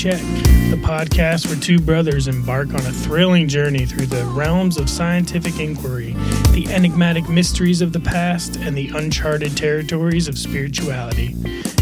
[0.00, 0.22] Check,
[0.70, 5.60] the podcast where two brothers embark on a thrilling journey through the realms of scientific
[5.60, 6.12] inquiry,
[6.52, 11.36] the enigmatic mysteries of the past, and the uncharted territories of spirituality.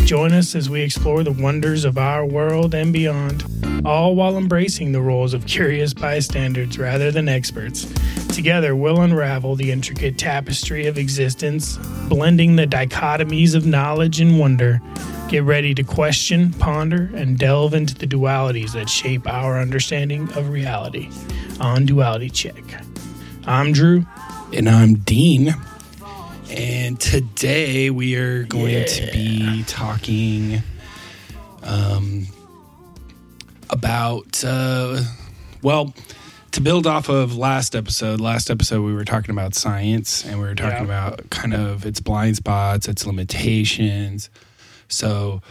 [0.04, 3.44] Join us as we explore the wonders of our world and beyond,
[3.86, 7.86] all while embracing the roles of curious bystanders rather than experts.
[8.34, 11.76] Together, we'll unravel the intricate tapestry of existence,
[12.08, 14.80] blending the dichotomies of knowledge and wonder.
[15.28, 20.48] Get ready to question, ponder, and delve into the dualities that shape our understanding of
[20.48, 21.10] reality
[21.60, 22.64] on Duality Check.
[23.46, 24.06] I'm Drew.
[24.54, 25.54] And I'm Dean.
[26.50, 28.84] And today we are going Yeah.
[28.86, 30.62] to be talking
[31.62, 32.26] um,
[33.68, 35.02] about, uh,
[35.60, 35.92] well,
[36.52, 40.46] to build off of last episode, last episode we were talking about science and we
[40.46, 41.08] were talking Yeah.
[41.08, 44.30] about kind of its blind spots, its limitations.
[44.88, 45.42] So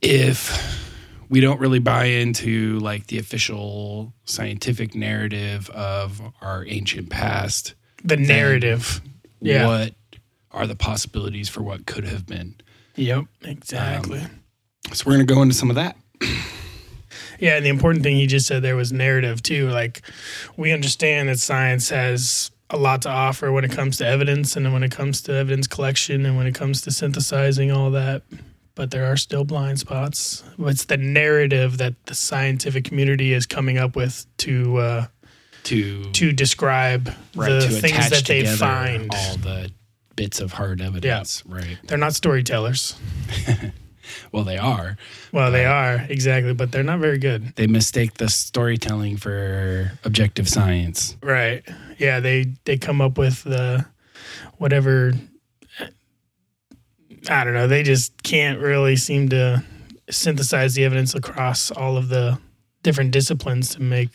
[0.00, 0.84] if
[1.28, 8.16] we don't really buy into like the official scientific narrative of our ancient past, The
[8.16, 9.00] narrative.
[9.40, 9.66] Yeah.
[9.66, 9.94] what
[10.50, 12.56] are the possibilities for what could have been?
[12.96, 14.22] Yep, um, exactly.
[14.92, 15.96] So we're going to go into some of that.
[17.40, 19.68] Yeah, and the important thing you just said there was narrative too.
[19.70, 20.02] Like
[20.56, 24.72] we understand that science has a lot to offer when it comes to evidence and
[24.72, 28.22] when it comes to evidence collection and when it comes to synthesizing all that.
[28.74, 30.44] But there are still blind spots.
[30.58, 35.06] It's the narrative that the scientific community is coming up with to uh,
[35.64, 39.10] to to describe right, the to things that they find.
[39.12, 39.72] all the
[40.14, 41.42] bits of hard evidence.
[41.46, 41.78] Right.
[41.84, 42.96] They're not storytellers.
[44.32, 44.96] Well, they are.
[45.32, 47.54] Well, they are exactly, but they're not very good.
[47.56, 51.16] They mistake the storytelling for objective science.
[51.22, 51.62] Right.
[51.98, 53.84] Yeah, they they come up with the
[54.58, 55.12] whatever
[57.30, 59.62] I don't know, they just can't really seem to
[60.10, 62.38] synthesize the evidence across all of the
[62.82, 64.10] different disciplines to make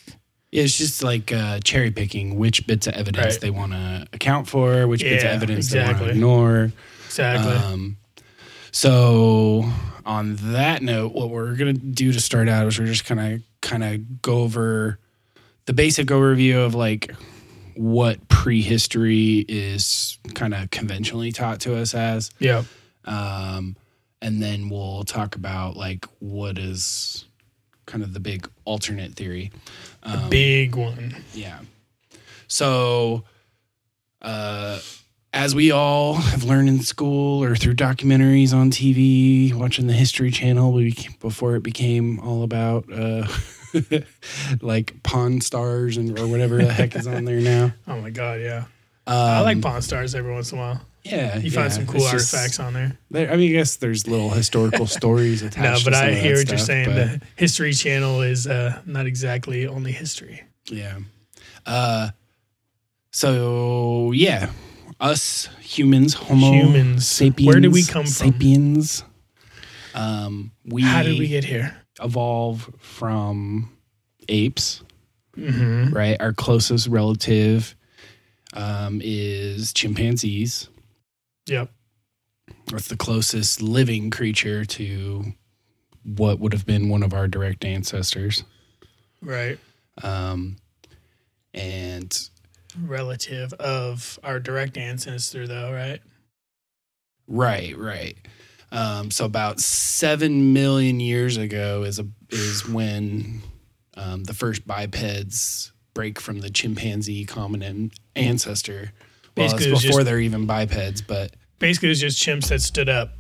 [0.52, 3.42] Yeah, It's just like uh, cherry picking which bits of evidence Right.
[3.42, 6.72] they want to account for, which bits of Yeah, evidence they want to ignore.
[7.06, 7.54] exactly.
[7.54, 7.98] Um,
[8.74, 9.64] so
[10.06, 13.84] on that note, what we're gonna do to start out is we're just gonna kind
[13.84, 15.00] of go over
[15.66, 17.16] the basic overview of like
[17.76, 22.64] what prehistory is kind of conventionally taught to us as, yeah.
[23.06, 23.78] um,
[24.22, 27.26] and then we'll talk about like what is
[27.86, 29.52] kind of the big alternate theory.
[30.04, 31.16] Um, Big one.
[31.34, 31.60] yeah.
[32.48, 33.24] So,
[34.22, 34.80] uh,
[35.34, 40.30] as we all have learned in school or through documentaries on TV, watching the History
[40.32, 43.28] Channel, we before it became all about uh,
[44.62, 47.74] like Pawn Stars and or whatever the heck is on there now.
[47.88, 48.66] Oh my god, yeah.
[49.06, 50.82] Um, I like Pawn Stars every once in a while.
[51.04, 52.98] Yeah, You yeah, find some cool just- artifacts on there.
[53.12, 55.86] there- I mean, I guess there's little historical stories attached.
[55.86, 56.86] No, but I hear what you're saying.
[56.86, 60.44] but- The History Channel is uh, not exactly only history.
[60.70, 61.00] Yeah.
[61.66, 62.10] Uh
[63.12, 64.52] so yeah.
[65.00, 67.08] Us humans, homo Humans.
[67.08, 67.48] sapiens.
[67.48, 68.12] Where did we come from?
[68.32, 69.04] Sapiens.
[69.94, 71.76] Um we How did we get here?
[72.02, 73.70] evolve from
[74.30, 74.82] apes,
[75.36, 76.20] hmm right?
[76.20, 77.76] Our closest relative
[78.54, 80.70] um is chimpanzees.
[81.48, 81.70] Yep.
[82.68, 85.34] That's the closest living creature to
[86.04, 88.44] what would have been one of our direct ancestors.
[89.22, 89.60] Right.
[90.02, 90.58] Um
[91.54, 92.30] and
[92.76, 96.00] relative of our direct ancestor, though, right?
[97.28, 98.18] Right, right.
[98.72, 103.42] Um, so about seven million years ago is a is when
[103.96, 108.92] um, the first bipeds break from the chimpanzee common ancestor.
[109.38, 112.62] Well, Basically, it's before just- they're even bipeds, but Basically, it was just chimps that
[112.62, 113.14] stood up,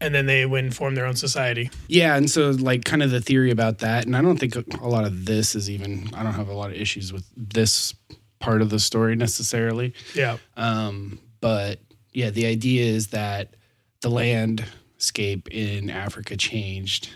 [0.00, 1.70] and then they went and formed their own society.
[1.86, 2.16] yeah.
[2.16, 5.04] And so, like, kind of the theory about that, and I don't think a lot
[5.04, 6.08] of this is even.
[6.14, 7.92] I don't have a lot of issues with this
[8.40, 9.94] part of the story necessarily.
[10.14, 10.38] Yeah.
[10.56, 11.78] Um, but
[12.12, 13.54] yeah, the idea is that
[14.00, 17.10] the landscape in Africa changed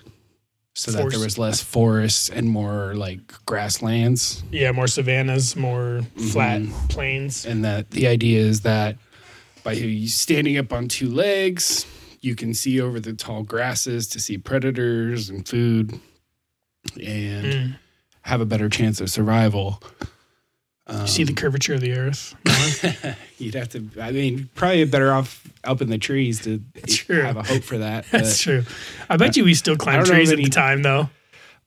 [0.74, 4.42] so that there was less forests and more like grasslands.
[4.52, 4.72] Yeah.
[4.72, 6.90] More savannas, more flat Mhm.
[6.90, 7.46] plains.
[7.46, 8.96] And that the idea is that
[9.62, 9.74] by
[10.06, 11.86] standing up on two legs,
[12.20, 15.98] you can see over the tall grasses to see predators and food
[17.00, 17.76] and Mm.
[18.22, 19.82] have a better chance of survival.
[20.90, 22.34] You see the Um, curvature of the earth.
[23.38, 23.88] You'd have to.
[24.00, 27.22] I mean, probably better off up in the trees to True.
[27.22, 28.04] have a hope for that.
[28.10, 28.64] That's but- true.
[29.08, 31.08] I bet you we still climb trees any time though.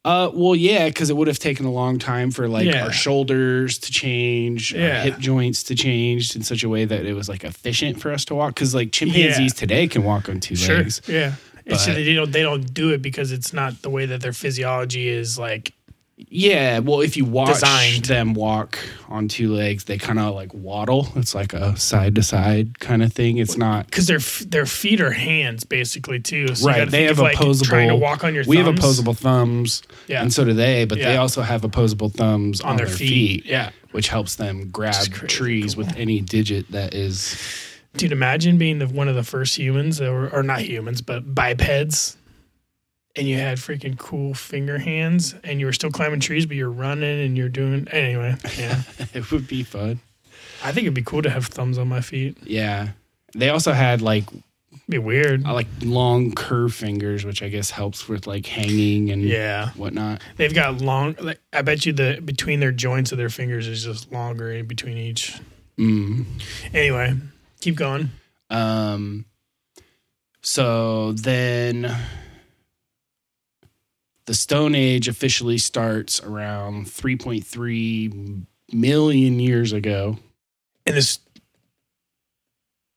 [0.05, 2.85] Uh, well, yeah, because it would have taken a long time for like Yeah.
[2.85, 5.03] our shoulders to change, our Yeah.
[5.03, 8.23] hip joints to change in such a way that it was like efficient for us
[8.25, 8.53] to walk.
[8.53, 10.77] Because like chimpanzees today can walk on two Sure.
[10.77, 11.01] legs.
[11.07, 11.33] Yeah.
[11.65, 14.31] It's But- they don't they don't do it because it's not the way that their
[14.33, 15.73] physiology is like.
[16.19, 18.05] Yeah, well, if you watch Designed.
[18.05, 21.07] them walk on two legs, they kind of like waddle.
[21.15, 23.37] It's like a side to side kind of thing.
[23.37, 26.55] It's not Because their f- their feet are hands basically too.
[26.55, 26.89] So right.
[26.89, 27.67] They have of, like, opposable.
[27.67, 28.43] Trying to walk on your.
[28.47, 30.23] we have opposable thumbs, Yeah.
[30.23, 30.85] and so do they.
[30.85, 33.45] But they also have opposable thumbs on, on their, feet.
[33.45, 34.95] Yeah, which helps them grab
[35.27, 35.85] trees cool.
[35.85, 37.37] with any digit that is.
[37.95, 38.11] dude.
[38.11, 42.17] Imagine being the, one of the first humans, that were, or not humans, but bipeds,
[43.17, 46.69] and you had freaking cool finger hands, and you were still climbing trees, but you're
[46.71, 48.35] running and you're doing anyway.
[48.57, 48.81] Yeah,
[49.13, 49.99] it would be fun.
[50.63, 52.37] I think it'd be cool to have thumbs on my feet.
[52.43, 52.89] Yeah.
[53.35, 54.23] They also had like
[54.89, 55.45] be weird.
[55.45, 60.21] uh, like long curved fingers, which I guess helps with like hanging and Yeah, whatnot.
[60.37, 61.15] they've got long.
[61.19, 64.65] Like, I bet you the between their joints of their fingers is just longer in
[64.65, 65.37] between each.
[65.77, 66.25] Mm.
[66.73, 67.15] Anyway,
[67.59, 68.09] keep going.
[68.49, 69.25] Um,
[70.41, 71.93] so then
[74.27, 80.19] the Stone Age officially starts around 3.3 million years ago.
[80.85, 81.19] And this,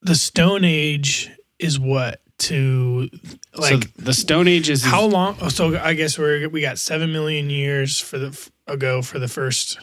[0.02, 3.08] the Stone Age is what to
[3.54, 5.36] like so the Stone Age is how long?
[5.40, 9.28] oh, So I guess we're we got seven million years for the ago for the
[9.28, 9.78] first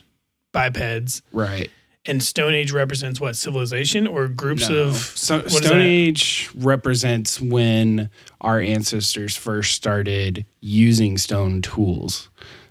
[0.54, 1.70] bipeds, right.
[2.08, 4.84] And Stone Age represents what civilization or groups No.
[4.86, 5.82] of so Stone?
[5.82, 8.10] Age represents when
[8.42, 12.30] our ancestors first started using stone tools,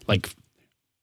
[0.09, 0.35] like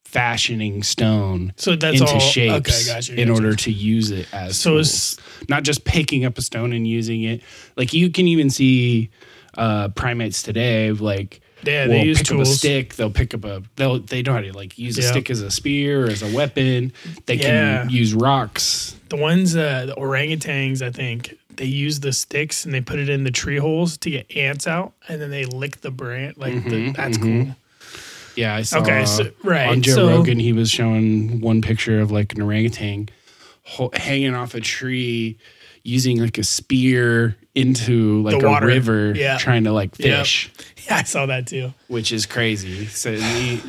[0.04, 2.54] fashioning stone so that's into all shapes
[2.86, 3.20] Okay, gotcha.
[3.20, 3.32] in gotcha.
[3.42, 4.88] order to use it as So tools.
[5.18, 7.42] it's not just picking up a stone and using it.
[7.76, 9.10] Like you can even see
[9.58, 12.94] uh, primates today, like yeah, will they use pick up a stick.
[12.94, 13.62] They'll pick up a.
[13.76, 16.34] They'll they know how to like use a stick as a spear or as a
[16.34, 16.92] weapon.
[17.26, 17.82] They Yeah.
[17.82, 18.96] can use rocks.
[19.08, 23.08] The ones, uh, the orangutans, I think they use the sticks and they put it
[23.08, 26.36] in the tree holes to get ants out, and then they lick the branch.
[26.36, 27.22] Like the, Mhm, that's mhm.
[27.46, 27.56] cool.
[28.36, 28.80] Yeah, I saw.
[28.80, 29.68] Okay, so, right.
[29.68, 33.08] on Joe so, Rogan, he was showing one picture of like an orangutan
[33.62, 35.36] ho- hanging off a tree,
[35.84, 38.66] using like a spear into like The a water.
[38.66, 39.36] river, Yeah.
[39.38, 40.20] trying to like Yep.
[40.20, 40.50] fish.
[40.86, 41.72] Yeah, I saw that too.
[41.88, 42.84] which is crazy.
[42.86, 43.60] So he,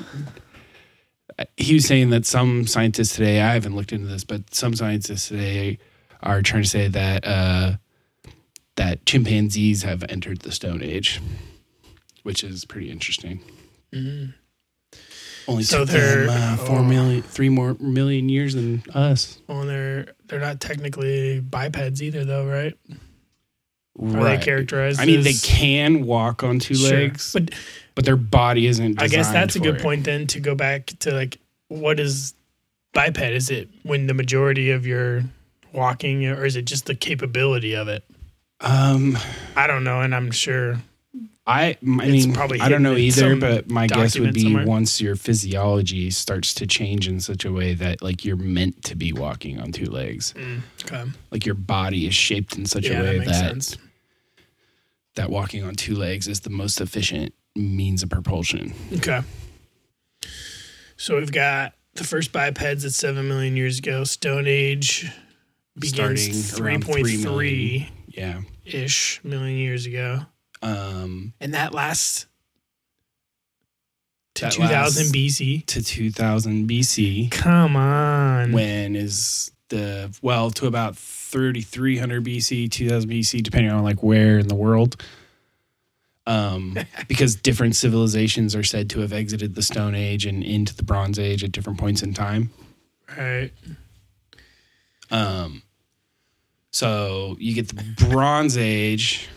[1.58, 5.30] he was saying that some scientists today, I haven't looked into this, but some scientists
[5.30, 5.78] today
[6.22, 7.74] are trying to say that uh,
[8.76, 11.22] that chimpanzees have entered the Stone Age,
[12.24, 13.40] which is pretty interesting.
[15.48, 16.84] Only So they're- them, uh, four oh.
[16.84, 19.40] million, three more million years than us.
[19.48, 22.74] Well, they're they're not technically bipeds either, though, right?
[24.02, 25.00] Are they characterized?
[25.00, 26.92] I mean, they can walk on two Sure.
[27.00, 27.52] legs, but
[27.96, 29.02] but their body isn't.
[29.02, 29.82] I guess that's a good it.
[29.82, 31.38] point then to go back to like
[31.70, 32.34] what is
[32.94, 33.20] biped?
[33.20, 35.24] Is it when the majority of your
[35.74, 38.04] walking, or is it just the capability of it?
[38.62, 39.18] Um,
[39.56, 40.78] I don't know, and I'm sure.
[41.48, 44.66] I, I It's mean, probably I don't know either, but my guess would be somewhere.
[44.66, 48.96] once your physiology starts to change in such a way that like you're meant to
[48.96, 50.34] be walking on two legs,
[50.86, 51.04] Okay.
[51.32, 53.78] like your body is shaped in such Yeah, a way makes that sense.
[55.16, 58.74] That walking on two legs is the most efficient means of propulsion.
[58.98, 59.22] Okay.
[60.98, 64.04] So we've got the first bipeds at seven million years ago.
[64.04, 65.10] Stone Age
[65.80, 67.88] begins Starting three around point 3 three million.
[68.08, 68.42] Yeah.
[68.66, 70.22] ish million years ago,
[70.62, 72.28] Um, and that lasts
[74.36, 75.66] to That two thousand lasts- BC.
[75.68, 78.52] to 2000 BC, Come on.
[78.52, 84.48] when is the well to about 3300 BC, 2000 BC, depending on like where in
[84.48, 85.02] the world.
[86.28, 90.84] Um, because different civilizations are said to have exited the Stone Age and into the
[90.84, 92.50] Bronze Age at different points in time.
[93.18, 93.52] Right.
[95.12, 95.62] Um,
[96.72, 99.30] so you get the Bronze Age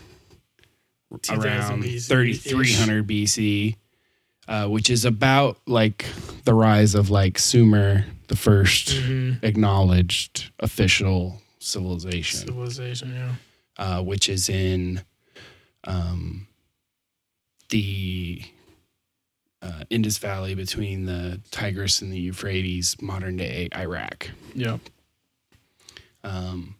[1.29, 3.75] around 3300 BC,
[4.47, 6.05] uh, which is about like
[6.43, 9.43] the rise of like Sumer, the 1st Mhm.
[9.43, 13.35] acknowledged official civilization, Civilization, yeah.
[13.77, 15.01] uh, which is in
[15.85, 16.47] um,
[17.69, 18.41] the
[19.61, 24.29] uh, Indus Valley between the Tigris and the Euphrates, modern day Iraq.
[24.55, 24.79] Yep.
[26.23, 26.75] Um,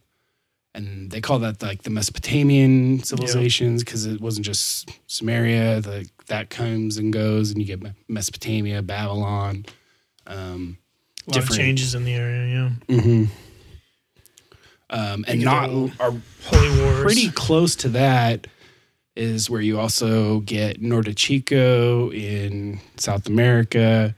[0.75, 5.81] and they call that like the Mesopotamian civilizations because it wasn't just Sumeria.
[5.83, 9.65] The, that comes and goes, and you get Mesopotamia, Babylon.
[10.27, 10.77] Um,
[11.29, 11.61] A lot of Different.
[11.61, 13.25] changes in the area, yeah.
[14.89, 15.69] um, and not
[15.99, 16.13] are
[16.45, 17.03] Holy Wars.
[17.03, 18.47] pretty close to that
[19.15, 24.15] is where you also get Norte Chico in South America.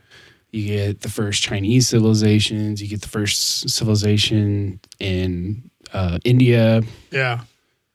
[0.52, 2.82] You get the first Chinese civilizations.
[2.82, 6.82] You get the first civilization in uh, India.
[7.12, 7.42] Yeah.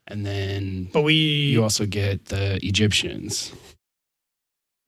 [0.08, 3.52] and then But we you also get the Egyptians.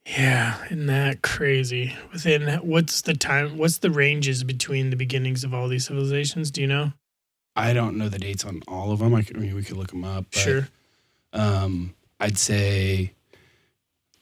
[0.09, 1.95] Yeah, isn't that crazy?
[2.13, 3.59] Within what's the time?
[3.59, 6.51] What's the ranges between the beginnings of all these civilizations?
[6.51, 6.93] Do you know?
[7.55, 9.15] I don't know the dates on all of them.
[9.15, 10.27] I, could, I mean, we could look them up.
[10.33, 10.69] But, sure.
[11.33, 13.13] Um, I'd say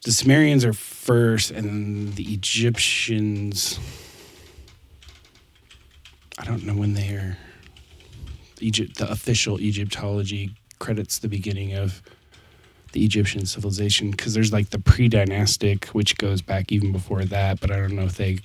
[0.03, 3.79] the Sumerians are first, and then the Egyptians.
[6.37, 7.37] I don't know when they are.
[8.59, 12.01] Egypt, the official Egyptology credits the beginning of
[12.97, 17.69] the Egyptian civilization because there's like the pre-dynastic, which goes back even before that, but
[17.69, 18.39] I don't know if they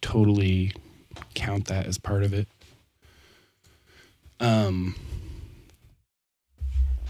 [0.00, 0.72] totally
[1.34, 2.48] count that as part of it.
[4.40, 4.94] Um,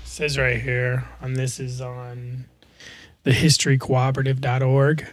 [0.02, 2.46] says right here on this is on
[3.22, 5.06] the historycooperative.org.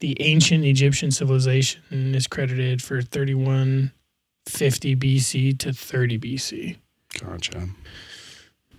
[0.00, 6.76] The ancient Egyptian civilization is credited for 3150 BC to 30 BC.
[7.20, 7.68] gotcha.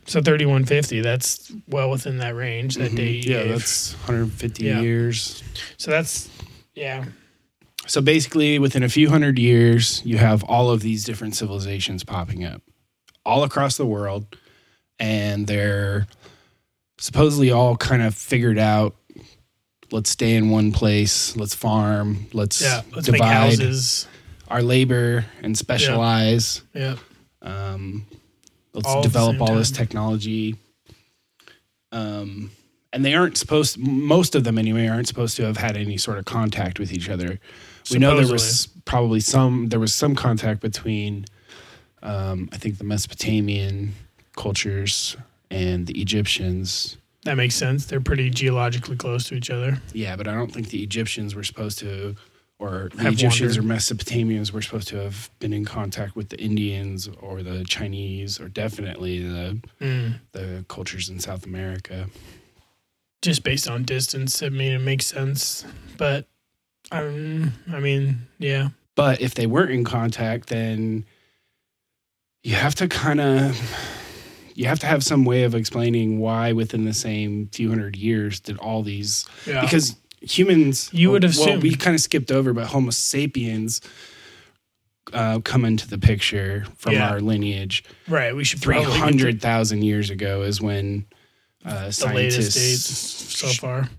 [0.05, 2.95] So 3150, that's well within that range that Mhm.
[2.97, 3.25] date.
[3.25, 3.51] yeah, gave.
[3.51, 4.81] that's 150 Yeah.
[4.81, 5.43] years.
[5.77, 6.29] so that's
[6.75, 7.05] yeah.
[7.87, 12.43] So basically, within a few hundred years, you have all of these different civilizations popping
[12.45, 12.61] up
[13.25, 14.35] all across the world,
[14.99, 16.07] and they're
[16.99, 18.95] supposedly all kind of figured out.
[19.91, 21.35] Let's stay in one place.
[21.35, 22.27] Let's farm.
[22.33, 24.07] Let's, Yeah, let's make divide houses.
[24.47, 26.61] our labor and specialize.
[26.73, 26.95] Yeah.
[27.41, 28.05] Um,
[28.73, 30.55] let's All develop all this technology.
[31.91, 32.51] Um,
[32.93, 33.77] and they aren't supposed.
[33.77, 37.09] Most of them, anyway, aren't supposed to have had any sort of contact with each
[37.09, 37.39] other.
[37.89, 39.69] We know there was probably some.
[39.69, 41.25] There was some contact between,
[42.03, 43.93] um, I think, the Mesopotamian
[44.35, 45.15] cultures
[45.49, 46.97] and the Egyptians.
[47.23, 47.85] That makes sense.
[47.85, 49.79] They're pretty geologically close to each other.
[49.93, 52.15] Yeah, but I don't think the Egyptians were supposed to,
[52.61, 53.73] or the Egyptians wandered.
[53.73, 58.39] or Mesopotamians were supposed to have been in contact with the Indians or the Chinese
[58.39, 60.19] or definitely the Mm.
[60.31, 62.07] the cultures in South America.
[63.21, 65.65] Just based on distance, I mean, it makes sense.
[65.97, 66.27] But,
[66.91, 68.69] um, I mean, yeah.
[68.95, 71.05] But if they weren't in contact, then
[72.43, 73.59] you have to kind of
[74.53, 78.39] you have to have some way of explaining why within the same few hundred years
[78.39, 79.61] did all these Yeah.
[79.61, 83.81] because humans You would have well, we kind of skipped over but homo sapiens
[85.13, 87.09] uh, come into the picture from Yeah.
[87.09, 88.35] our lineage right.
[88.35, 91.05] We should probably get 300,000 years ago is when
[91.65, 93.89] uh, the latest scientists so far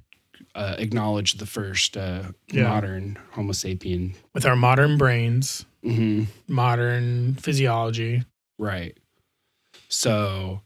[0.54, 2.64] uh, acknowledged the first uh, Yeah.
[2.64, 8.22] modern homo sapien with our modern brains, hmm modern physiology.
[8.58, 8.96] Right.
[9.88, 10.62] So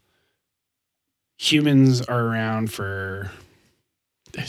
[1.38, 3.30] humans are around for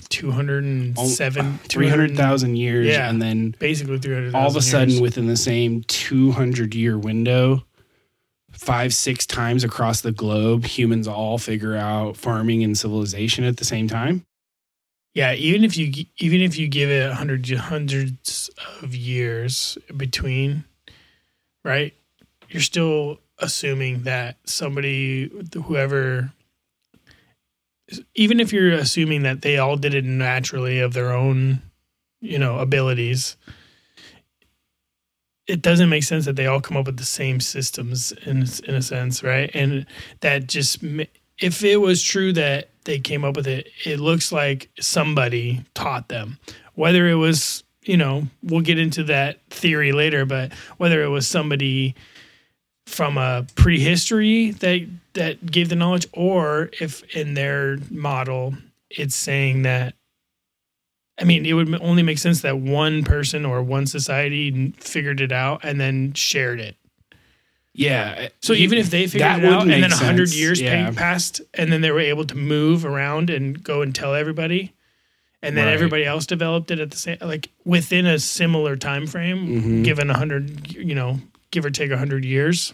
[0.10, 2.88] 207, 300,000 years.
[2.88, 3.10] Yeah.
[3.10, 5.01] And then basically 300,000 all of a sudden, years.
[5.01, 7.63] within the same 200 year window,
[8.51, 13.65] five, six times across the globe, humans all figure out farming and civilization at the
[13.65, 14.25] same time.
[15.13, 18.51] Yeah, even if you even if you give it hundreds hundreds
[18.84, 20.63] of years between,
[21.63, 21.96] right?
[22.50, 26.34] You're still assuming that somebody, whoever,
[28.15, 31.62] even if you're assuming that they all did it naturally of their own,
[32.22, 33.38] you know, abilities,
[35.48, 38.75] it doesn't make sense that they all come up with the same systems in in
[38.75, 39.50] a sense, right?
[39.53, 39.86] And
[40.20, 40.84] that just
[41.39, 46.10] if it was true that they came up with it, it looks like somebody taught
[46.10, 46.39] them.
[46.74, 51.27] Whether it was, you know, we'll get into that theory later, but whether it was
[51.27, 51.96] somebody
[52.88, 58.56] from a prehistory that that gave the knowledge, or if in their model
[58.89, 59.94] it's saying that.
[61.20, 65.32] I mean, it would only make sense that one person or one society figured it
[65.32, 66.75] out and then shared it.
[67.74, 68.29] Yeah.
[68.44, 70.91] So even if they figured it out and then a hundred sense, years yeah.
[70.91, 74.74] passed, and then they were able to move around and go and tell everybody,
[75.41, 75.74] and then Right.
[75.74, 79.84] everybody else developed it at the same like within a similar time frame, Mhm.
[79.84, 81.20] given a hundred, you know,
[81.51, 82.74] give or take a hundred years.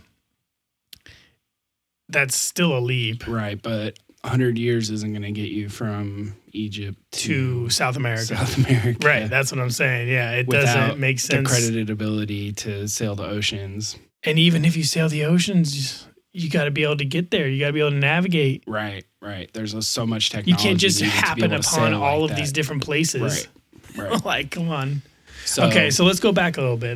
[2.09, 3.59] That's still a leap Right.
[3.59, 8.37] But 100 years isn't going to get you from Egypt to South America.
[8.37, 9.05] South America.
[9.05, 10.07] Right, that's what I'm saying.
[10.07, 11.49] Yeah, it doesn't make the sense.
[11.49, 13.97] credited ability to sail the oceans.
[14.23, 17.49] And even if you sail the oceans, you got to be able to get there.
[17.49, 18.63] You got to be able to navigate.
[18.65, 19.49] Right, right.
[19.53, 20.51] There's a, so much technology.
[20.51, 23.49] You can't just to happen upon all like of these different places.
[23.97, 24.25] Right, right.
[24.25, 25.01] like, come on.
[25.43, 26.95] So, okay, so let's go back a little bit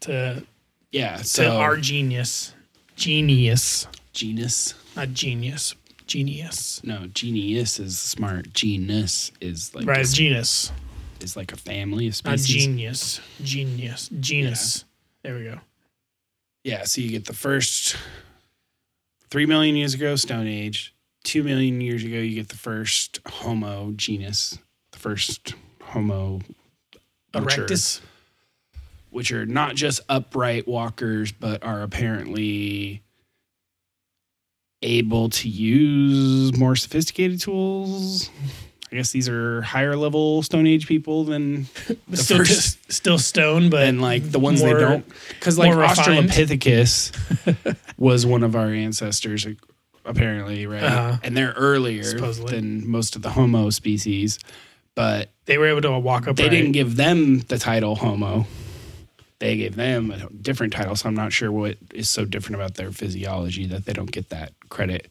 [0.00, 0.44] to
[0.96, 2.54] yeah, so our genius,
[2.96, 4.74] genius, genus.
[4.96, 5.74] not genius,
[6.06, 6.80] genius.
[6.84, 8.52] No, genius is smart.
[8.54, 10.72] Genus is like right, a, genus,
[11.20, 12.64] is like a family, a not species.
[12.64, 14.84] genius, genius, genus.
[15.22, 15.60] There we go.
[16.64, 17.96] yeah, so you get the first
[19.28, 20.94] three million years ago, Stone Age.
[21.24, 24.58] Two million years ago, you get the first Homo genus,
[24.92, 26.40] the first Homo
[27.34, 28.00] mature, Erectus.
[29.16, 33.02] Which are not just upright walkers, but are apparently
[34.82, 38.30] able to use more sophisticated tools.
[38.92, 41.62] I guess these are higher level Stone Age people than
[42.08, 45.72] the Still, first still stone, but and like the ones more- they don't because like
[45.72, 49.46] australopithecus was one of our ancestors
[50.04, 51.16] apparently right Uh-huh.
[51.24, 52.54] and they're earlier Supposedly.
[52.54, 54.38] than most of the homo species
[54.94, 56.36] but they were able to walk up.
[56.36, 58.46] they didn't give them the title homo
[59.38, 62.74] they gave them a different title so i'm not sure what is so different about
[62.74, 65.08] their physiology that they don't get that credit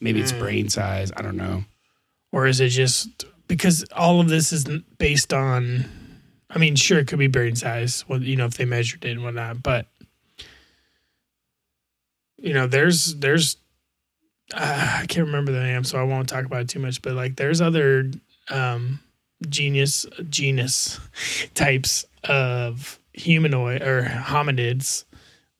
[0.00, 0.24] maybe Hmm.
[0.24, 1.64] it's brain size i don't know
[2.32, 4.64] or is it just because all of this is
[4.98, 5.84] based on?
[6.50, 8.04] I mean, sure, it could be brain size.
[8.08, 9.86] Well, you know, if they measured it and whatnot, but
[12.38, 13.56] you know, there's there's
[14.52, 17.02] uh, I can't remember the name, so I won't talk about it too much.
[17.02, 18.10] But like, there's other
[18.50, 18.98] um,
[19.48, 20.98] genius genus
[21.54, 25.04] types of humanoid or hominids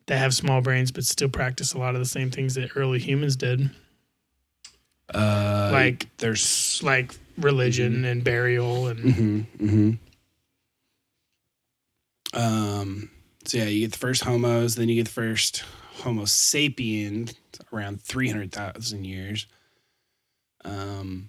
[0.06, 2.98] that have small brains but still practice a lot of the same things that early
[2.98, 3.70] humans did.
[5.14, 9.66] uh Like- there's like religion and burial and Mm-hmm.
[9.66, 9.90] Mm-hmm.
[12.40, 13.10] Um.
[13.44, 15.62] So yeah, you get the first homos, then you get the first
[16.02, 17.32] Homo sapien
[17.72, 19.46] around three hundred thousand years.
[20.64, 21.28] Um.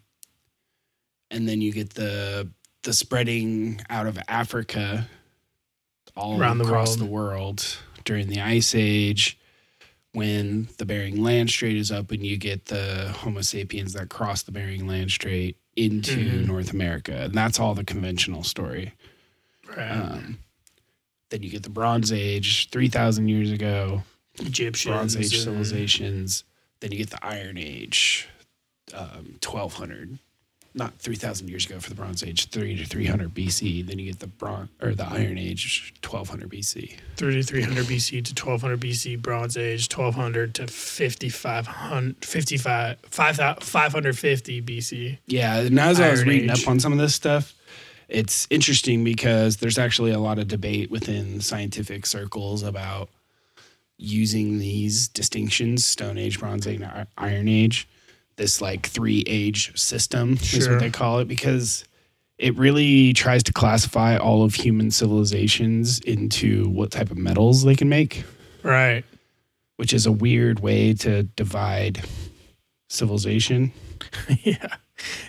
[1.32, 2.50] And then you get the
[2.84, 5.08] the spreading out of Africa
[6.16, 7.00] all Around the across world.
[7.00, 9.38] the world during the Ice Age.
[10.14, 14.52] When the Bering Land Strait is open, you get the Homo sapiens that cross the
[14.54, 16.46] Bering Land Strait into Mhm.
[16.48, 17.24] North America.
[17.24, 18.94] And that's all the conventional story.
[19.76, 19.92] right.
[19.92, 20.40] Um,
[21.32, 24.04] then you get the Bronze Age, 3,000 years ago,
[24.40, 26.44] Egyptian Bronze Age civilizations.
[26.80, 28.28] Then you get the Iron Age,
[28.94, 30.20] um, 1200.
[30.78, 33.88] Not 3,000 years ago for the Bronze Age, 3 to 300 BC.
[33.88, 36.98] Then you get the Bron- or the Iron Age, 1200 BC.
[37.16, 45.18] 3300 BC to 1200 BC, Bronze Age, 1200 to 5500, 55, 5,000 550 BC.
[45.28, 46.64] Yeah, and as I was reading Age.
[46.64, 47.54] up on some of this stuff,
[48.10, 53.10] it's interesting because there's actually a lot of debate within scientific circles about
[53.98, 56.82] using these distinctions Stone Age, Bronze Age,
[57.18, 57.88] Iron Age,
[58.38, 61.86] this like three age system is what they call it because
[62.38, 67.76] it really tries to classify all of human civilizations into what type of metals they
[67.76, 68.24] can make,
[68.62, 69.06] Right.
[69.78, 72.04] which is a weird way to divide
[72.90, 73.72] civilization.
[74.44, 74.76] yeah.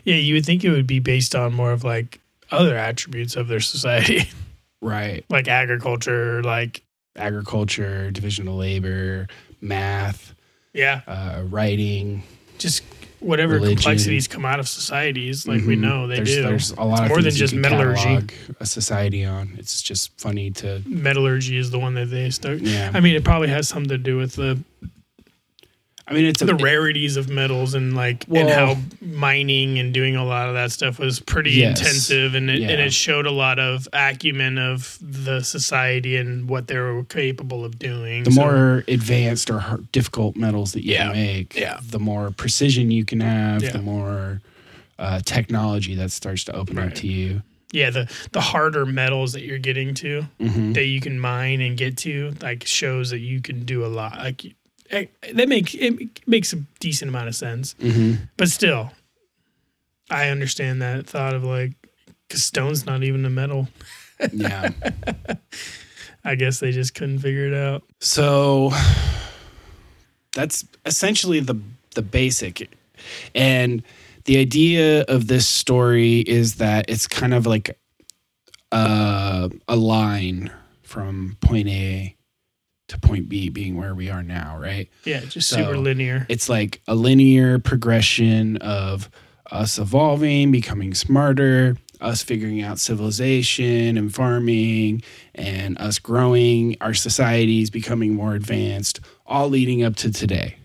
[0.04, 3.48] Yeah, you would think it would be based on more of like other attributes of
[3.48, 4.28] their society,
[4.80, 5.24] Right.
[5.30, 6.82] like agriculture, like,
[7.16, 9.26] agriculture, division of labor,
[9.60, 10.34] math,
[10.72, 12.22] yeah, uh, writing.
[12.58, 12.82] Just
[13.20, 13.76] whatever Religion.
[13.76, 15.80] complexities come out of societies, like we Mhm.
[15.80, 16.42] know they there's, do.
[16.42, 18.18] There's a lot of more than just metallurgy.
[18.60, 19.54] A society on.
[19.58, 22.60] It's just funny to Metallurgy is the one that they start.
[22.60, 22.90] yeah.
[22.92, 24.58] I mean, it probably has something to do with the
[26.08, 30.14] I mean, it's a the rarities of metals and like and how mining and doing
[30.14, 31.80] a lot of that stuff was pretty Yes.
[31.80, 36.68] intensive and it, and it showed a lot of acumen of the society and what
[36.68, 38.22] they were capable of doing.
[38.22, 41.10] the So- more advanced or hard, difficult metals that you Yeah.
[41.12, 41.80] make, Yeah.
[41.90, 43.70] the more precision you can have, Yeah.
[43.72, 44.40] the more
[44.98, 46.86] uh, technology that starts to open Right.
[46.88, 47.42] up to you.
[47.72, 51.76] yeah, the the harder metals that you're getting to hmm that you can mine and
[51.76, 54.16] get to like shows that you can do a lot.
[54.18, 54.54] Like
[54.90, 57.75] that make it makes a decent amount of sense.
[57.81, 58.90] hmm But still,
[60.11, 61.72] I understand that thought of like,
[62.29, 63.68] because stone's not even a metal.
[64.33, 64.70] Yeah.
[66.25, 67.83] I guess they just couldn't figure it out.
[68.01, 68.70] So
[70.35, 71.61] that's essentially the
[71.94, 72.70] the basic.
[73.35, 73.83] And
[74.25, 77.79] the idea of this story is that it's kind of like
[78.72, 80.51] a, a line
[80.83, 82.16] from point A
[82.88, 84.88] to point B being where we are now, right?
[85.05, 86.27] Yeah, just So- super linear.
[86.29, 89.11] It's like a linear progression of
[89.51, 95.03] us evolving, becoming smarter, us figuring out civilization and farming,
[95.35, 100.57] and us growing, our societies becoming more advanced, all leading up to today.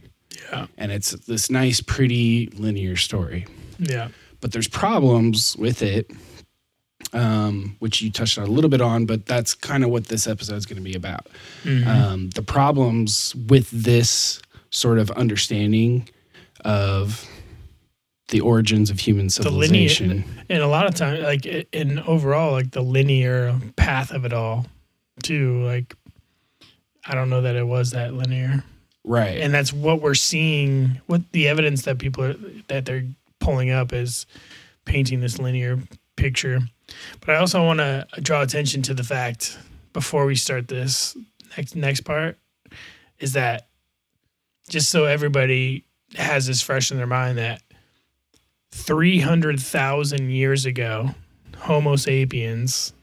[0.52, 3.46] Yeah, And it's this nice, pretty linear story.
[3.80, 4.10] yeah,
[4.42, 6.12] But there's problems with it,
[7.14, 10.28] um, which you touched on a little bit on, but that's kind of what this
[10.28, 11.28] episode is going to be about
[11.64, 11.86] Mhm.
[11.88, 16.08] um, the problems with this sort of understanding
[16.64, 17.28] of
[18.30, 20.24] the origins of human The linear- civilization.
[20.50, 24.68] and a lot of times, like in overall, like the linear path of it all,
[25.22, 25.62] too.
[25.66, 25.96] Like,
[27.06, 28.64] I don't know that it was that linear.
[29.04, 29.40] right.
[29.42, 31.02] and that's what we're seeing.
[31.08, 32.36] What the evidence that people are
[32.68, 33.04] that they're
[33.40, 34.26] pulling up is
[34.86, 35.80] painting this linear
[36.16, 36.62] picture.
[37.20, 39.58] But I also want to draw attention to the fact
[39.94, 41.16] before we start this
[41.58, 42.38] next next part
[43.20, 43.68] is that
[44.70, 47.62] just so everybody has this fresh in their mind that
[48.72, 51.12] 300,000 years ago
[51.58, 52.94] Homo sapiens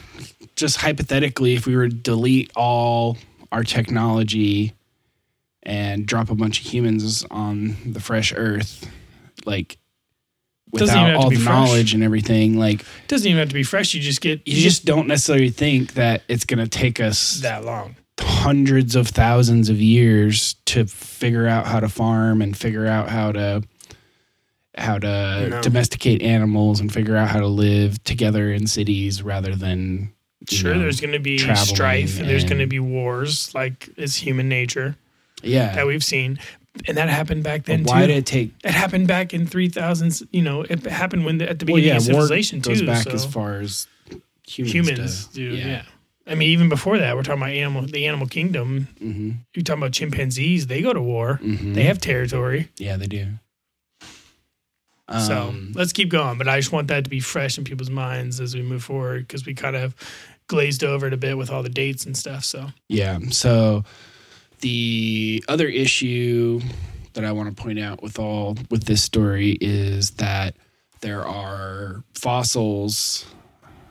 [0.57, 3.17] just hypothetically, if we were to delete all
[3.53, 4.75] our technology
[5.68, 8.88] and drop a bunch of humans on the fresh earth,
[9.44, 9.76] like
[10.74, 11.54] Doesn't even without have to all be the fresh.
[11.54, 13.92] knowledge and everything, like It doesn't even have to be fresh.
[13.92, 17.64] You just get you just don't necessarily think that it's going to take us that
[17.66, 17.96] long.
[18.18, 23.33] hundreds of thousands of years to figure out how to farm and figure out how
[23.33, 23.62] to
[24.76, 25.61] how to No.
[25.61, 30.12] domesticate animals and figure out how to live together in cities rather than
[30.50, 33.88] you Sure, know, there's going to be strife and there's going to be wars, like
[33.96, 34.96] it's human nature
[35.42, 36.38] yeah that we've seen,
[36.87, 38.07] and that happened back then But why too.
[38.09, 40.22] did it take it happened back in three thousands.
[40.31, 42.87] You know, it happened when the, at the well beginning yeah of civilization goes too.
[42.87, 43.87] back so as far as
[44.46, 45.51] humans, humans do.
[45.51, 45.83] do, yeah.
[46.27, 48.88] I mean, even before that, we're talking about animal, the animal kingdom.
[48.98, 51.37] hmm You're talking about chimpanzees; they go to war.
[51.37, 52.68] hmm They have territory.
[52.79, 53.29] yeah they do
[55.11, 56.37] so Um, let's keep going.
[56.37, 59.27] But I just want that to be fresh in people's minds as we move forward
[59.27, 59.94] because we kind of
[60.48, 62.44] glazed over it a bit with all the dates and stuff.
[62.44, 63.18] So Yeah.
[63.31, 63.85] So
[64.61, 66.61] the other issue
[67.14, 70.57] that I want to point out with all with this story is that
[71.01, 73.27] there are fossils.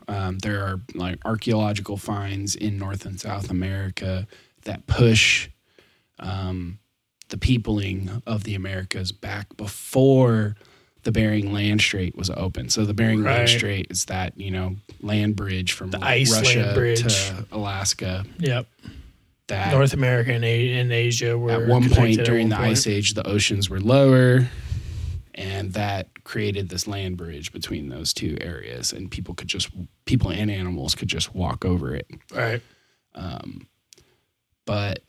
[0.08, 4.28] Um, there are like archaeological finds in North and South America
[4.64, 5.50] that push
[6.20, 6.80] um,
[7.30, 10.56] the peopling of the Americas back before
[11.04, 12.70] the Bering Land Strait was open.
[12.70, 13.38] So the Bering Right.
[13.38, 18.68] Land Strait is that you know land bridge from Russia to Alaska yep,
[19.48, 22.86] that North America and, A- and Asia were at one point during one the ice
[22.88, 24.50] age the oceans were lower
[25.36, 29.70] and that created this land bridge between those two areas and people could just
[30.06, 32.62] people and animals could just walk over it Right.
[33.16, 33.68] um,
[34.66, 35.04] but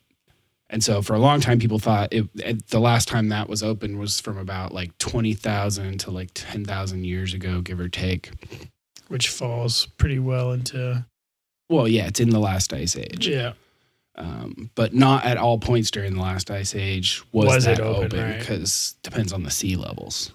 [0.71, 3.63] and so for a long time people thought it, it- the last time that was
[3.63, 8.31] open was from about like 20,000 to like 10,000 years ago give or take
[9.09, 11.05] Which falls pretty well into
[11.69, 13.55] well yeah it's in the last ice age yeah.
[14.19, 17.81] Um, but not at all points during the last ice age was, Was it that
[17.81, 18.39] open, open right.
[18.41, 20.33] because depends on the sea levels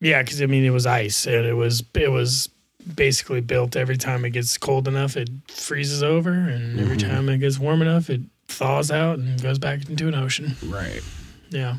[0.00, 2.48] Yeah, because I mean it was ice and it was it was
[2.94, 7.08] basically built every time it gets cold enough it freezes over and every Mhm.
[7.08, 10.56] time it gets warm enough it thaws out and goes back into an ocean.
[10.64, 11.02] right
[11.50, 11.76] Yeah,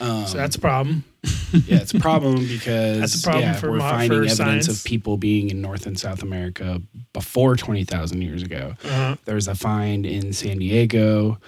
[0.00, 1.04] um, so that's a problem.
[1.52, 4.36] Yeah it's a problem because That's a problem yeah, for we're mo- finding for evidence
[4.36, 4.68] science.
[4.68, 6.80] of people being in north and south america
[7.12, 11.38] before 20000 years ago Uh, there was a find in san diego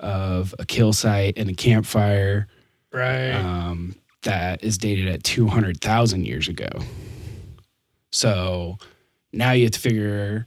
[0.00, 2.48] of a kill site and a campfire
[2.92, 3.30] right.
[3.32, 6.68] um, that is dated at 200,000 years ago.
[8.10, 8.78] So
[9.32, 10.46] now you have to figure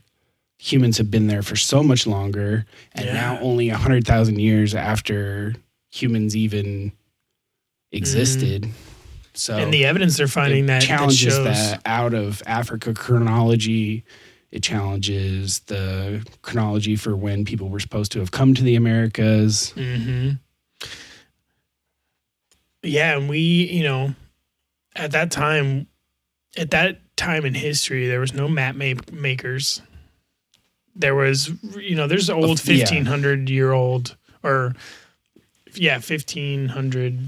[0.58, 3.12] humans have been there for so much longer, and Yeah.
[3.14, 5.54] now only 100,000 years after
[5.90, 6.92] humans even
[7.96, 8.68] existed.
[9.34, 12.94] So and the evidence they're finding it that, that challenges shows that out of Africa
[12.94, 14.04] chronology
[14.56, 19.72] It challenges the chronology for when people were supposed to have come to the Americas.
[19.76, 20.30] Mm-hmm.
[22.82, 24.14] Yeah, and we, you know,
[24.94, 25.88] at that time,
[26.56, 29.82] at that time in history, there was no map ma- makers.
[30.94, 32.76] There was, you know, there's old yeah.
[32.76, 34.74] fifteen hundred year old or,
[35.74, 37.18] yeah, fifteen hundred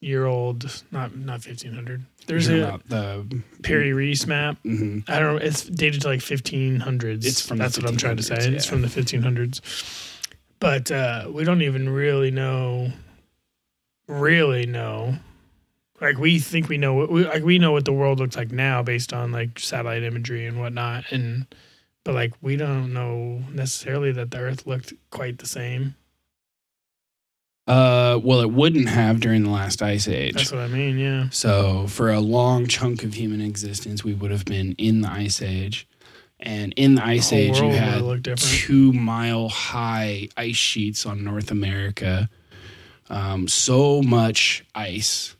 [0.00, 2.04] year old, not not fifteen hundred.
[2.26, 4.56] There's You're a the Piri Reis map.
[4.64, 5.08] mhm.
[5.08, 5.40] I don't know.
[5.42, 7.24] It's dated to like 1500s.
[7.24, 8.36] It's from That's what I'm trying to say.
[8.36, 9.60] 1500s, It's from the 1500s.
[10.60, 12.92] But uh, we don't even really know.
[14.06, 15.16] Really know.
[16.00, 17.42] Like we think we know what we like.
[17.42, 21.04] We know what the world looks like now based on like satellite imagery and whatnot.
[21.10, 21.46] And
[22.04, 25.94] but like we don't know necessarily that the Earth looked quite the same.
[27.70, 30.34] Uh, well, it wouldn't have during the last ice age.
[30.34, 30.98] That's what I mean.
[30.98, 31.28] Yeah.
[31.30, 35.40] So, for a long chunk of human existence, we would have been in the ice
[35.40, 35.86] age.
[36.40, 41.50] And in the ice whole age, you had two mile high ice sheets on North
[41.52, 42.28] America.
[43.08, 45.36] Um, so much ice.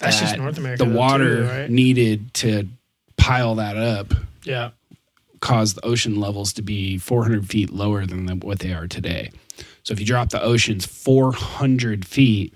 [0.00, 0.84] That's just North America.
[0.84, 1.70] The water too, right?
[1.70, 2.68] needed to
[3.16, 4.12] pile that up
[4.44, 4.70] Yeah.
[5.40, 9.30] caused the ocean levels to be 400 feet lower than the, what they are today.
[9.84, 12.54] So if you drop the oceans 400 feet,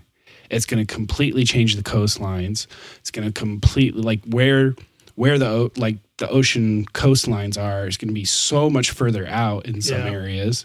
[0.50, 2.66] it's going to completely change the coastlines.
[2.98, 4.74] It's going to completely like where
[5.14, 9.66] where the like the ocean coastlines are is going to be so much further out
[9.66, 10.10] in some Yeah.
[10.12, 10.64] areas.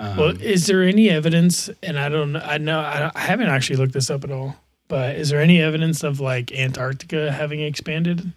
[0.00, 1.68] Um, Well, is there any evidence?
[1.82, 4.56] And I don't, I know, I I haven't actually looked this up at all.
[4.88, 8.32] But is there any evidence of like Antarctica having expanded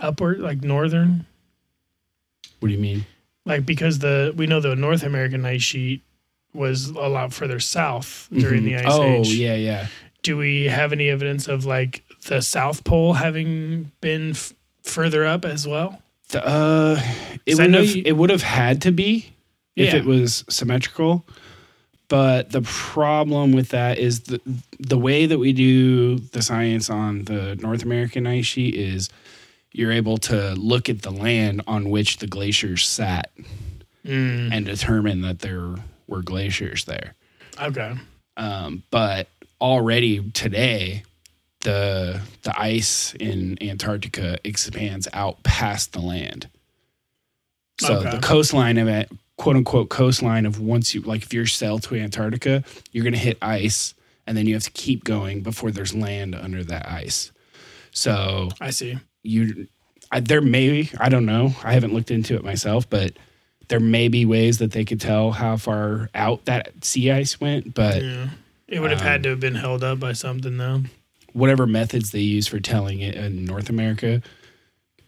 [0.00, 1.26] upward, like northern?
[2.60, 3.04] what do you mean?
[3.44, 6.02] Like because the we know the North American ice sheet
[6.54, 8.78] was a lot further south during the Mhm.
[8.86, 9.28] ice oh, age.
[9.28, 9.86] Oh yeah, yeah.
[10.22, 15.44] Do we have any evidence of like the South Pole having been f- further up
[15.44, 16.02] as well?
[16.30, 17.00] The, uh,
[17.46, 19.26] it would have you- it would have had to be
[19.76, 20.00] if Yeah.
[20.00, 21.24] it was symmetrical.
[22.08, 24.40] But the problem with that is the
[24.80, 29.10] the way that we do the science on the North American ice sheet is
[29.72, 33.30] you're able to look at the land on which the glaciers sat
[34.06, 35.74] Mm, and determine that there
[36.08, 37.14] were glaciers there.
[37.60, 37.94] okay.
[38.36, 39.28] Um, but
[39.60, 41.02] already today,
[41.60, 46.48] the the ice in Antarctica expands out past the land.
[47.80, 48.10] So Okay.
[48.10, 51.96] the coastline of it, quote unquote coastline of once you like if you're sail to
[51.96, 53.94] Antarctica, you're gonna hit ice
[54.26, 57.32] and then you have to keep going before there's land under that ice.
[57.90, 58.98] So I see.
[59.24, 59.66] you
[60.12, 63.12] I, there may I don't know I haven't looked into it myself, but
[63.68, 67.74] there may be ways that they could tell how far out that sea ice went,
[67.74, 68.28] but Yeah.
[68.66, 70.82] It would have had um, to have been held up by something though.
[71.32, 74.20] whatever methods they use for telling it in North America,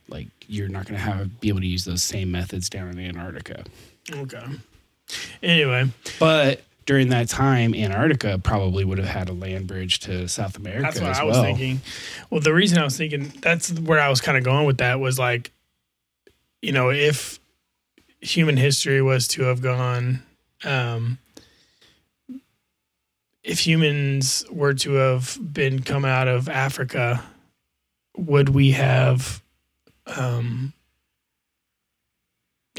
[0.08, 2.98] like you're not going to have be able to use those same methods down in
[2.98, 3.64] Antarctica.
[4.10, 4.44] Okay.
[5.42, 10.56] Anyway, But during that time, Antarctica probably would have had a land bridge to South
[10.56, 11.42] America that's what I was well.
[11.44, 11.80] thinking.
[12.30, 15.00] Well, the reason I was thinking that's where I was kind of going with that
[15.00, 15.50] was like,
[16.62, 17.39] you know, if
[18.20, 20.22] human history was to have gone,
[20.64, 21.18] um,
[23.42, 27.24] if humans were to have been come out of Africa,
[28.16, 29.42] would we have,
[30.06, 30.72] um,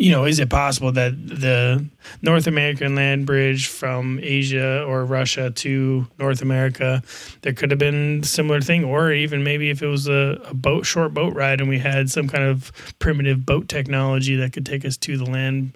[0.02, 1.86] you know, is it possible that the
[2.24, 7.04] North American land bridge from Asia or Russia to North America,
[7.44, 10.54] there could have been a similar thing, or even maybe if it was a, a
[10.56, 14.66] boat, short boat ride, and we had some kind of primitive boat technology that could
[14.66, 15.74] take us to the land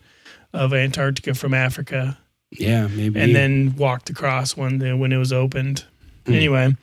[0.54, 2.18] of Antarctica from Africa,
[2.50, 3.20] Yeah, maybe.
[3.20, 5.86] and then walked across when the when it was opened.
[6.26, 6.34] Hmm.
[6.34, 6.76] Anyway,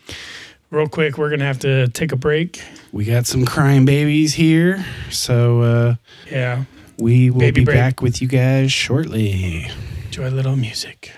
[0.71, 2.63] real quick, we're gonna have to take a break.
[2.93, 5.95] we got some crying babies here, so uh,
[6.31, 6.65] Yeah,
[7.03, 7.77] we will Baby be break.
[7.77, 9.67] back with you guys shortly.
[10.07, 11.11] enjoy a little music.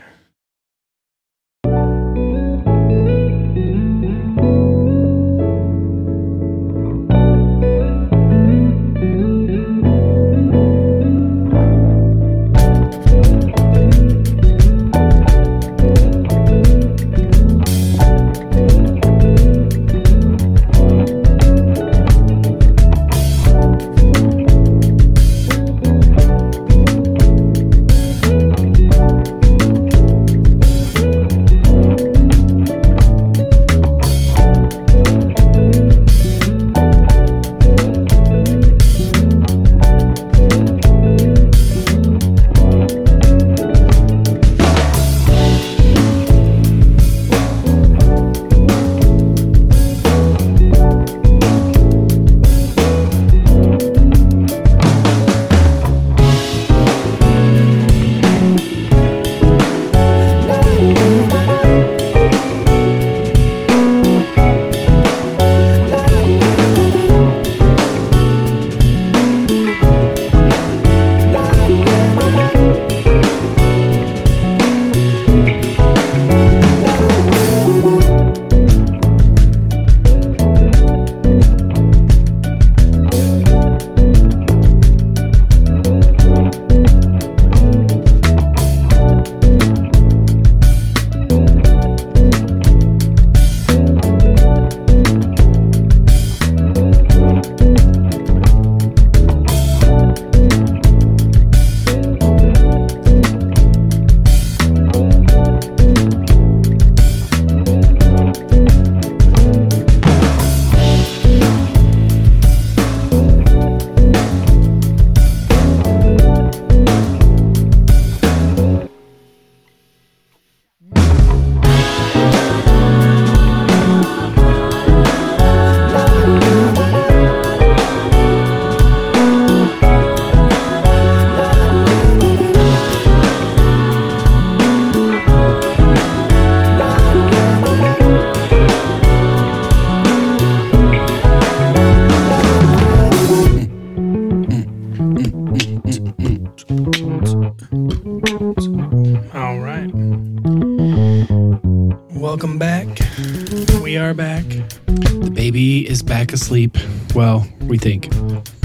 [154.87, 156.77] The baby is back asleep.
[157.15, 158.09] Well, we think.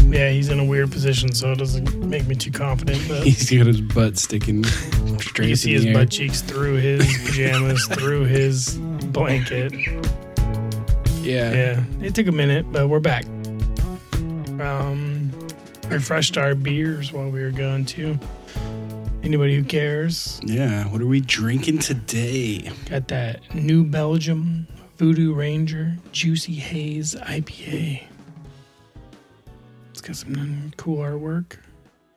[0.09, 3.03] Yeah, he's in a weird position, so it doesn't make me too confident.
[3.07, 4.63] But He's got his butt sticking
[5.05, 5.93] you straight can see his air.
[5.93, 8.75] butt cheeks through his pajamas, through his
[9.11, 9.71] blanket.
[11.21, 11.51] Yeah.
[11.53, 13.25] Yeah, it took a minute, but we're back.
[14.59, 15.31] Um,
[15.89, 18.17] refreshed our beers while we were gone too.
[19.21, 20.85] Anybody who cares, Yeah.
[20.87, 22.71] What are we drinking today?
[22.89, 24.65] got that New Belgium
[24.99, 28.03] Voodoo Ranger Juicy Haze IPA.
[29.91, 31.55] It's got some cool artwork,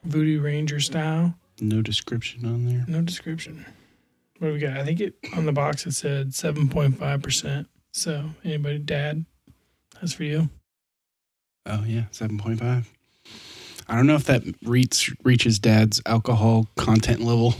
[0.03, 1.33] Voodoo Ranger style.
[1.61, 2.83] No description on there.
[2.89, 3.65] No description.
[4.39, 4.75] What do we got?
[4.75, 7.67] I think it on the box it said 7.5%.
[7.93, 9.23] So, anybody, dad,
[10.01, 10.49] that's for you.
[11.65, 12.91] Oh yeah, seven point five.
[13.87, 17.55] I don't know if that reach, reaches Dad's alcohol content level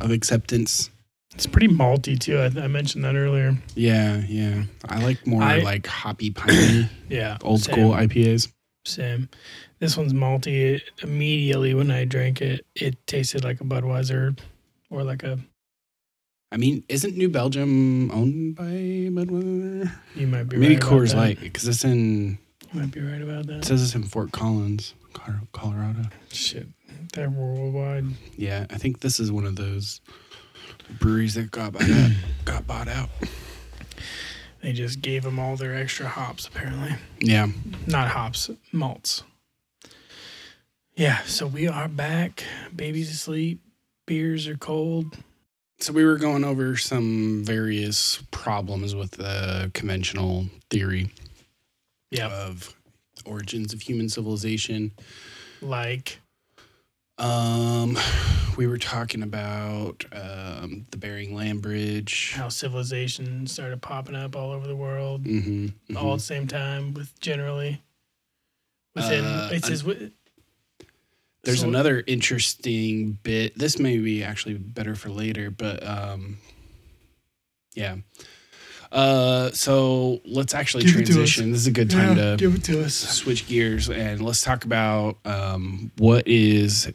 [0.00, 0.90] of acceptance.
[1.36, 2.38] It's pretty malty too.
[2.38, 3.54] I, I mentioned that earlier.
[3.74, 4.62] Yeah, yeah.
[4.88, 7.36] I like more I- like hoppy, piney, Yeah.
[7.42, 8.50] old same, school IPAs.
[8.86, 9.28] Same.
[9.78, 10.80] This one's malty.
[11.02, 14.38] Immediately when I drank it, it tasted like a Budweiser
[14.88, 15.38] or like a.
[16.52, 19.92] I mean, isn't New Belgium owned by Budweiser?
[20.14, 20.82] You might be Maybe right.
[20.82, 21.14] Coors.
[21.14, 22.38] Light because it's in.
[22.72, 23.64] You might be right about It that.
[23.66, 24.94] says it's in Fort Collins,
[25.52, 26.04] Colorado.
[26.32, 26.66] Shit,
[27.12, 28.06] they're worldwide.
[28.38, 30.00] Yeah, I think this is one of those
[30.90, 32.10] breweries that got bought out.
[32.44, 33.08] got bought out.
[34.62, 36.46] They just gave them all their extra hops.
[36.48, 37.48] Apparently, Yeah.
[37.86, 39.22] not hops, malts.
[40.96, 41.22] Yeah.
[41.24, 42.44] So we are back.
[42.74, 43.60] Baby's asleep.
[44.06, 45.16] Beers are cold.
[45.78, 51.10] So we were going over some various problems with the conventional theory
[52.10, 52.28] Yeah.
[52.28, 52.74] of
[53.26, 54.92] origins of human civilization.
[55.60, 56.20] Like
[57.18, 57.96] Um,
[58.56, 62.32] we were talking about um, the Bering Land Bridge.
[62.34, 65.22] how civilization started popping up all over the world.
[65.26, 67.82] hmm all at the same time with generally
[68.94, 70.10] within Uh, it says wi-
[71.44, 73.58] There's so- another interesting bit.
[73.58, 76.38] This may be actually better for later, but um,
[77.74, 77.96] yeah.
[78.92, 81.06] Uh, so let's actually Give it to us.
[81.14, 81.50] transition.
[81.52, 84.42] This is a good time Yeah, to give it to us switch gears and let's
[84.42, 86.92] talk about um, what is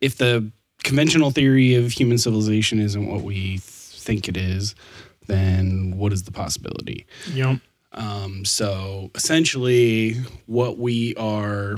[0.00, 0.50] if the
[0.84, 4.74] conventional theory of human civilization isn't what we think it is
[5.26, 7.58] then what is the possibility yep
[7.92, 10.14] um, so essentially
[10.46, 11.76] what we are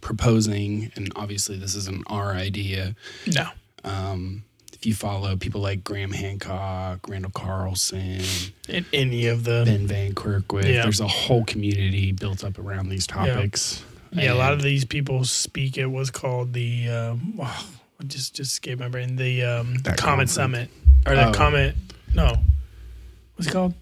[0.00, 2.94] proposing and obviously this isn't our idea
[3.26, 3.46] no
[3.84, 4.42] um,
[4.86, 8.20] you follow people like graham hancock randall carlson
[8.68, 10.64] in any of the Ben Van Kerkwyk.
[10.64, 10.82] Yeah.
[10.82, 13.82] There's a whole community built up around these topics.
[14.12, 17.66] yeah a lot of these people speak at what's called the um oh,
[18.06, 20.32] just just escaped my brain the um comet conference.
[20.32, 20.70] summit
[21.06, 21.32] or the Oh.
[21.32, 21.74] comet
[22.14, 22.34] no
[23.36, 23.74] what's it called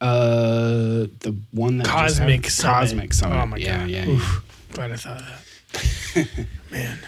[0.00, 2.74] uh the one that Cosmic Summit.
[2.74, 3.36] Cosmic Summit.
[3.42, 4.42] oh my yeah, god yeah, Oof.
[4.72, 5.26] glad I thought of
[6.14, 6.98] that man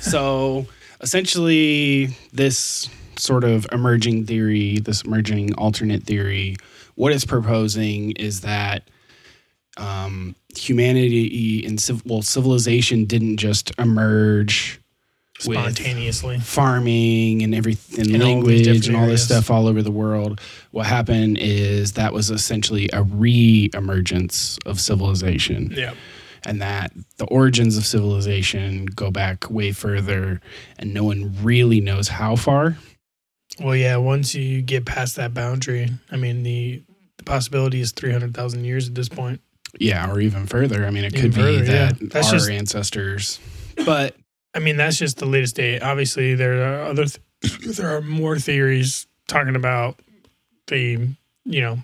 [0.00, 0.66] so
[1.00, 6.56] essentially this sort of emerging theory, this emerging alternate theory,
[6.94, 8.88] what it's proposing is that
[9.76, 14.80] um, humanity and civ- well civilization didn't just emerge
[15.38, 16.38] spontaneously.
[16.40, 20.40] farming and everything, these language and all this stuff all over the world.
[20.72, 25.94] What happened is that was essentially a re-emergence of civilization, yeah
[26.48, 30.40] and that the origins of civilization go back way further,
[30.78, 32.76] and no one really knows how far.
[33.60, 36.82] well yeah once you get past that boundary I mean the
[37.18, 39.40] the possibility is 300,000 years at this point
[39.80, 40.86] Yeah, or even further.
[40.86, 41.92] I mean, it Even could further, be yeah.
[41.92, 43.40] that That's our just- ancestors,
[43.84, 44.14] but
[44.54, 45.82] I mean, that's just the latest date.
[45.82, 50.00] Obviously, there are other, th- there are more theories talking about
[50.68, 51.08] the,
[51.44, 51.78] you know,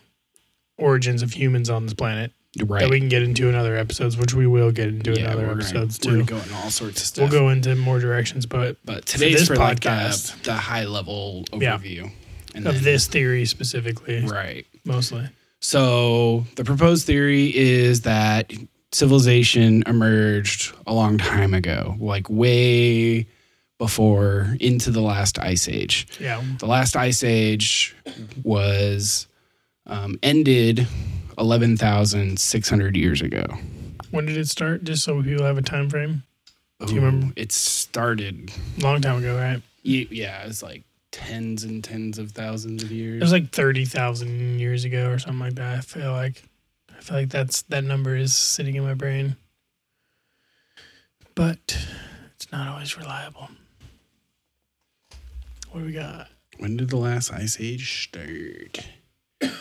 [0.78, 2.32] origins of humans on this planet
[2.64, 2.80] right.
[2.82, 5.42] that we can get into in other episodes, which we will get into in other
[5.42, 7.30] we're gonna- episodes we're gonna go into all sorts of stuff.
[7.30, 10.84] We'll go into more directions, but but today's this for, like podcast- the, the high
[10.84, 11.76] level Yeah.
[11.78, 12.10] overview.
[12.54, 14.66] And of then- this theory specifically, right.
[14.84, 15.28] mostly.
[15.60, 18.52] So the proposed theory is that
[18.92, 23.26] civilization emerged a long time ago, like way
[23.78, 26.06] before into the last ice age.
[26.20, 26.40] Yeah.
[26.60, 27.96] The last ice age
[28.44, 29.26] was
[29.86, 30.86] um, ended
[31.38, 33.44] 11,600 years ago.
[34.10, 34.84] When did it start?
[34.84, 36.22] Just so people have a time frame.
[36.84, 37.32] Do you remember?
[37.36, 39.62] It started, Long time ago, right?
[39.84, 40.82] y- yeah, it's like
[41.12, 43.20] tens and tens of thousands of years.
[43.20, 45.78] It was like thirty thousand years ago or something like that.
[45.78, 46.42] I feel like,
[46.90, 49.36] I feel like that's that number is sitting in my brain,
[51.34, 51.78] but
[52.34, 53.48] it's not always reliable.
[55.70, 56.28] What do we got?
[56.58, 58.86] when did the last ice age start?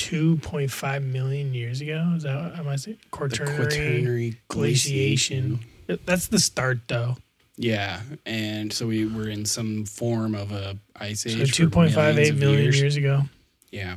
[0.00, 2.12] 2.5 million years ago.
[2.16, 5.60] Is that am I saying quaternary, Quaternary glaciation?
[6.06, 7.16] That's the start, though.
[7.56, 11.36] Yeah, and so we were in some form of a ice age.
[11.36, 12.80] for 2.58 millions of million years.
[12.80, 13.22] years ago.
[13.70, 13.96] Yeah,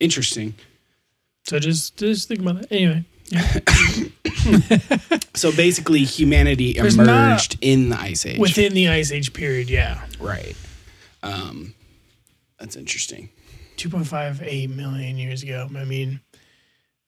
[0.00, 0.54] interesting.
[1.44, 2.72] So just just think about that.
[2.72, 3.04] Anyway,
[5.34, 8.38] So basically, humanity There's emerged in the ice age.
[8.38, 10.56] within the ice age period, yeah, right.
[11.22, 11.74] Um,
[12.58, 13.28] that's interesting.
[13.78, 15.68] 2.58 million years ago.
[15.76, 16.20] I mean,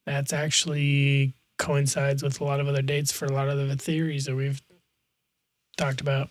[0.06, 4.24] that's actually coincides with a lot of other dates for a lot of the theories
[4.24, 4.62] that we've
[5.76, 6.30] talked about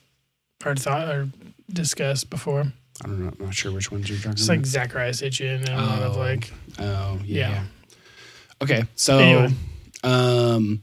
[0.66, 1.30] or thought or
[1.72, 2.62] discussed before.
[3.04, 3.32] I don't know.
[3.40, 4.58] I'm not sure which ones you're talking It's about.
[4.60, 7.50] It's like Zecharia Sitchin and a lot of Oh, like oh, yeah.
[7.50, 7.64] yeah.
[8.62, 9.54] Okay, so Anyway.
[10.04, 10.82] um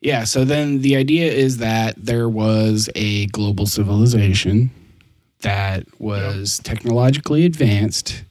[0.00, 4.70] yeah, so then the idea is that there was a global civilization
[5.42, 8.24] that was technologically advanced,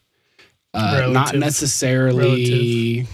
[0.73, 1.39] uh, not Relative.
[1.39, 3.07] necessarily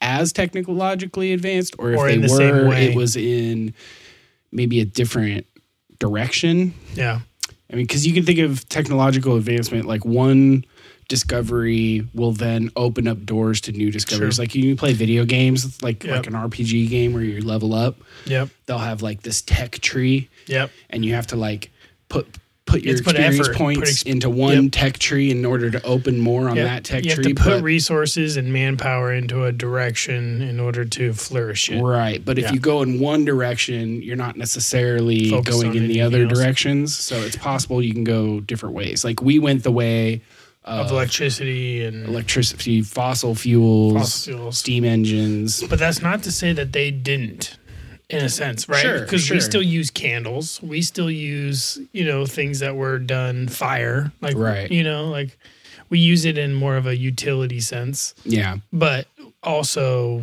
[0.00, 3.74] as technologically advanced, or if Or they the were, it was in
[4.52, 5.46] maybe a different
[5.98, 6.74] direction.
[6.94, 7.20] yeah.
[7.72, 10.64] I mean, because you can think of technological advancement like one
[11.08, 14.36] discovery will then open up doors to new discoveries.
[14.36, 14.42] Sure.
[14.42, 16.16] Like you play video games, like Yep.
[16.16, 17.96] like an RPG game where you level up.
[18.26, 18.48] Yep.
[18.66, 20.70] They'll have like this tech tree, Yep.
[20.90, 21.70] and you have to like
[22.08, 22.26] put
[22.66, 24.72] put your put experience effort, points put ex- into one Yep.
[24.72, 26.66] tech tree in order to open more on Yep.
[26.66, 27.32] that tech you have tree.
[27.32, 31.80] to put but- resources and manpower into a direction in order to flourish it.
[31.80, 36.00] Right, but if you go in one direction, you're not necessarily Focused going in the
[36.00, 36.32] other else.
[36.32, 36.96] directions.
[36.96, 39.04] So it's possible you can go different ways.
[39.04, 40.22] Like we went the way
[40.64, 44.58] Of of electricity and electricity, fossil fuels, fossil fuels.
[44.58, 45.62] steam engines.
[45.68, 47.56] But that's not to say that they didn't,
[48.10, 48.80] in a sense, right?
[48.82, 49.36] Sure, Because sure.
[49.36, 50.60] we still use candles.
[50.62, 54.12] We still use, you know, things that were done fire.
[54.20, 54.70] Like, Right.
[54.70, 55.38] you know, like
[55.88, 59.06] we use it in more of a utility sense, Yeah, but
[59.42, 60.22] also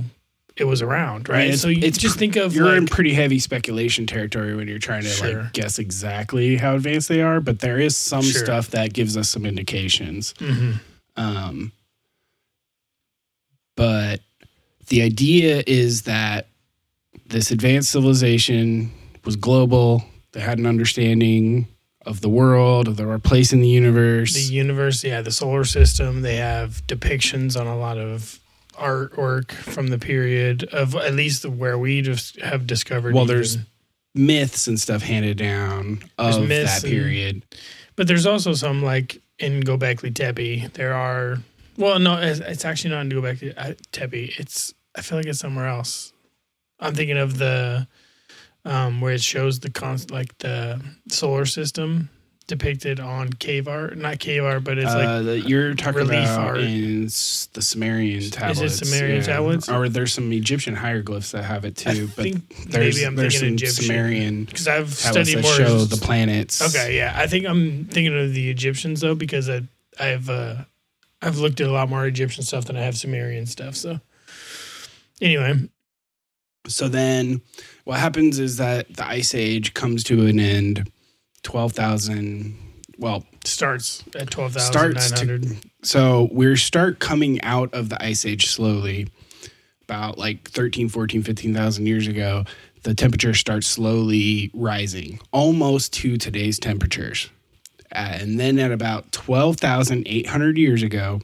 [0.58, 1.60] it was around, I mean, right?
[1.60, 5.02] so you it's just think of you're in pretty heavy speculation territory when you're trying
[5.04, 5.44] to Sure.
[5.44, 7.40] like guess exactly how advanced they are.
[7.42, 8.44] But there is some Sure.
[8.44, 10.34] stuff that gives us some indications.
[10.40, 10.80] Mhm.
[11.16, 11.72] Um,
[13.76, 14.20] but
[14.88, 16.48] the idea is that
[17.32, 18.92] this advanced civilization
[19.26, 20.04] was global.
[20.34, 21.68] They had an understanding
[22.06, 24.34] of the world, of their place in the universe.
[24.34, 26.22] the universe, yeah, the solar system.
[26.22, 28.40] They have depictions on a lot of
[28.74, 33.14] artwork from the period of at least where we just have discovered.
[33.14, 33.58] Well, even- there's
[34.16, 37.44] myths and stuff handed down There's of that and- period.
[37.96, 40.74] But there's also some like in Gobekli Tepe.
[40.74, 41.38] There are
[41.78, 44.34] well, no, it's, it's actually not in Gobekli uh, Tepe.
[44.40, 46.11] It's I feel like it's somewhere else.
[46.82, 47.88] I'm thinking of the
[48.66, 52.10] um, where it shows the const like the solar system
[52.48, 56.30] depicted on cave art, not cave art, but it's like uh, the, you're talking relief
[56.30, 56.60] about art.
[56.60, 57.10] in the
[57.62, 58.62] Sumerian tablets.
[58.62, 59.70] Is it Sumerian tablets?
[59.70, 62.08] Or there's some Egyptian hieroglyphs that have it I too.
[62.08, 65.54] But think there's, maybe I'm there's thinking some Egyptian Sumerian because I've studied more.
[65.54, 66.62] show the planets.
[66.62, 69.62] Okay, yeah, I think I'm thinking of the Egyptians though because I
[69.98, 70.56] I've uh,
[71.22, 73.76] I've looked at a lot more Egyptian stuff than I have Sumerian stuff.
[73.78, 74.02] So
[75.22, 75.70] anyway,
[76.68, 77.41] So then
[77.86, 80.89] what happens is that the ice age comes to an end.
[81.43, 82.57] 12,000
[82.99, 88.26] well starts at twelve thousand starts to so we start coming out of the ice
[88.26, 89.07] age slowly.
[89.84, 92.45] About like 13 14 15,000 years ago
[92.84, 97.30] the temperature starts slowly rising almost to today's temperatures.
[97.93, 101.22] Uh, and then at about 12,800 years ago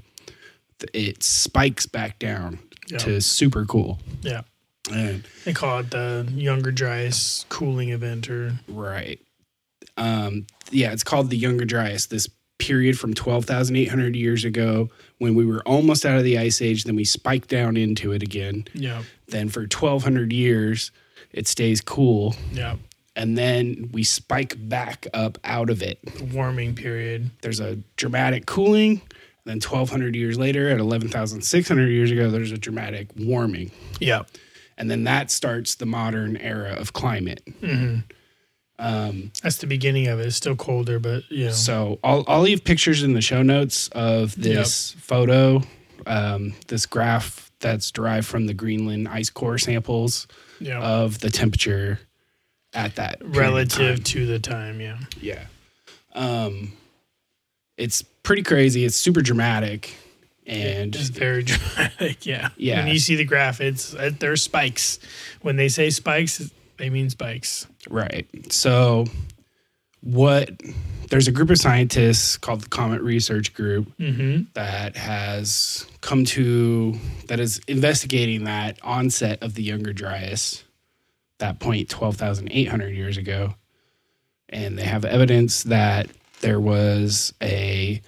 [0.94, 2.60] it spikes back down
[2.90, 2.98] Yeah.
[3.00, 4.00] to super cool.
[4.22, 4.42] Yeah,
[4.92, 9.20] and they call it the Younger Dryas cooling event, or Right.
[9.98, 12.08] Um, yeah, it's called the Younger Dryas.
[12.08, 12.28] This
[12.60, 16.96] period from 12,800 years ago when we were almost out of the ice age, then
[16.96, 18.66] we spike down into it again.
[18.74, 20.92] yeah, Then for 1,200 years,
[21.32, 22.36] it stays cool.
[22.52, 22.76] yeah,
[23.16, 26.00] And then we spike back up out of it.
[26.18, 27.30] the warming period.
[27.42, 29.02] There's a dramatic cooling.
[29.46, 33.72] Then 1,200 years later, at 11,600 years ago, there's a dramatic warming.
[34.00, 34.24] Yeah,
[34.78, 37.42] And then that starts the modern era of climate.
[37.60, 38.00] hmm
[38.80, 40.28] Um, that's the beginning of it.
[40.28, 44.36] It's still colder, but yeah, So I'll I'll leave pictures in the show notes of
[44.36, 45.64] this photo,
[46.06, 50.28] um, this graph that's derived from the Greenland ice core samples
[50.60, 52.00] yeah, of the temperature
[52.74, 54.80] at that relative to the time.
[54.80, 55.46] Yeah, Yeah,
[56.14, 56.74] um,
[57.78, 58.86] it's pretty crazy.
[58.86, 59.96] It's super dramatic,
[60.48, 62.26] and it's very dramatic.
[62.26, 62.84] Yeah, Yeah.
[62.84, 64.98] When you see the graph, it's uh, there's spikes.
[65.42, 67.68] When they say spikes, they mean spikes.
[67.90, 68.28] right.
[68.52, 69.06] So
[70.02, 70.50] what
[71.10, 74.44] there's a group of scientists called the Comet Research Group Mm-hmm.
[74.54, 76.94] that has come to
[77.28, 80.64] that is investigating that onset of the Younger Dryas,
[81.40, 83.56] that point 12,800 years ago,
[84.50, 86.08] and they have evidence that
[86.42, 88.02] there was a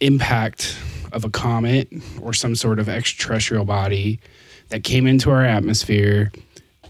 [0.00, 0.76] impact
[1.12, 1.88] of a comet
[2.20, 4.20] or some sort of extraterrestrial body
[4.68, 6.32] that came into our atmosphere.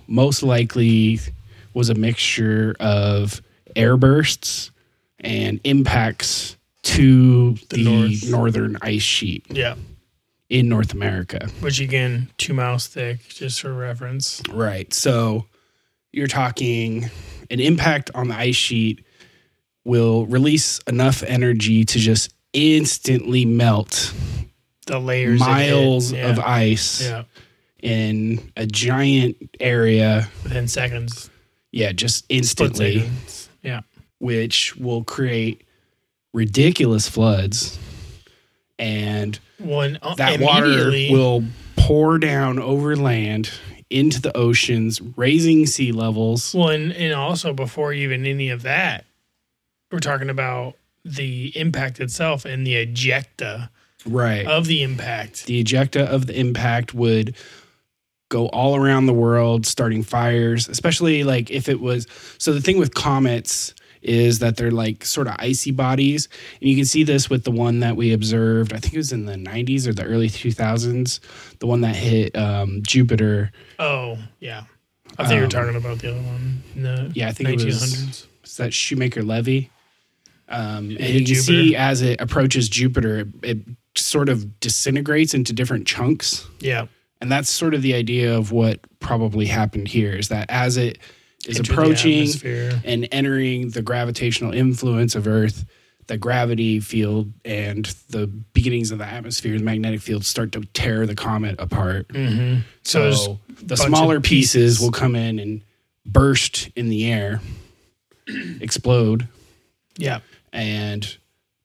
[0.06, 1.18] Most likely
[1.74, 3.42] was a mixture of
[3.76, 4.70] air bursts
[5.20, 8.30] and impacts to The the, north.
[8.30, 9.74] northern ice sheet Yeah.
[10.50, 11.48] in North America.
[11.60, 14.42] Which again, two miles thick, just for reference.
[14.50, 14.92] Right.
[14.92, 15.46] So
[16.12, 17.10] you're talking
[17.50, 19.04] an impact on the ice sheet
[19.84, 24.12] will release enough energy to just instantly melt
[24.86, 26.30] The layers miles Yeah.
[26.30, 27.24] of ice yeah
[27.82, 30.26] in a giant area.
[30.42, 31.28] within seconds,
[31.70, 33.48] Yeah, just instantly, seconds.
[33.62, 33.80] Yeah.
[34.20, 35.64] which will create
[36.32, 37.78] ridiculous floods.
[38.78, 41.44] And One uh, that water will
[41.76, 43.50] pour down over land
[43.90, 46.54] into the oceans, raising sea levels.
[46.54, 49.04] Well, and, and also before even any of that,
[49.92, 50.74] we're talking about
[51.04, 53.68] the impact itself and the ejecta
[54.06, 54.46] Right.
[54.46, 55.46] of the impact.
[55.46, 57.34] the ejecta of the impact would
[58.30, 62.06] go all around the world starting fires especially like if it was
[62.38, 66.28] so the thing with comets is that they're like sort of icy bodies
[66.60, 69.12] and you can see this with the one that we observed i think it was
[69.12, 71.20] in the 90s or the early 2000s
[71.60, 74.64] the one that hit um, jupiter Oh, yeah.
[75.18, 76.62] I think you were Um, talking about the other one.
[76.76, 78.26] The yeah i think it was 1900s.
[78.42, 79.70] it's that shoemaker levy
[80.48, 81.42] um, and you Jupiter.
[81.42, 83.58] see as it approaches jupiter it, it
[83.96, 86.86] sort of disintegrates into different chunks Yeah.
[87.20, 90.98] And that's sort of the idea of what probably happened here is that as it
[91.46, 95.64] is Entered the approaching and entering the gravitational influence of Earth,
[96.06, 101.06] the gravity field and the beginnings of the atmosphere, the magnetic field start to tear
[101.06, 102.08] the comet apart.
[102.08, 102.60] Mm-hmm.
[102.82, 104.76] So, So, the smaller pieces.
[104.76, 104.80] pieces.
[104.80, 105.62] will come in and
[106.04, 107.40] burst in the air,
[108.60, 109.28] explode,
[109.96, 110.20] yeah.
[110.54, 111.18] And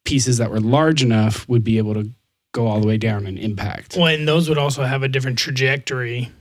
[0.03, 2.09] pieces that were large enough would be able to
[2.51, 3.95] go all the way down and impact.
[3.95, 6.31] Well, and those would also have a different trajectory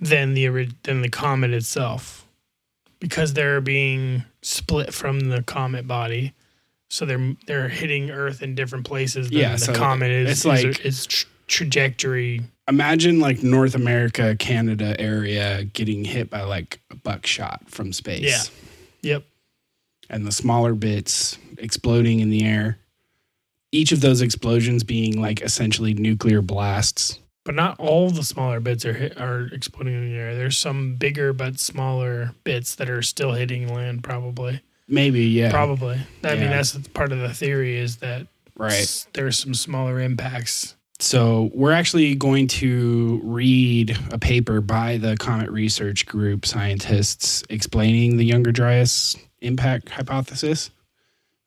[0.00, 0.46] than the
[0.82, 2.26] than the comet itself,
[2.98, 6.32] because they're being split from the comet body.
[6.88, 10.30] So they're they're hitting Earth in different places than Yeah, the so comet is.
[10.30, 12.42] it's like- is tr- trajectory.
[12.68, 18.22] imagine like North America, Canada area getting hit by like a buckshot from space.
[19.02, 19.12] Yeah.
[19.14, 19.24] Yep.
[20.08, 22.78] And the smaller bits exploding in the air.
[23.72, 27.18] Each of those explosions being like essentially nuclear blasts.
[27.44, 30.34] But not all the smaller bits are hit, are exploding in the air.
[30.34, 34.02] There's some bigger but smaller bits that are still hitting land.
[34.02, 34.60] Probably.
[34.88, 35.50] Maybe, yeah.
[35.50, 35.98] Probably.
[36.24, 39.06] I mean, that's part of the theory is that Right.
[39.14, 40.74] there's some smaller impacts.
[40.98, 48.18] So we're actually going to read a paper by the Comet Research Group scientists explaining
[48.18, 50.70] the Younger Dryas impact hypothesis.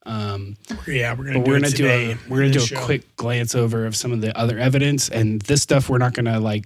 [0.06, 2.80] Um, Yeah, we're gonna but we're gonna do today a we're gonna do a show.
[2.84, 6.39] quick glance over of some of the other evidence and this stuff we're not gonna
[6.39, 6.66] like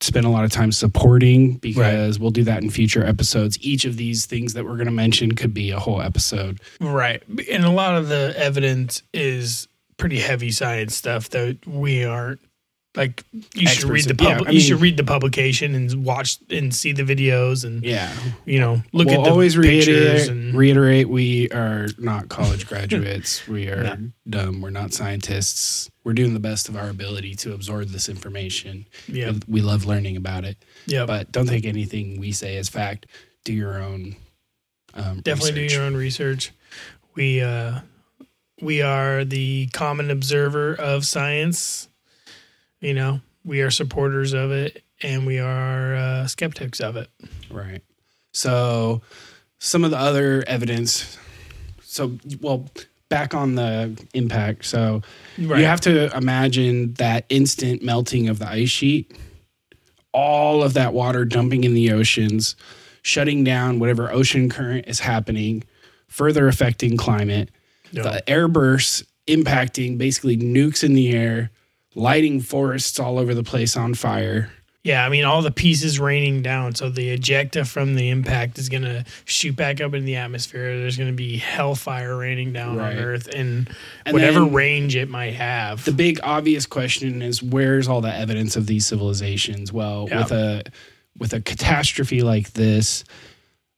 [0.00, 3.58] spend a lot of time supporting because we'll do that in future episodes.
[3.60, 6.60] Each of these things that we're gonna mention could be a whole episode.
[6.80, 9.66] right, and a lot of the evidence is
[9.96, 12.40] pretty heavy science stuff that we aren't
[12.96, 13.24] like.
[13.54, 16.38] You should read Experts- the yeah, pub- I you should read the publication and watch
[16.50, 18.12] and see the videos and Yeah,
[18.44, 22.66] you know look we'll at the always pictures reiterate, and reiterate we are not college
[22.68, 23.46] graduates.
[23.48, 23.96] we are No.
[24.28, 24.60] dumb.
[24.60, 25.90] We're not scientists.
[26.04, 28.86] We're doing the best of our ability to absorb this information.
[29.06, 31.04] yeah, We love learning about it, yeah.
[31.04, 33.06] but don't take anything we say as fact.
[33.44, 34.16] Do your own.
[34.94, 35.68] Um, Definitely research.
[35.68, 36.52] do your own research.
[37.14, 37.80] We uh,
[38.62, 41.88] we are the common observer of science.
[42.80, 47.08] You know, we are supporters of it, and we are uh, skeptics of it.
[47.50, 47.82] Right.
[48.32, 49.02] So,
[49.58, 51.18] some of the other evidence.
[51.82, 52.68] So, well,
[53.08, 54.64] back on the impact.
[54.66, 55.02] So,
[55.38, 55.60] Right.
[55.60, 59.12] you have to imagine that instant melting of the ice sheet,
[60.12, 62.54] all of that water dumping in the oceans,
[63.02, 65.64] shutting down whatever ocean current is happening,
[66.06, 67.50] further affecting climate.
[67.90, 68.02] Yeah.
[68.02, 71.50] The air bursts impacting basically nukes in the air,
[71.98, 74.50] lighting forests all over the place on fire.
[74.84, 76.74] Yeah, I mean, all the pieces raining down.
[76.76, 80.78] So the ejecta from the impact is going to shoot back up into the atmosphere.
[80.78, 82.96] There's going to be hellfire raining down Right.
[82.96, 83.68] on Earth and,
[84.06, 85.84] And whatever range it might have.
[85.84, 89.72] The big obvious question is where's all the evidence of these civilizations?
[89.72, 90.18] Well, Yeah.
[90.22, 90.62] with a
[91.18, 93.04] with a catastrophe like this,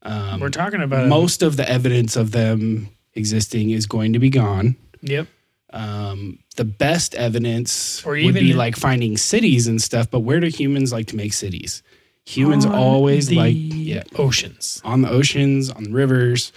[0.03, 4.31] Um, We're talking about most of the evidence of them existing is going to be
[4.31, 4.77] gone.
[5.03, 5.27] Yep.
[5.73, 10.11] Um, the best evidence Or would be like finding cities and stuff.
[10.11, 11.83] But where do humans like to make cities?
[12.27, 14.81] Humans always like yeah oceans.
[14.85, 16.53] on the oceans, on the rivers,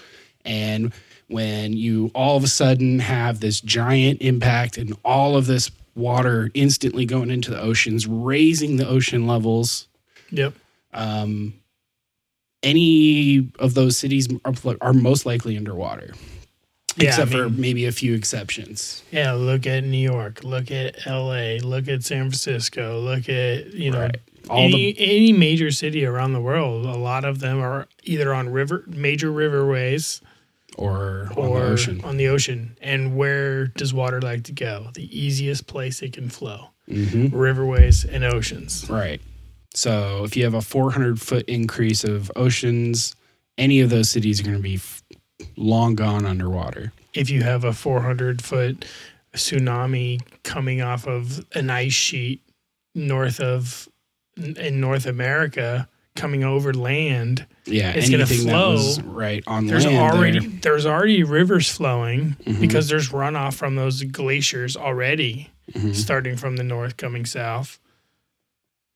[0.45, 0.91] and
[1.27, 6.49] when you all of a sudden have this giant impact and all of this water
[6.53, 9.87] instantly going into the oceans, raising the ocean levels,
[10.31, 10.53] Yep.
[10.93, 11.53] um,
[12.61, 16.13] any of those cities are, are most likely underwater,
[16.97, 19.03] Yeah, except I for maybe a few exceptions.
[19.11, 23.91] Yeah, look at New York, look at LA, look at San Francisco, look at, you
[23.91, 24.17] know, Right.
[24.49, 26.85] All any, the any major city around the world.
[26.85, 30.19] A lot of them are either on river major riverways
[30.77, 32.01] or on or the ocean.
[32.03, 32.75] on the ocean.
[32.81, 34.87] And where does water like to go?
[34.95, 36.71] The easiest place it can flow.
[36.89, 38.89] hmm Riverways and oceans.
[38.89, 39.21] Right.
[39.73, 43.15] So if you have a 400 foot increase of oceans,
[43.57, 45.02] any of those cities are going to be f-
[45.55, 46.91] long gone underwater.
[47.13, 48.85] If you have a 400 foot
[49.35, 52.41] tsunami coming off of an ice sheet
[52.95, 53.87] north of
[54.37, 58.95] in North America coming over land, Yeah, It's gonna anything flow.
[59.05, 60.59] right on there's land already there.
[60.61, 62.59] there's already rivers flowing Mhm.
[62.59, 65.95] because there's runoff from those glaciers already Mhm.
[65.95, 67.79] starting from the north coming south.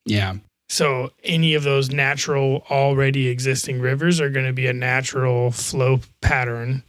[0.05, 0.35] Yeah,
[0.69, 6.01] So any of those natural already existing rivers are going to be a natural flow
[6.21, 6.83] pattern.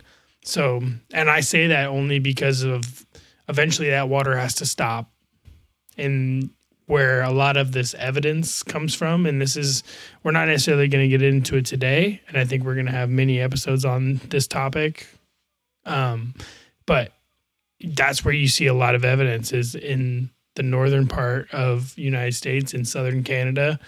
[0.44, 3.06] So and I say that only because of
[3.48, 5.10] eventually that water has to stop.
[5.96, 6.50] And
[6.86, 9.84] where a lot of this evidence comes from and this is
[10.22, 12.92] we're not necessarily going to get into it today and I think we're going to
[12.92, 15.06] have many episodes on this topic.
[15.84, 16.34] Um
[16.86, 17.12] but
[17.84, 22.34] that's where you see a lot of evidence is in the northern part of United
[22.34, 23.78] States and southern Canada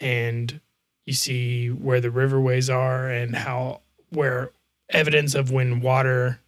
[0.00, 0.60] and
[1.06, 3.80] you see where the riverways are and how
[4.10, 4.50] where
[4.90, 6.40] evidence of when water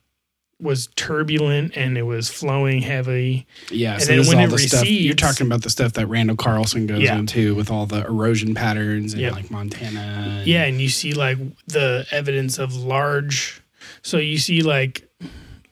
[0.61, 3.47] was turbulent and it was flowing heavy.
[3.71, 3.95] yeah.
[3.95, 5.63] And so then when all it the stuff you're talking about.
[5.63, 7.19] The stuff that Randall Carlson goes Yeah.
[7.19, 9.33] into with all the erosion patterns in Yep.
[9.33, 10.01] like Montana.
[10.01, 11.39] and- Yeah, and you see like
[11.69, 13.61] the evidence of large
[14.03, 15.09] so you see like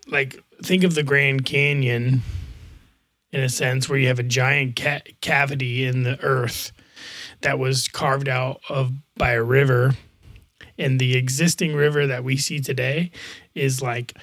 [0.09, 2.22] like think of the Grand Canyon
[3.33, 6.72] in a sense where you have a giant ca- cavity in the earth
[7.43, 9.95] that was carved out of by a river
[10.78, 13.11] and the existing river that we see today
[13.55, 14.14] is like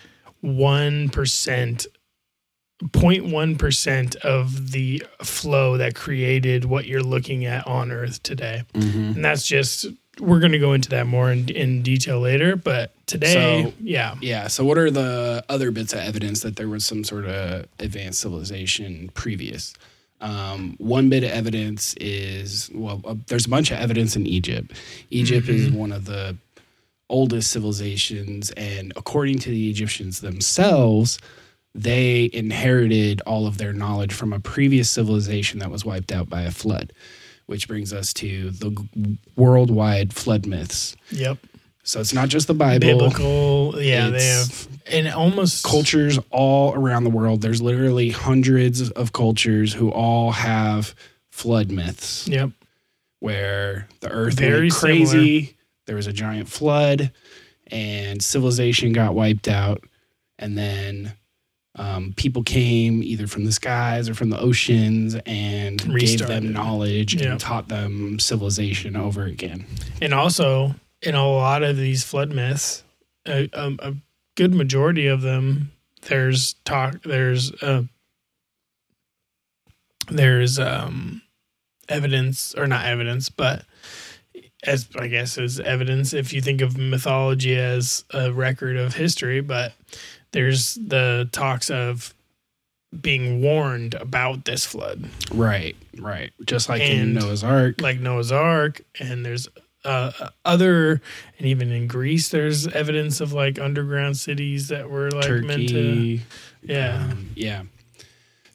[0.43, 1.87] 1%
[2.83, 9.15] 0.1% of the flow that created what you're looking at on earth today Mhm.
[9.15, 9.87] and that's just
[10.19, 13.33] we're going to go into that more in, in detail later but today
[13.63, 14.47] So- yeah Yeah.
[14.47, 18.19] So, what are the other bits of evidence that there was some sort of advanced
[18.19, 19.73] civilization previous?
[20.19, 24.71] Um, one bit of evidence is well, uh, there's a bunch of evidence in Egypt.
[25.11, 26.37] Egypt is one of the
[27.09, 31.19] oldest civilizations, and according to the Egyptians themselves,
[31.75, 36.41] they inherited all of their knowledge from a previous civilization that was wiped out by
[36.41, 36.91] a flood.
[37.45, 38.71] Which brings us to the
[39.37, 40.97] worldwide flood myths.
[41.11, 41.37] yep
[41.87, 47.05] So it's not just the Bible biblical yeah they have and almost cultures all around
[47.05, 47.41] the world.
[47.41, 50.93] There's literally hundreds of cultures who all have
[51.31, 52.49] flood myths yep
[53.19, 57.11] where the earth Very went crazy, there was a giant flood,
[57.67, 59.83] and civilization got wiped out,
[60.37, 61.13] and then
[61.75, 67.15] um, people came either from the skies or from the oceans and gave them knowledge
[67.15, 67.31] Yep.
[67.31, 69.65] and taught them civilization over again.
[70.01, 72.83] and also in a lot of these flood myths
[73.25, 73.93] a, a, a
[74.35, 75.71] good majority of them
[76.03, 77.83] there's talk there's uh
[80.09, 81.21] there's um
[81.89, 83.63] evidence or not evidence but
[84.63, 89.41] as i guess as evidence if you think of mythology as a record of history
[89.41, 89.73] but
[90.31, 92.13] there's the talks of
[93.01, 96.31] being warned about this flood Right, right.
[96.45, 97.81] Just like in Noah's Ark.
[97.81, 99.49] like Noah's Ark, and there's
[99.87, 101.01] uh, other,
[101.39, 106.19] and even in Greece, there's evidence of like underground cities that were like meant to,
[106.61, 107.63] yeah, Um, yeah.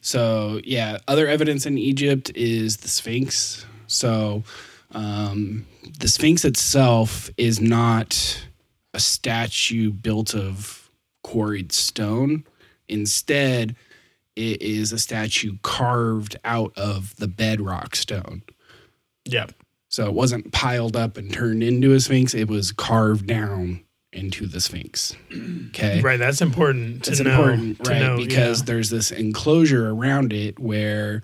[0.01, 3.65] So yeah, other evidence in Egypt is the Sphinx.
[3.87, 4.43] So
[4.91, 5.65] um,
[5.99, 8.45] the Sphinx itself is not
[8.93, 10.89] a statue built of
[11.23, 12.43] quarried stone.
[12.89, 13.75] Instead,
[14.35, 18.43] it is a statue carved out of the bedrock stone.
[19.25, 19.47] yeah,
[19.93, 22.33] So it wasn't piled up and turned into a Sphinx.
[22.33, 25.15] It was carved down into the Sphinx.
[25.67, 26.01] Okay.
[26.01, 26.17] right.
[26.17, 27.29] That's important to It's know.
[27.29, 27.99] important, to right?
[28.01, 28.65] know, because yeah.
[28.65, 31.21] there's this enclosure around it where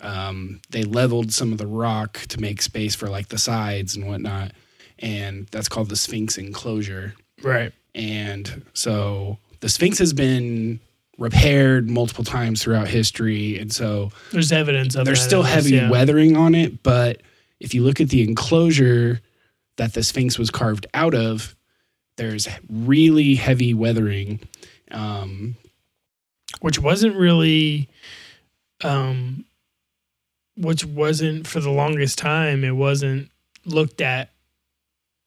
[0.00, 4.08] um, they leveled some of the rock to make space for like the sides and
[4.08, 4.50] whatnot.
[4.98, 7.14] and that's called the Sphinx enclosure.
[7.40, 7.72] Right.
[7.94, 10.80] And so the Sphinx has been
[11.18, 15.88] repaired multiple times throughout history, and so There's evidence of there's still this, heavy yeah.
[15.90, 16.82] weathering on it.
[16.82, 17.22] But
[17.60, 19.20] if you look at the enclosure
[19.76, 21.54] that the Sphinx was carved out of,
[22.16, 24.40] there's really heavy weathering.
[24.90, 25.56] Um,
[26.60, 27.88] which wasn't really
[28.82, 29.44] um
[30.56, 33.30] which wasn't for the longest time it wasn't
[33.64, 34.30] looked at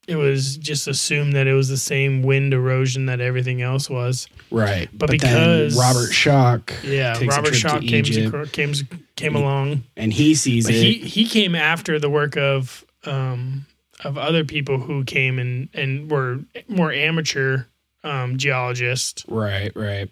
[0.07, 4.27] it was just assumed that it was the same wind erosion that everything else was.
[4.49, 8.73] Right, But then because- Robert Schoch, yeah robert to came, to, came
[9.15, 9.83] came along.
[9.95, 10.81] And he sees but it.
[10.81, 13.65] he he came after the work of um
[14.03, 17.65] of other people who came and and were more amateur
[18.03, 20.09] um geologists Right, right.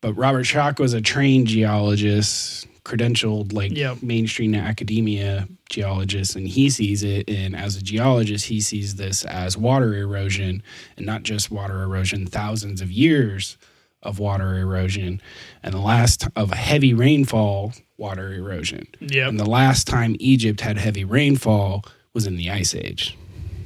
[0.00, 4.02] But Robert Schoch was a trained geologist, credentialed like Yep.
[4.02, 7.28] mainstream academia geologist, and he sees it.
[7.28, 10.62] And as a geologist, he sees this as water erosion,
[10.96, 13.56] and not just water erosion, thousands of years
[14.02, 15.20] of water erosion,
[15.62, 18.86] and the last of heavy rainfall water erosion.
[19.00, 21.84] yep And the last time Egypt had heavy rainfall
[22.14, 23.16] was in the Ice Age.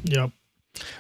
[0.04, 0.30] Yep.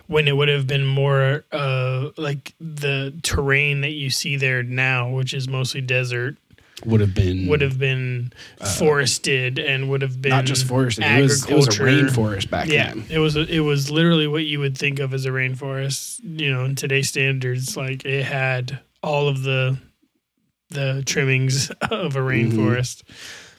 [0.06, 5.08] When it would have been more uh like the terrain that you see there now,
[5.10, 6.36] which is mostly desert,
[6.84, 8.32] Would have been would have been
[8.78, 11.04] forested and would have been Uh, not just forested.
[11.04, 13.04] It was it was a rainforest back Yeah, then.
[13.10, 16.20] it was it was literally what you would think of as a rainforest.
[16.22, 19.78] You know, in today's standards, like it had all of the
[20.70, 23.02] the trimmings of a rainforest.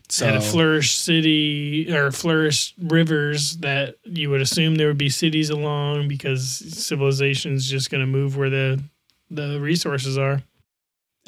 [0.10, 5.10] So had a flourished city or flourished rivers that you would assume there would be
[5.10, 8.84] cities along because civilization's just going to move where the
[9.32, 10.44] the resources are.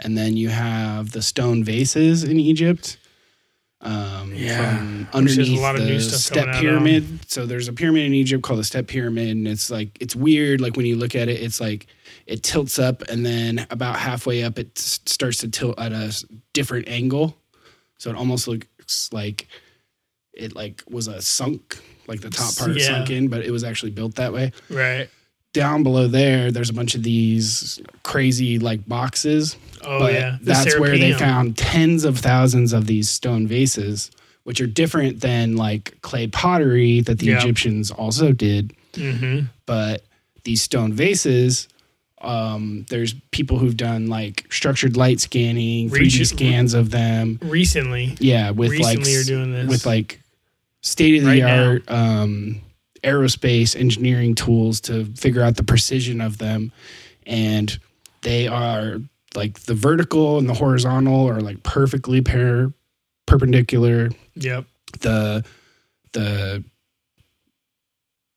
[0.03, 2.97] And then you have the stone vases in Egypt.
[3.81, 4.77] Um, Yeah.
[4.77, 7.19] from there's a underneath lot of the new stuff step pyramid.
[7.29, 10.59] So there's a pyramid in Egypt called the step pyramid, and it's like it's weird.
[10.61, 11.87] Like when you look at it, it's like
[12.25, 16.87] it tilts up, and then about halfway up, it starts to tilt at a different
[16.87, 17.37] angle.
[17.99, 19.47] So it almost looks like
[20.33, 21.77] it like was a sunk,
[22.07, 22.87] like the top part Yeah.
[22.87, 25.09] sunk in, but it was actually built that way Right.
[25.55, 29.57] Down below there, there's a bunch of these crazy like boxes.
[29.83, 30.37] Oh but yeah.
[30.39, 34.11] The that's where they found tens of thousands of these stone vases,
[34.43, 37.37] which are different than like clay pottery that the Yeah.
[37.39, 38.73] Egyptians also did.
[38.93, 39.47] Mhm.
[39.65, 40.03] But
[40.43, 41.67] these stone vases,
[42.21, 47.39] um, there's people who've done like structured light scanning, 3D scans of them.
[47.41, 50.19] Recently, Yeah, with like recently, you're doing this with like
[50.81, 52.61] state of the art um,
[53.05, 56.71] aerospace engineering tools to figure out the precision of them,
[57.25, 57.79] and
[58.21, 58.97] they are
[59.35, 62.73] like the vertical and the horizontal are like perfectly per
[63.25, 64.09] perpendicular.
[64.35, 64.65] Yep.
[64.99, 65.45] The
[66.13, 66.63] the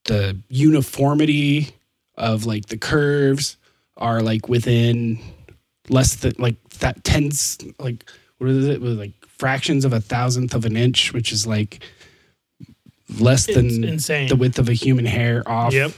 [0.04, 1.70] the uniformity
[2.16, 3.56] of like the curves
[3.96, 5.18] are like within
[5.88, 8.08] less than like that tens like
[8.38, 11.80] what is it with like fractions of a thousandth of an inch which is like
[13.18, 14.28] less It's than insane.
[14.28, 15.92] the width of a human hair off Yep.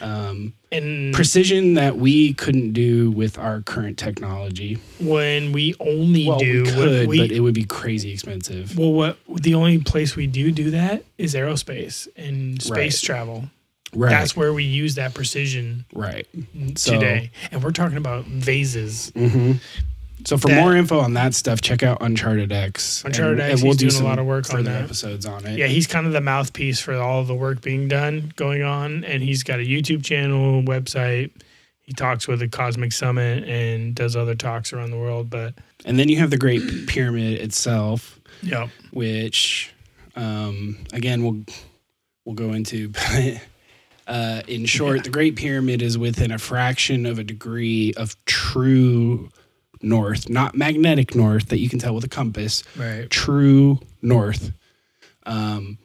[0.00, 6.38] um, And precision that we couldn't do with our current technology when we only well
[6.38, 10.14] do we could we, but it would be crazy expensive well, what the only place
[10.16, 13.06] we do do that is aerospace and space Right.
[13.06, 13.50] travel.
[13.94, 16.26] right That's where we use that precision right
[16.76, 17.30] So- today.
[17.50, 19.10] And we're talking about vases.
[19.16, 19.52] hmm
[20.24, 23.62] so for That- more info on that stuff check out uncharted x Uncharted X, and
[23.62, 24.84] we'll doing a lot of work on that.
[24.84, 27.88] episodes on it Yeah, he's kind of the mouthpiece for all of the work being
[27.88, 29.04] done going on.
[29.04, 31.30] And he's got a YouTube channel, website.
[31.82, 35.28] He talks with the Cosmic Summit and does other talks around the world.
[35.30, 35.54] But
[35.84, 39.72] and then you have the great pyramid itself yeah, which
[40.16, 41.44] um, again we'll
[42.24, 42.92] we'll go into.
[44.06, 45.02] But uh, in short, Yeah.
[45.02, 49.28] the Great Pyramid is within a fraction of a degree of true
[49.82, 52.62] north, not magnetic north that you can tell with a compass.
[52.76, 53.08] right.
[53.10, 54.52] True north.
[55.26, 55.78] Um,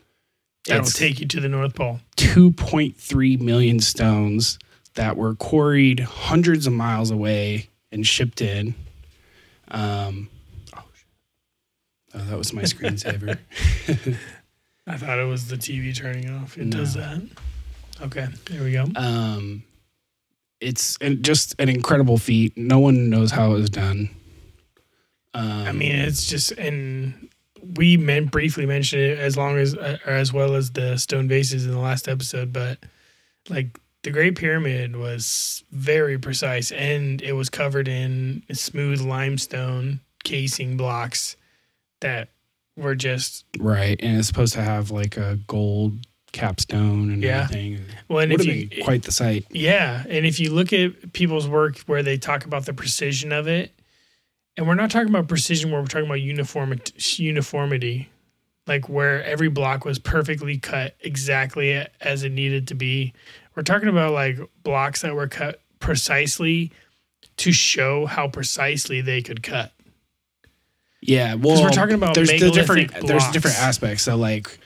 [0.67, 1.99] That'll take you to the North Pole.
[2.17, 4.57] 2.3 million stones
[4.95, 8.73] that were quarried hundreds of miles away and shipped in.
[9.67, 10.27] Um,
[10.75, 10.83] oh,
[12.15, 13.37] oh, that was my screensaver.
[14.87, 16.57] I thought it was the TV turning off.
[16.57, 16.77] It No.
[16.77, 17.21] does that.
[18.01, 18.85] Okay, there we go.
[18.95, 19.63] Um,
[20.61, 22.57] it's just an incredible feat.
[22.57, 24.09] No one knows how it was done.
[25.33, 27.29] Um, I mean, it's just and
[27.75, 31.27] we meant briefly mentioned it as long as uh, or as well as the stone
[31.27, 32.79] vases in the last episode, but
[33.49, 40.77] like the Great Pyramid was very precise and it was covered in smooth limestone casing
[40.77, 41.35] blocks
[42.01, 42.29] that
[42.77, 46.05] were just right, and it's supposed to have like a gold
[46.35, 47.43] capstone and Yeah.
[47.43, 47.79] everything.
[48.07, 49.45] Well, and Would if you quite the sight.
[49.49, 53.47] Yeah, and if you look at people's work where they talk about the precision of
[53.47, 53.71] it,
[54.57, 58.09] and we're not talking about precision where we're talking about uniformity, uniformity,
[58.67, 63.13] like where every block was perfectly cut exactly as it needed to be.
[63.55, 66.71] We're talking about like blocks that were cut precisely
[67.37, 69.71] to show how precisely they could cut.
[71.01, 74.03] Yeah, well, we're talking about there's the different there's different aspects.
[74.03, 74.59] So like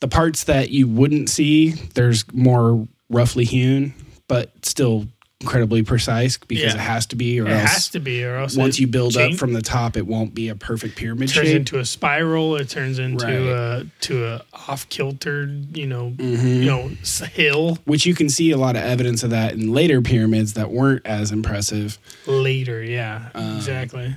[0.00, 3.94] the parts that you wouldn't see, there's more roughly hewn,
[4.28, 5.06] but still
[5.42, 6.74] incredibly precise because Yeah.
[6.74, 9.14] it has to be, or It else has to be, or else once you build
[9.14, 11.56] change- up from the top, it won't be a perfect pyramid It turns shape.
[11.56, 12.56] into a spiral.
[12.56, 13.32] It turns into Right.
[13.34, 16.44] a to a off kilter, you know, Mhm.
[16.58, 16.90] you know,
[17.32, 17.78] hill.
[17.84, 21.06] Which you can see a lot of evidence of that in later pyramids that weren't
[21.06, 21.98] as impressive.
[22.26, 22.82] later.
[22.84, 24.16] Yeah, Um, exactly.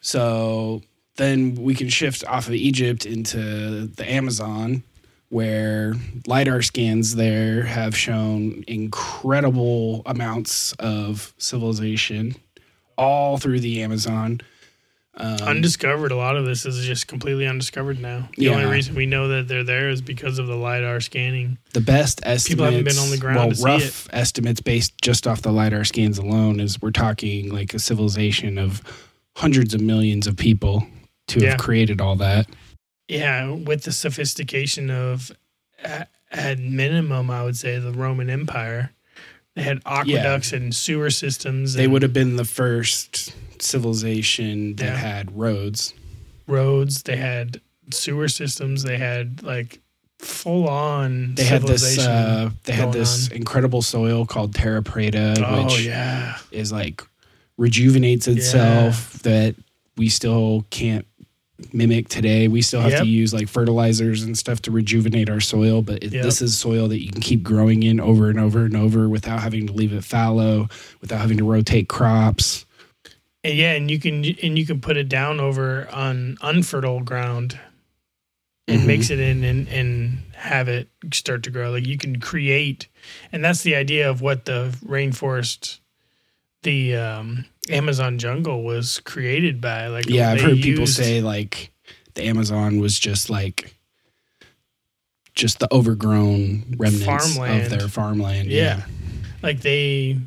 [0.00, 0.82] So
[1.16, 4.82] then we can shift off of Egypt into the Amazon,
[5.28, 5.94] where
[6.26, 12.34] LIDAR scans there have shown incredible amounts of civilization
[12.98, 14.40] all through the Amazon.
[15.14, 16.10] Um, undiscovered.
[16.10, 18.28] A lot of this is just completely undiscovered now.
[18.38, 18.52] The Yeah.
[18.52, 21.58] only reason we know that they're there is because of the lidar scanning.
[21.74, 24.92] the best estimates, People haven't been on the ground well, to see rough estimates based
[25.02, 28.82] just off the LIDAR scans alone is we're talking like a civilization of
[29.36, 30.86] hundreds of millions of people
[31.28, 31.50] to Yeah.
[31.50, 32.46] have created all that.
[33.08, 35.30] Yeah, with the sophistication of,
[35.82, 38.90] at, at minimum, I would say the Roman Empire.
[39.54, 41.74] They had aqueducts and sewer systems.
[41.74, 44.96] They and would have been the first civilization that Yeah.
[44.96, 45.92] had roads.
[46.46, 47.02] roads.
[47.02, 47.60] They had
[47.92, 48.82] sewer systems.
[48.82, 49.80] They had like
[50.18, 51.34] full on.
[51.34, 51.98] They had this.
[51.98, 53.36] Uh, they had this on.
[53.36, 57.02] incredible soil called terra preta, Oh which yeah, is like
[57.58, 59.22] rejuvenates itself.
[59.22, 59.54] That
[59.96, 61.06] we still can't
[61.72, 62.48] mimic today.
[62.48, 63.02] We still have Yep.
[63.02, 66.24] to use like fertilizers and stuff to rejuvenate our soil, but it, Yep.
[66.24, 69.40] this is soil that you can keep growing in over and over and over without
[69.42, 70.68] having to leave it fallow,
[71.00, 72.64] without having to rotate crops.
[73.44, 77.58] And yeah, and you can and you can put it down over on unfertile ground
[78.68, 78.86] and Mhm.
[78.86, 81.70] mix it in and and have it start to grow.
[81.72, 82.86] Like you can create,
[83.32, 85.78] and that's the idea of what the rainforest,
[86.62, 89.88] the um, Amazon jungle was created by.
[89.88, 91.72] Like Yeah, I've heard people say like
[92.14, 93.74] the Amazon was just like
[95.34, 97.62] just the overgrown remnants Farmland.
[97.64, 98.48] of their farmland.
[98.50, 98.84] Yeah.
[99.42, 100.18] like they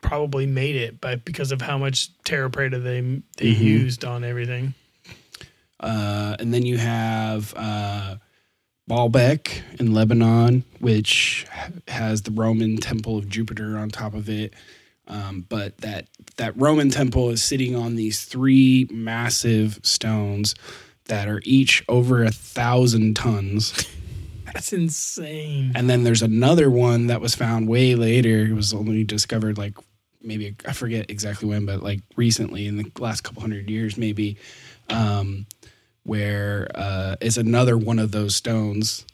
[0.00, 3.00] probably made it by because of how much terra preta they
[3.36, 3.60] they Mhm.
[3.60, 4.74] used on everything.
[5.80, 8.16] Uh, and then you have uh,
[8.88, 11.44] Baalbek in Lebanon, which
[11.88, 14.54] has the Roman temple of Jupiter on top of it.
[15.08, 20.54] Um, but that that Roman temple is sitting on these three massive stones
[21.04, 23.86] that are each over a thousand tons.
[24.52, 25.72] That's insane.
[25.74, 28.46] And then there's another one that was found way later.
[28.46, 29.76] It was only discovered like
[30.22, 34.36] maybe I forget exactly when, but like recently in the last couple hundred years, maybe,
[34.88, 35.46] um,
[36.02, 39.04] where uh, is another one of those stones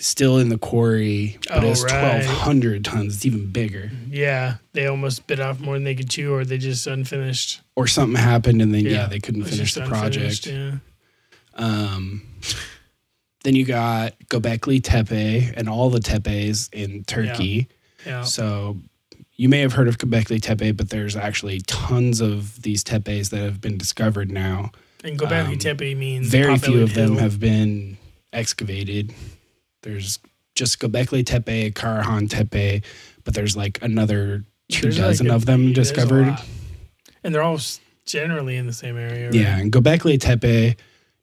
[0.00, 2.24] still in the quarry, but Oh, it's right.
[2.24, 3.14] 1,200 tons.
[3.16, 3.90] It's even bigger.
[4.08, 7.60] Yeah, they almost bit off more than they could chew, or they just unfinished.
[7.76, 10.46] Or something happened and then, yeah, Yeah, they couldn't finish the project.
[10.46, 10.76] Yeah.
[11.54, 12.22] Um,
[13.44, 17.68] then you got Gobekli Tepe and all the tepes in Turkey.
[18.06, 18.22] Yeah.
[18.22, 18.78] So
[19.36, 23.38] you may have heard of Göbekli Tepe, but there's actually tons of these tepes that
[23.40, 24.70] have been discovered now.
[25.04, 27.96] And Gobekli Um, Tepe means Very few of them have been
[28.32, 29.12] excavated.
[29.82, 30.18] There's
[30.54, 32.82] just Göbekli Tepe, Karahan Tepe,
[33.24, 36.36] but there's like another two There's like dozen a- of them discovered.
[37.24, 37.58] and they're all
[38.06, 39.26] generally in the same area.
[39.26, 39.34] right?
[39.34, 40.76] Yeah, and Göbekli Tepe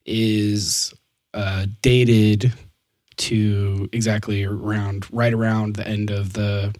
[0.05, 0.93] is
[1.33, 2.53] uh, dated
[3.17, 6.73] to exactly around right around the end of the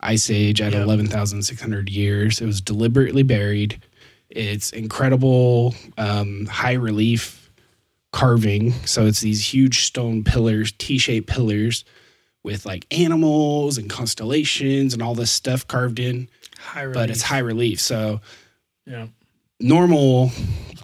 [0.00, 0.82] ice age at Yep.
[0.84, 2.40] 11,600 years.
[2.40, 3.82] It was deliberately buried.
[4.30, 7.37] It's incredible um, high relief
[8.12, 8.72] carving.
[8.86, 11.84] So it's these huge stone pillars, T-shaped pillars
[12.42, 16.28] with like animals and constellations and all this stuff carved in,
[16.58, 16.94] high relief.
[16.94, 17.80] but it's high relief.
[17.80, 18.20] So
[18.86, 19.08] Yeah,
[19.60, 20.30] normal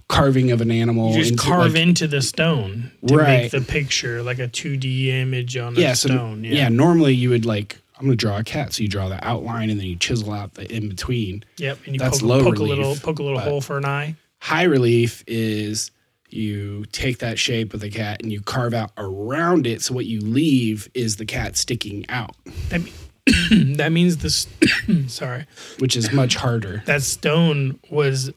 [0.09, 3.43] carving of an animal you just into, carve like- into the stone to Right.
[3.45, 6.45] make the picture like a two D image on a so stone.
[6.45, 6.69] yeah.
[6.69, 9.79] normally you would like I'm gonna draw a cat, so you draw the outline and
[9.79, 11.45] then you chisel out the in between.
[11.59, 13.85] Yep, and you That's poke, low poke a little poke a little hole for an
[13.87, 14.17] eye.
[14.41, 15.93] High relief is
[16.35, 20.07] you take that shape of the cat and you carve out around it, so what
[20.07, 22.35] you leave is the cat sticking out,
[22.71, 22.81] That,
[23.77, 24.47] that means this.
[25.07, 25.47] sorry,
[25.79, 26.83] which is much harder.
[26.87, 28.31] that stone was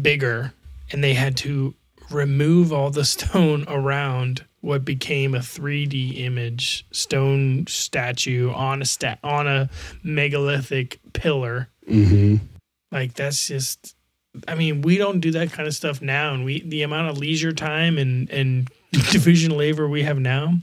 [0.00, 0.52] bigger,
[0.90, 1.74] and they had to
[2.10, 9.16] remove all the stone around what became a 3D image stone statue on a sta-
[9.24, 9.68] on a
[10.04, 11.68] megalithic pillar.
[11.88, 12.44] Mm-hmm.
[12.92, 13.96] Like that's just
[14.48, 17.18] I mean, we don't do that kind of stuff now and we the amount of
[17.18, 18.70] leisure time and and
[19.10, 20.54] division labor we have now,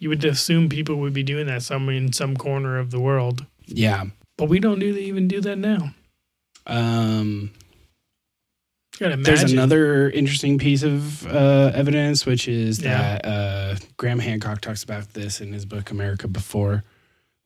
[0.00, 3.46] you would assume people would be doing that somewhere in some corner of the world.
[3.66, 4.04] Yeah.
[4.38, 5.94] But we don't do even do that now.
[6.66, 7.50] Um,
[8.98, 13.18] there's another interesting piece of uh, evidence, which is Yeah.
[13.18, 16.84] that uh, Graham Hancock talks about this in his book America Before,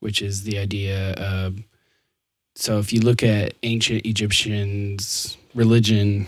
[0.01, 1.59] which is the idea of.
[2.57, 6.27] So if you look at ancient Egyptians' religion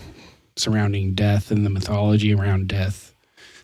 [0.57, 3.13] surrounding death and the mythology around death,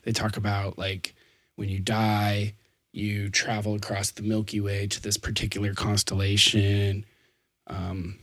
[0.03, 1.13] they talk about like
[1.55, 2.53] when you die,
[2.93, 7.05] you travel across the Milky Way to this particular constellation.
[7.68, 8.20] Um,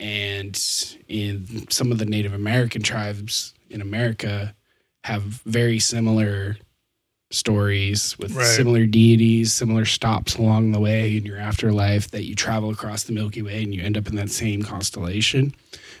[0.00, 0.60] and
[1.08, 4.54] in some of the Native American tribes in America
[5.04, 6.56] have very similar
[7.30, 8.46] stories with Right.
[8.46, 13.12] similar deities, similar stops along the way in your afterlife that you travel across the
[13.12, 15.54] Milky Way and you end up in that same constellation,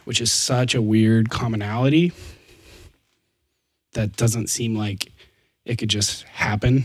[0.04, 2.12] which is such a weird commonality
[3.92, 5.12] that doesn't seem like
[5.64, 6.84] it could just happen.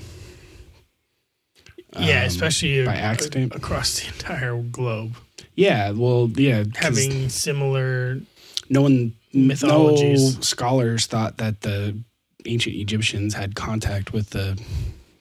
[1.99, 3.55] yeah, um, especially by a- accident.
[3.55, 5.15] across the entire globe,
[5.55, 8.21] Yeah, well, yeah, having similar.
[8.69, 10.35] no one mythologies.
[10.35, 11.97] no scholars thought that the
[12.45, 14.59] ancient egyptians had contact with the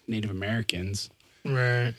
[0.07, 1.11] native americans
[1.45, 1.93] Right.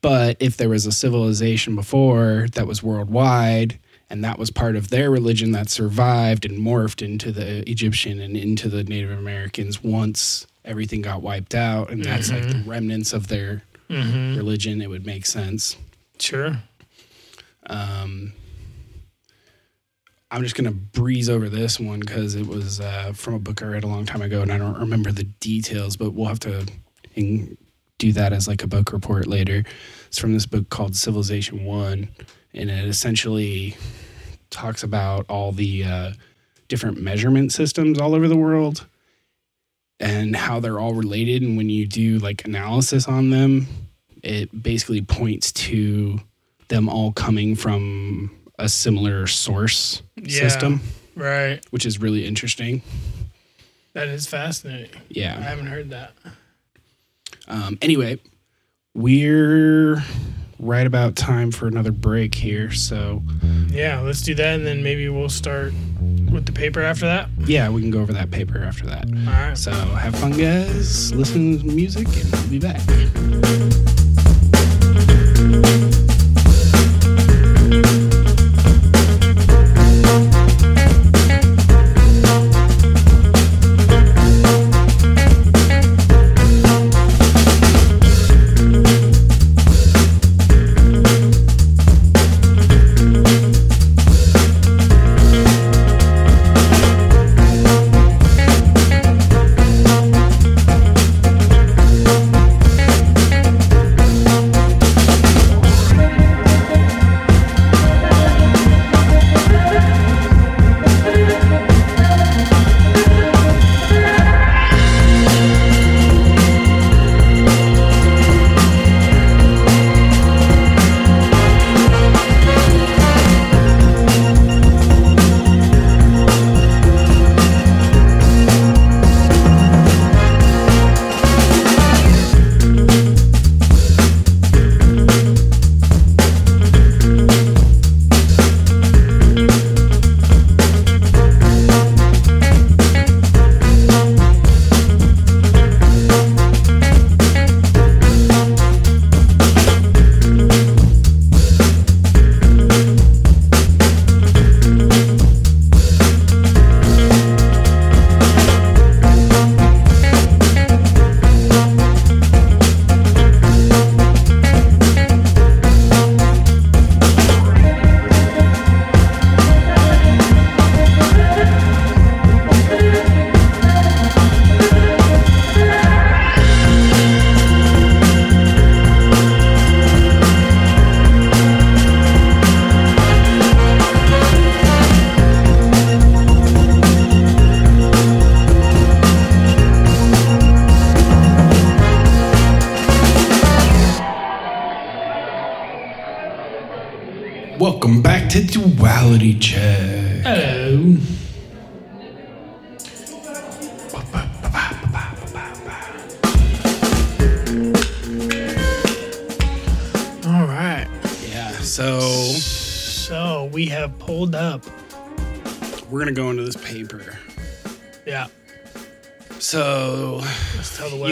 [0.00, 3.78] but if there was a civilization before that was worldwide
[4.10, 8.36] and that was part of their religion that survived and morphed into the egyptian and
[8.36, 13.28] into the native americans once everything got wiped out and that's like the remnants of
[13.28, 14.36] their Mm-hmm.
[14.38, 15.76] religion it would make sense
[16.18, 16.56] Sure.
[17.66, 18.32] Um,
[20.30, 23.66] I'm just gonna breeze over this one because it was uh, from a book I
[23.66, 25.96] read a long time ago, and I don't remember the details.
[25.96, 26.66] But we'll have to
[27.14, 27.56] in-
[27.98, 29.64] do that as like a book report later.
[30.06, 32.08] It's from this book called Civilization One,
[32.54, 33.76] and it essentially
[34.50, 36.12] talks about all the uh,
[36.68, 38.86] different measurement systems all over the world
[40.00, 41.42] and how they're all related.
[41.42, 43.66] And when you do like analysis on them,
[44.22, 46.20] it basically points to
[46.68, 50.40] them all coming from a similar source Yeah.
[50.48, 50.80] system,
[51.14, 51.60] Right.
[51.70, 52.82] which is really interesting.
[53.92, 54.90] That is fascinating.
[55.08, 55.36] Yeah.
[55.38, 56.12] I haven't heard that.
[57.46, 58.18] Um, anyway,
[58.94, 60.02] we're
[60.64, 62.72] right about time for another break here.
[62.72, 63.22] So,
[63.68, 65.72] Yeah, let's do that, and then maybe we'll start
[66.32, 67.28] with the paper after that.
[67.46, 69.04] yeah, we can go over that paper after that.
[69.26, 69.56] All right.
[69.58, 71.12] So, have fun, guys.
[71.14, 72.80] Listen to music, and we'll be back.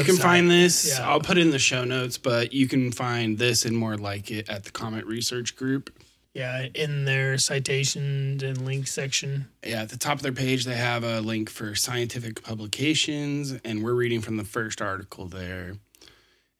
[0.07, 0.88] You can find this.
[0.88, 1.09] Yeah.
[1.09, 4.30] I'll put it in the show notes, but you can find this and more like
[4.30, 5.90] it at the Comet Research Group.
[6.34, 9.48] Yeah, in their citations and link section.
[9.64, 13.84] Yeah, at the top of their page, they have a link for scientific publications, and
[13.84, 15.74] we're reading from the first article there.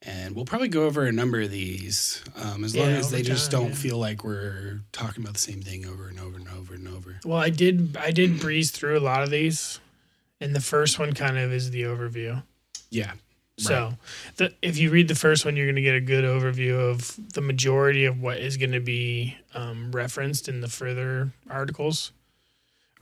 [0.05, 3.51] And we'll probably go over a number of these um, as long as they just
[3.51, 3.75] time, don't yeah.
[3.75, 7.19] feel like we're talking about the same thing over and over and over and over.
[7.23, 9.79] Well, I did I did breeze through a lot of these,
[10.41, 12.43] and the first one kind of is the overview.
[12.89, 13.13] Yeah.
[13.57, 13.93] So,
[14.37, 17.33] the, if you read the first one, you're going to get a good overview of
[17.33, 22.11] the majority of what is going to be um, referenced in the further articles,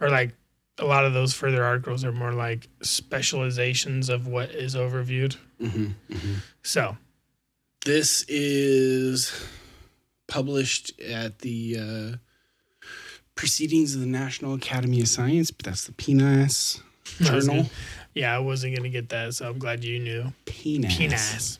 [0.02, 0.34] or like
[0.78, 5.38] a lot of those further articles are more like specializations of what is overviewed.
[5.60, 6.34] hmm hmm
[6.64, 6.98] So,
[7.86, 9.32] This is
[10.28, 12.18] published at the uh,
[13.36, 16.82] Proceedings of the National Academy of Science, but that's the PNAS
[17.22, 17.70] journal.
[18.14, 20.34] Gonna- yeah, I wasn't going to get that, so I'm glad you knew.
[20.46, 20.98] PNAS.
[20.98, 21.60] Penis.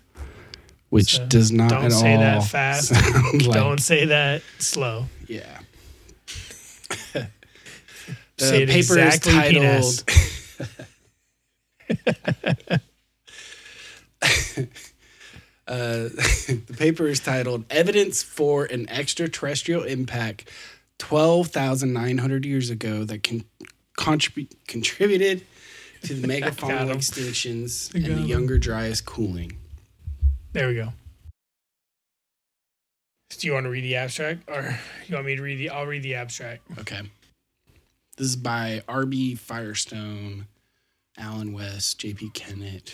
[0.90, 2.88] Which So, does not don't at say that fast.
[2.96, 5.06] sound like- Don't say that slow.
[5.28, 5.60] Yeah.
[7.14, 7.28] the
[8.38, 10.12] Say it paper exactly, is titled.
[15.68, 15.70] uh,
[16.10, 20.50] the paper is titled "Evidence for an Extraterrestrial Impact
[21.00, 23.44] 12,900 Years Ago That Can
[23.98, 25.46] contribute Contributed
[26.04, 26.94] to the Megafaunal.
[26.94, 28.22] Extinctions and the.
[28.22, 29.58] Younger Dryas Cooling."
[30.54, 30.94] There we go.
[33.30, 35.70] Do you want to read the abstract, or you want me to read the?
[35.70, 36.64] I'll read the abstract.
[36.80, 37.02] Okay.
[38.18, 39.36] This is by R.B.
[39.36, 40.48] Firestone,
[41.18, 42.30] Allen West, J.P.
[42.32, 42.94] Kennett,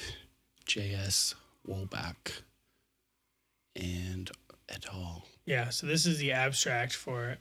[0.65, 1.35] J.S.
[1.67, 2.43] Wolbach,
[3.75, 4.31] and
[4.69, 5.25] et al.
[5.45, 5.69] Yeah.
[5.69, 7.39] So this is the abstract for it.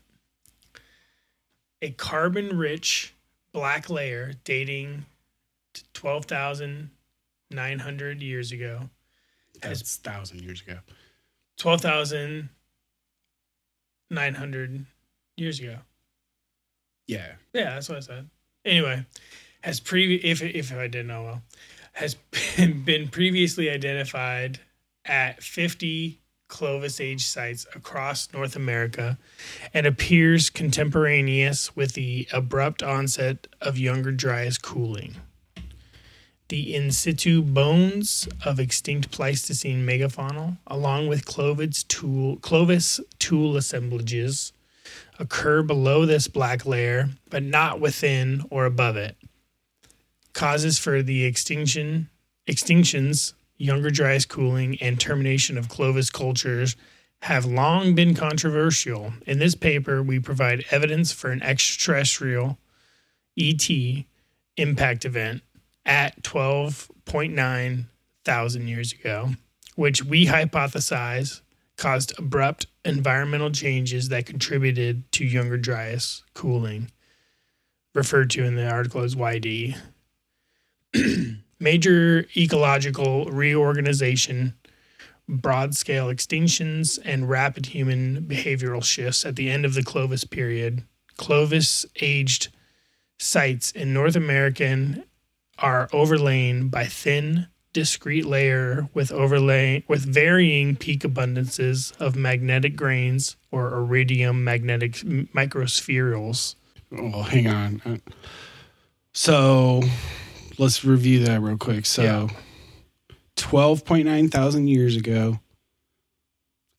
[1.82, 3.14] A carbon-rich
[3.52, 5.05] black layer dating
[5.77, 6.90] to twelve thousand
[7.51, 8.90] nine hundred years ago.
[9.62, 10.78] That's thousand years ago.
[11.57, 12.48] Twelve thousand
[14.11, 14.86] nine hundred
[15.36, 15.78] years ago.
[17.07, 17.32] Yeah.
[17.53, 18.28] Yeah, that's what I said.
[18.65, 19.07] Anyway,
[19.62, 21.43] has previ- if if I didn't know well,
[21.93, 22.15] has
[22.57, 24.61] been, been previously identified
[25.05, 29.19] at 50 Clovis age sites across North America
[29.74, 35.16] and appears contemporaneous with the abrupt onset of Younger Dryas cooling.
[36.48, 44.52] The in situ bones of extinct Pleistocene megafaunal, along with Clovis tool, Clovis tool assemblages,
[45.18, 49.16] occur below this black layer, but not within or above it.
[50.35, 52.10] Causes for the extinction,
[52.47, 56.77] extinctions, younger dryas cooling, and termination of Clovis cultures
[57.23, 59.14] have long been controversial.
[59.27, 62.59] In this paper, we provide evidence for an extraterrestrial
[63.36, 63.68] ET
[64.56, 65.43] impact event
[65.87, 67.87] at 12.9
[68.27, 69.31] thousand years ago,
[69.77, 71.41] which we hypothesize
[71.79, 76.91] caused abrupt environmental changes that contributed to younger dryas cooling,
[77.95, 79.77] referred to in the article as YD.
[81.61, 84.55] Major ecological reorganization,
[85.29, 90.83] broad scale extinctions, and rapid human behavioral shifts at the end of the Clovis period.
[91.17, 92.49] Clovis aged
[93.19, 95.05] sites in North American
[95.59, 103.37] are overlain by thin, discrete layer with overlay with varying peak abundances of magnetic grains
[103.51, 106.55] or iridium magnetic microspherules.
[106.97, 107.83] Oh, hang on.
[107.85, 107.97] Uh,
[109.12, 109.83] So
[110.59, 111.87] let's review that real quick.
[111.87, 112.28] So Yeah.
[113.37, 115.39] 12.9 thousand years ago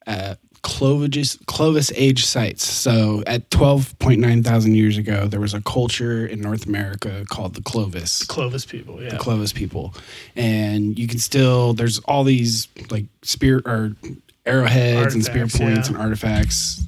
[0.08, 2.66] at Clovis, Clovis age sites.
[2.66, 7.62] So at 12.9 thousand years ago, there was a culture in North America called the
[7.62, 8.26] Clovis.
[8.26, 9.12] Clovis people, yeah.
[9.12, 9.94] the Clovis people,
[10.36, 13.96] and you can still there's all these like spear or
[14.46, 15.88] arrowheads and spear points yeah.
[15.88, 16.86] and artifacts,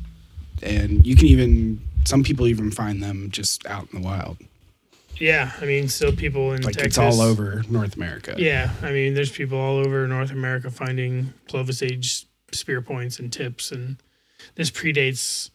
[0.61, 4.37] and you can even some people even find them just out in the wild,
[5.19, 6.97] yeah, I mean, so people in like Texas.
[6.97, 8.35] it's all over North America.
[8.37, 13.31] Yeah, I mean, there's people all over North America finding Clovis age spear points and
[13.31, 13.97] tips, and
[14.55, 15.49] this predates.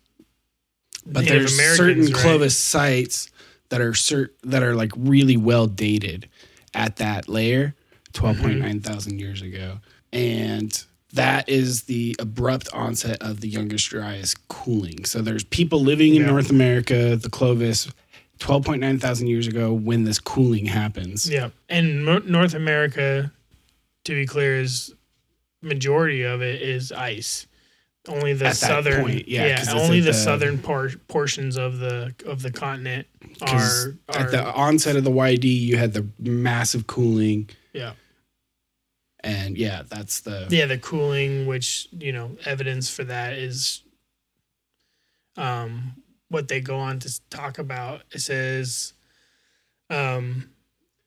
[1.07, 2.15] but Native there's Americans, certain right?
[2.15, 3.31] Clovis sites
[3.71, 6.29] that are cert that are like really well dated
[6.75, 7.75] at that layer,
[8.13, 8.63] twelve point mm-hmm.
[8.63, 9.79] nine thousand years ago,
[10.13, 15.05] and that is the abrupt onset of the youngest dryas cooling.
[15.05, 16.29] So there's people living in Yeah.
[16.29, 17.91] North America, the Clovis,
[18.39, 21.29] twelve point nine thousand years ago when this cooling happens.
[21.29, 23.33] Yeah, and North America,
[24.05, 24.94] to be clear, is
[25.65, 27.47] majority of it is ice.
[28.07, 32.43] only the southern point, yeah, it's only the, the- southern por- portions of the of
[32.43, 33.07] the continent
[33.43, 37.95] are, at the onset of the YD, you had the massive cooling, yeah.
[39.21, 43.83] And yeah, that's the yeah the cooling which you know evidence for that is
[45.37, 45.95] um
[46.29, 48.03] what they go on to talk about.
[48.13, 48.93] It says
[49.91, 50.51] um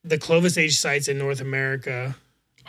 [0.04, 2.16] the clovis age sites in north america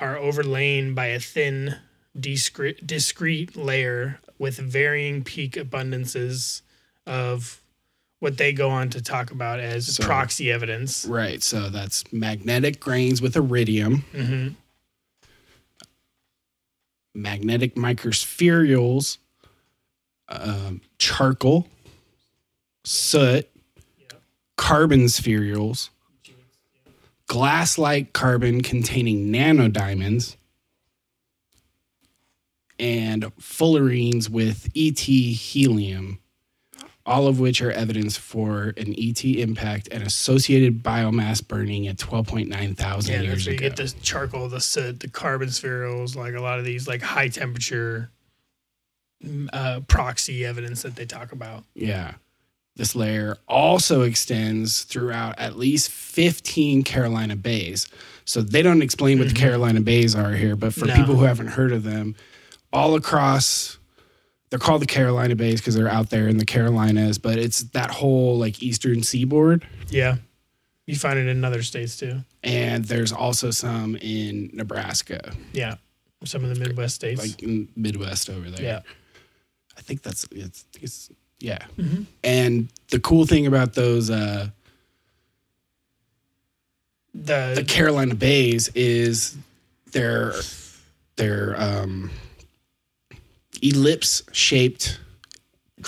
[0.00, 1.76] are overlain by a thin
[2.18, 6.62] discrete discrete layer with varying peak abundances
[7.06, 7.60] of
[8.20, 11.04] what they go on to talk about as So- proxy evidence.
[11.04, 11.42] Right.
[11.42, 14.48] So that's magnetic grains with iridium, hmm
[17.14, 19.18] magnetic microspherules,
[20.28, 21.66] um, charcoal,
[22.84, 23.48] soot,
[24.56, 25.88] carbon spherules,
[27.28, 30.36] glass-like carbon containing nanodiamonds,
[32.78, 36.20] and fullerenes with ET helium,
[37.04, 42.76] all of which are evidence for an ET impact and associated biomass burning at 12.9
[42.76, 43.68] thousand Yeah, years that's where you ago.
[43.68, 47.28] get the charcoal, the soot, the carbon spherules, like a lot of these like high
[47.28, 48.10] temperature
[49.24, 51.64] mm, uh, proxy evidence that they talk about.
[51.74, 52.14] Yeah.
[52.78, 57.88] This layer also extends throughout at least 15 Carolina bays.
[58.24, 59.42] So they don't explain what the mm-hmm.
[59.42, 60.94] Carolina bays are here, but for No.
[60.94, 62.14] people who haven't heard of them,
[62.72, 63.78] all across,
[64.50, 67.90] they're called the Carolina bays because they're out there in the Carolinas, but it's that
[67.90, 69.66] whole like eastern seaboard.
[69.88, 70.18] Yeah,
[70.86, 72.20] you find it in other states too.
[72.44, 75.76] And there's also some in Nebraska, Yeah,
[76.24, 77.20] some of the Midwest states.
[77.20, 78.62] like in Midwest over there.
[78.62, 78.80] yeah,
[79.76, 81.10] I think that's it's, it's
[81.40, 81.64] yeah.
[81.78, 82.06] Mhm.
[82.24, 84.48] And the cool thing about those uh
[87.14, 89.36] the, the Carolina Bays is
[89.92, 90.34] their
[91.16, 92.10] their um
[93.62, 95.00] ellipse shaped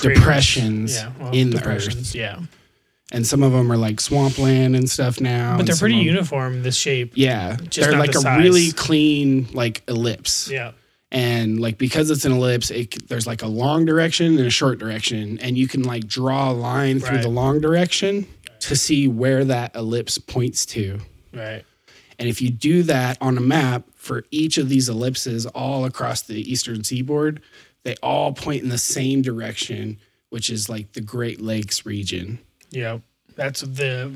[0.02, 2.14] depressions yeah, well, in the earth.
[2.14, 2.40] Yeah,
[3.12, 5.56] And some of them are like swampland and stuff now.
[5.56, 6.62] but they're pretty of 'em- uniform.
[6.62, 7.12] This shape.
[7.14, 7.56] Yeah.
[7.68, 8.38] just they're not like the a size.
[8.42, 10.48] really clean like ellipse.
[10.50, 10.72] Yeah,
[11.12, 14.78] And like because it's an ellipse, it, there's like a long direction and a short
[14.78, 17.22] direction and you can like draw a line through Right.
[17.22, 18.26] the long direction
[18.60, 21.00] to see where that ellipse points to.
[21.32, 21.64] right.
[22.18, 26.20] And if you do that on a map for each of these ellipses all across
[26.20, 27.40] the eastern seaboard,
[27.82, 32.38] they all point in the same direction, which is like the Great Lakes region.
[32.70, 32.98] Yeah,
[33.36, 34.12] that's the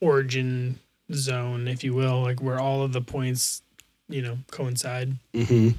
[0.00, 0.78] origin
[1.12, 3.62] zone, if you will, like where all of the points,
[4.08, 5.16] you know, coincide.
[5.34, 5.76] Mm-hmm.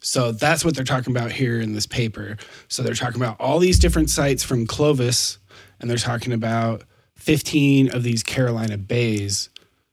[0.00, 2.36] So that's what they're talking about here in this paper.
[2.68, 5.38] So they're talking about all these different sites from Clovis,
[5.80, 6.82] and they're talking about
[7.16, 9.50] 15 of these Carolina bays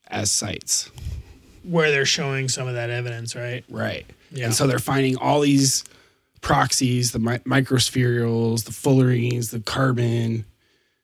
[0.08, 0.92] as sites.
[1.64, 3.66] Where they're showing some of that evidence, right?
[3.70, 4.06] Right.
[4.32, 4.46] Yeah.
[4.46, 5.84] And so they're finding all these
[6.42, 10.46] proxies, the mi- microspherules, the fullerenes, the carbon,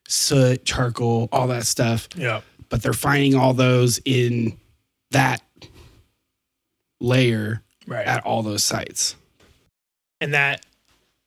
[0.07, 2.07] soot, charcoal, all that stuff.
[2.15, 2.41] Yeah.
[2.69, 4.57] But they're finding all those in
[5.09, 5.41] that
[6.99, 8.05] layer Right.
[8.05, 9.15] at all those sites.
[10.19, 10.65] And that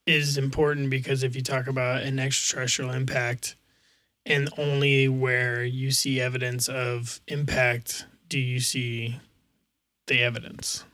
[0.06, 3.56] is important because if you talk about an extraterrestrial impact
[4.26, 9.18] and only where you see evidence of impact do you see
[10.06, 10.84] the evidence.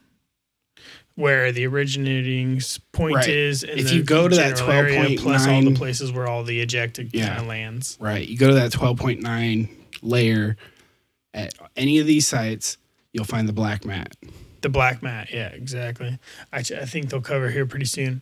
[1.15, 2.61] Where the originating
[2.93, 3.27] point Right.
[3.29, 6.43] is in If you go to that general area, plus all the places where all
[6.43, 7.27] the ejected Yeah.
[7.27, 7.97] kind of lands.
[7.99, 8.27] Right.
[8.27, 9.69] You go to that 12.9
[10.01, 10.55] layer
[11.33, 12.77] at any of these sites,
[13.13, 14.15] you'll find the black mat.
[14.61, 16.19] The black mat, yeah, exactly.
[16.53, 18.21] I, I think they'll cover here pretty soon.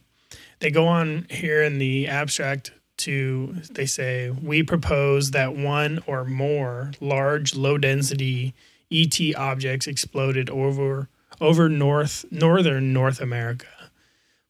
[0.59, 6.25] They go on here in the abstract to they say we propose that one or
[6.25, 8.53] more large low density
[8.91, 11.07] ET objects exploded over
[11.39, 13.91] over north northern North America,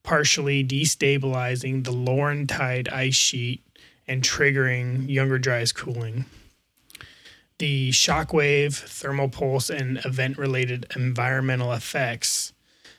[0.02, 3.62] partially destabilizing the Laurentide ice sheet
[4.08, 6.24] and triggering Younger Dryas cooling.
[7.60, 12.54] The shockwave, thermal pulse, and event related environmental effects,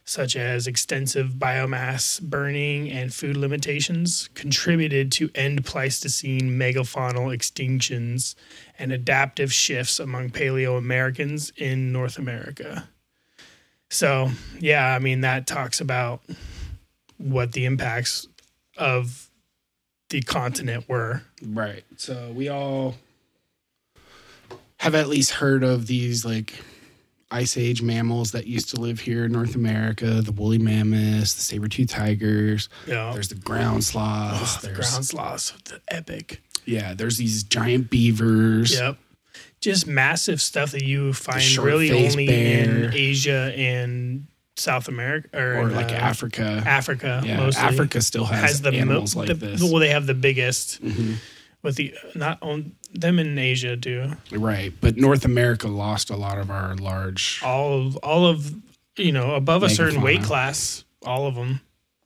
[0.06, 8.36] such as extensive biomass burning and food limitations, contributed to end Pleistocene megafaunal extinctions
[8.78, 12.88] and adaptive shifts among Paleo Americans in North America.
[13.90, 14.30] So,
[14.60, 16.22] yeah, I mean, that talks about
[17.18, 18.28] what the impacts
[18.78, 19.28] of
[20.10, 21.24] the continent were.
[21.42, 21.84] Right.
[21.98, 22.96] So we all
[24.82, 26.54] have at least heard of these like
[27.30, 31.42] ice age mammals that used to live here in North America, the woolly mammoths, the
[31.42, 33.12] saber-toothed tigers, Yeah.
[33.14, 36.42] there's the ground sloths, Oh, the ground sloths, the epic.
[36.66, 38.74] yeah, there's these giant beavers.
[38.74, 38.98] Yep.
[39.62, 42.86] Just massive stuff that you find really only bear.
[42.88, 44.26] in Asia and
[44.58, 46.64] South America or, or like uh, Africa.
[46.66, 47.62] Africa yeah, mostly.
[47.64, 49.62] Africa still has, has the mo- animals like the- this.
[49.62, 51.18] Well, they have the biggest Mhm.
[51.64, 54.14] With the not on them in Asia do.
[54.32, 57.42] Right, but North America lost a lot of our large.
[57.44, 58.54] All of all of
[58.98, 61.62] you know above a certain weight class, all of them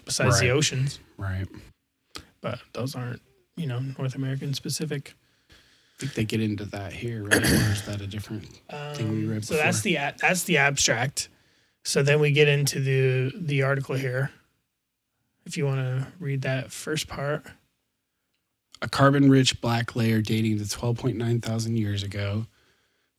[0.05, 1.47] besides the oceans, Right,
[2.41, 3.21] but those aren't
[3.55, 5.13] you know North American specific.
[5.49, 5.53] I
[5.99, 7.41] think they get into that here, right?
[7.41, 8.43] or is that a different?
[8.95, 11.29] thing we Um, read so that's the that's the abstract.
[11.85, 14.31] So then we get into the the article here.
[15.45, 17.45] If you want to read that first part.
[18.81, 22.45] A carbon rich black layer dating to 12.9 thousand years ago.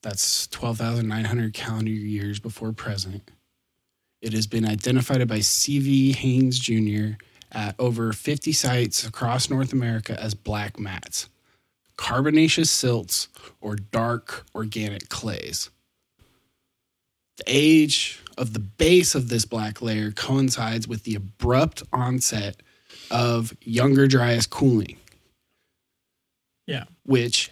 [0.03, 3.31] That's 12,900 calendar years before present.
[4.21, 6.13] It has been identified by C.V.
[6.13, 7.17] Haynes Jr.
[7.53, 11.29] at over 50 sites across North America as black mats,
[11.97, 13.29] carbonaceous silts,
[13.61, 15.71] or dark organic clays.
[17.39, 22.63] The age of the base of this black layer coincides with the abrupt onset
[23.11, 24.97] of younger dryas cooling
[26.67, 26.85] Yeah.
[27.05, 27.51] which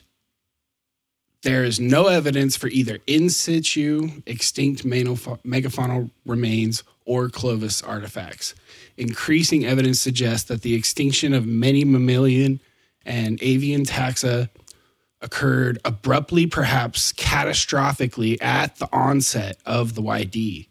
[1.42, 8.54] there is no evidence for either in situ extinct megafaunal remains or Clovis artifacts.
[8.96, 12.60] Increasing evidence suggests that the extinction of many mammalian
[13.04, 14.48] and avian taxa
[15.20, 20.66] occurred abruptly, perhaps catastrophically, at the onset of the YD.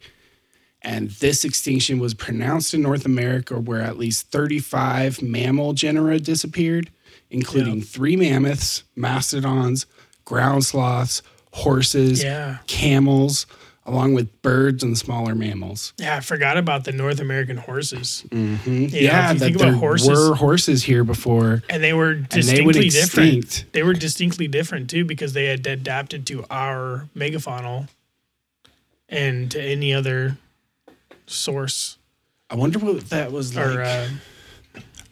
[0.81, 6.91] And this extinction was pronounced in North America, where at least 35 mammal genera disappeared,
[7.33, 7.83] including Yeah.
[7.85, 9.85] three mammoths, mastodons,
[10.23, 12.57] ground sloths, horses, Yeah.
[12.67, 13.45] camels,
[13.85, 15.91] along with birds and smaller mammals.
[15.97, 18.23] Yeah, I forgot about the North American horses.
[18.29, 18.71] Mm-hmm.
[18.71, 21.91] Yeah, Yeah, if you that think about there horses- were horses here before, And they
[21.91, 23.65] were and they distinctly different.
[23.73, 27.89] They were distinctly different too because they had adapted to our megafaunal
[29.09, 30.37] and to any other
[31.27, 31.97] source
[32.49, 33.65] I wonder what that was like.
[33.65, 34.07] or uh,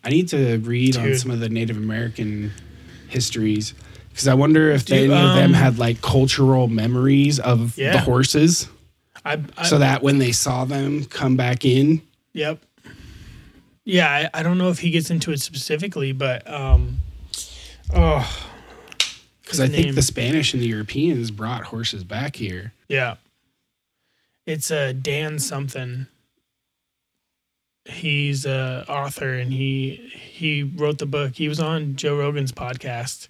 [0.03, 2.51] I need to read on some of the Native American
[3.07, 3.73] histories
[4.09, 7.91] because I wonder if Dude, any of them um, had like cultural memories of Yeah.
[7.93, 8.67] the horses,
[9.23, 12.01] I, I so that when they saw them come back in,
[12.33, 12.59] Yep.
[13.83, 16.99] Yeah, I, I don't know if he gets into it specifically, but um,
[17.93, 18.47] oh
[19.43, 22.73] because I think the Spanish and the Europeans brought horses back here.
[22.87, 23.15] yeah,
[24.45, 26.07] it's uh, Dan something.
[27.85, 31.33] He's a author and he he wrote the book.
[31.35, 33.27] He was on Joe Rogan's podcast.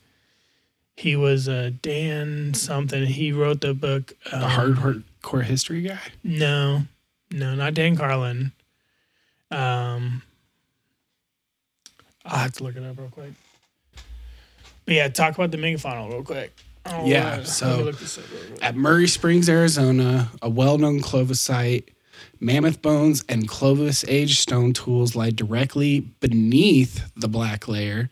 [0.98, 3.06] He was a Dan something.
[3.06, 4.14] He wrote the book.
[4.32, 6.00] Um, The hardcore history guy.
[6.24, 6.84] No,
[7.32, 8.52] no, not Dan Carlin.
[9.50, 10.22] Um,
[12.26, 13.32] I'll have to look it up real quick.
[14.86, 16.54] But yeah, talk about the megafaunal real quick.
[16.86, 18.64] Oh, Yeah, me so- look this up real quick.
[18.64, 21.90] At Murray Springs, Arizona, a well-known Clovis site,
[22.42, 28.10] mammoth bones and Clovis age stone tools lie directly beneath the black layer,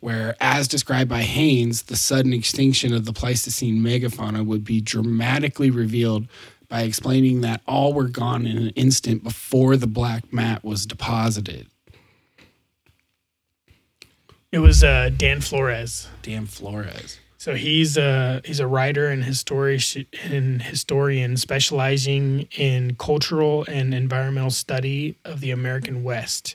[0.00, 5.70] where, as described by Haynes, the sudden extinction of the Pleistocene megafauna would be dramatically
[5.70, 6.26] revealed
[6.68, 11.68] by explaining that all were gone in an instant before the black mat was deposited.
[14.50, 16.08] It was uh, Dan Flores.
[16.22, 17.18] Dan Flores.
[17.42, 19.80] So he's a he's a writer and historian
[20.22, 26.54] and historian specializing in cultural and environmental study of the American West.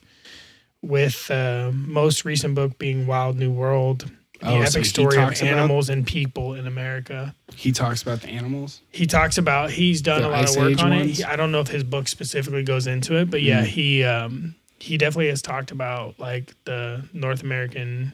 [0.82, 4.10] With uh, most recent book being Wild New World,
[4.40, 7.36] the Oh, epic he story of about- animals and people in America.
[7.54, 8.80] He talks about the animals.
[8.90, 11.20] He talks about he's done The a lot of work Age on ones?
[11.20, 11.28] it.
[11.28, 13.68] I don't know if his book specifically goes into it, but yeah, Mm.
[13.68, 18.14] he um, he definitely has talked about like the North American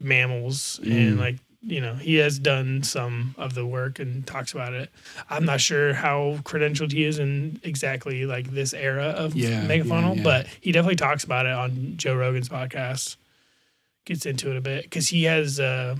[0.00, 1.20] mammals and Mm.
[1.20, 1.36] like
[1.66, 4.90] you know he has done some of the work and talks about it.
[5.28, 10.10] I'm not sure how credentialed he is in exactly like this era of Yeah, megafaunal,
[10.10, 10.22] yeah, yeah.
[10.22, 13.16] but he definitely talks about it on Joe Rogan's podcast.
[14.04, 15.96] Gets into it a bit because he has uh,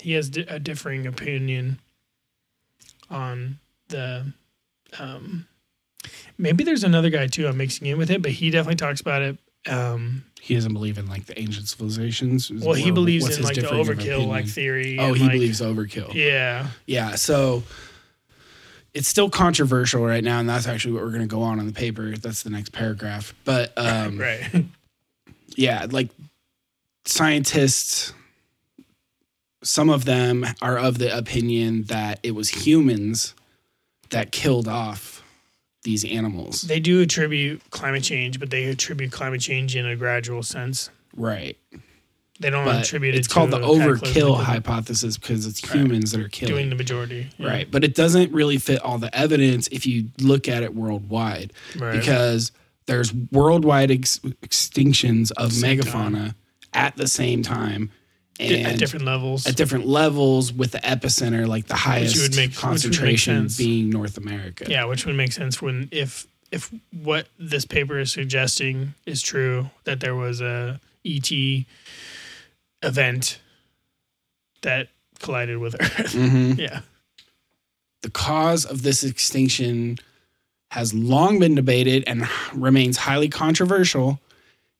[0.00, 1.80] he has a differing opinion
[3.10, 3.58] on
[3.88, 4.32] the
[4.98, 5.46] um
[6.38, 9.22] maybe there's another guy too i'm mixing in with it but he definitely talks about
[9.22, 9.38] it
[9.68, 12.50] um He doesn't believe in like the ancient civilizations.
[12.50, 16.12] well he believes what's in like the overkill like theory Oh, he like- believes overkill.
[16.14, 17.62] yeah Yeah, so
[18.92, 21.66] it's still controversial right now, and that's actually what we're going to go on in
[21.66, 22.16] the paper.
[22.16, 23.34] That's the next paragraph.
[23.44, 24.64] But um, right
[25.56, 26.08] yeah, like
[27.04, 28.12] scientists,
[29.62, 33.34] some of them are of the opinion that it was humans
[34.10, 35.11] that killed off
[35.84, 36.62] these animals.
[36.62, 41.58] they do attribute climate change but they attribute climate change in a gradual sense Right.
[42.40, 43.18] They don't but attribute it.
[43.18, 45.76] it's called the overkill hypothesis because it's Right.
[45.80, 46.54] humans that are killing.
[46.54, 47.28] doing the majority.
[47.38, 47.46] Yeah.
[47.48, 47.70] Right.
[47.70, 51.92] But it doesn't really fit all the evidence if you look at it worldwide Right.
[52.00, 52.50] because
[52.86, 56.34] there's worldwide ex- extinctions of megafauna
[56.72, 57.90] at the same time
[58.42, 59.46] and at different levels.
[59.46, 63.48] at different levels with the epicenter, like the highest would make- which would make concentration
[63.48, 63.58] sense.
[63.58, 64.66] being North America.
[64.68, 69.70] yeah, which would make sense when if if what this paper is suggesting is true
[69.84, 71.30] that there was a ET
[72.82, 73.38] event
[74.62, 74.88] that
[75.20, 76.12] collided with Earth.
[76.14, 76.58] Mhm.
[76.58, 76.80] yeah.
[78.02, 79.98] The cause of this extinction
[80.72, 84.20] has long been debated and remains highly controversial,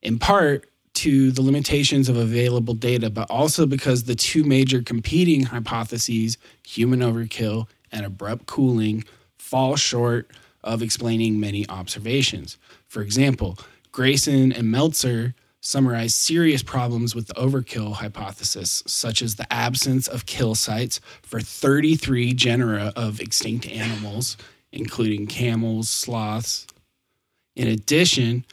[0.01, 5.43] in part to the limitations of available data, but also because the two major competing
[5.43, 9.03] hypotheses, human overkill and abrupt cooling,
[9.37, 10.29] fall short
[10.63, 12.57] of explaining many observations.
[12.87, 13.57] For example,
[13.91, 20.25] Grayson and Meltzer summarize serious problems with the overkill hypothesis, such as the absence of
[20.25, 24.35] kill sites for 33 genera of extinct animals,
[24.71, 26.67] including camels, sloths.
[27.55, 28.45] In addition,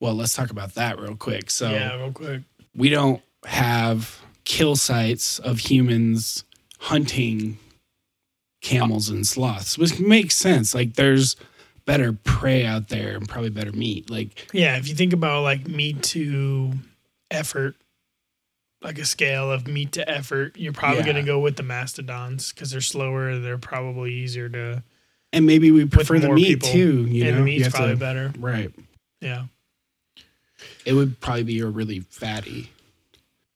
[0.00, 1.50] well, let's talk about that real quick.
[1.50, 2.42] So, yeah, real quick.
[2.74, 6.44] we don't have kill sites of humans
[6.78, 7.58] hunting
[8.62, 10.74] camels and sloths, which makes sense.
[10.74, 11.36] Like there's
[11.86, 14.10] better prey out there and probably better meat.
[14.10, 16.72] Like Yeah, if you think about like meat to
[17.30, 17.76] effort,
[18.82, 21.04] like a scale of meat to effort, you're probably Yeah.
[21.04, 23.38] going to go with the mastodons because they're slower.
[23.38, 24.82] They're probably easier to,
[25.32, 27.38] and maybe we prefer the meat people, too, you and know.
[27.38, 28.32] the meat's probably to- better.
[28.38, 28.72] Right.
[29.20, 29.44] Yeah.
[30.84, 32.70] It would probably be a really fatty.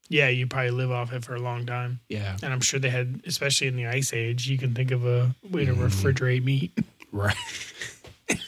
[0.09, 2.01] Yeah, you probably live off it for a long time.
[2.09, 2.37] Yeah.
[2.43, 5.35] And I'm sure they had, especially in the ice age, you can think of a
[5.51, 5.89] way to Mhm.
[5.89, 6.73] refrigerate meat.
[7.11, 7.35] Right.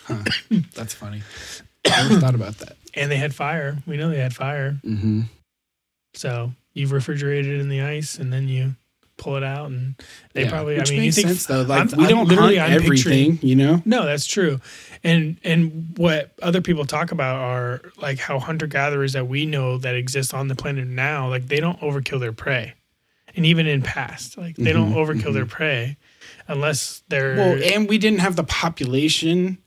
[0.05, 0.23] Huh.
[0.75, 1.23] That's funny.
[1.87, 2.77] I never thought about that.
[2.95, 3.79] And they had fire.
[3.87, 4.79] We know they had fire.
[4.85, 5.23] Mm-hmm.
[6.15, 8.77] So you refrigerate it in the ice and then you
[9.17, 9.71] pull it out.
[9.71, 9.95] And
[10.33, 11.63] they probably, Which I mean, you makes think sense though.
[11.63, 13.83] Like I'm- we I'm don't hunt literally- I'm everything, you know.
[13.85, 14.61] No, that's true.
[15.03, 19.79] And and what other people talk about are like how hunter gatherers that we know
[19.79, 22.75] that exist on the planet now, like they don't overkill their prey.
[23.37, 25.97] And even in past, like they don't Mhm, overkill their prey
[26.49, 29.59] unless they're Well, and we didn't have the population.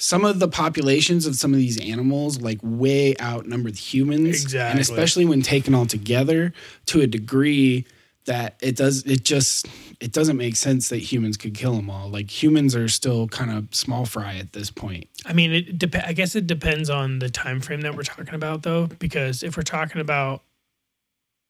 [0.00, 4.70] Some of the populations of some of these animals like way outnumbered humans, Exactly.
[4.70, 6.52] and especially when taken all together
[6.86, 7.84] to a degree
[8.28, 9.66] that it does it just
[10.00, 12.08] it doesn't make sense that humans could kill them all.
[12.08, 15.08] Like humans are still kind of small fry at this point.
[15.26, 18.34] I mean, it dep- I guess it depends on the time frame that we're talking
[18.34, 20.42] about, though, because if we're talking about,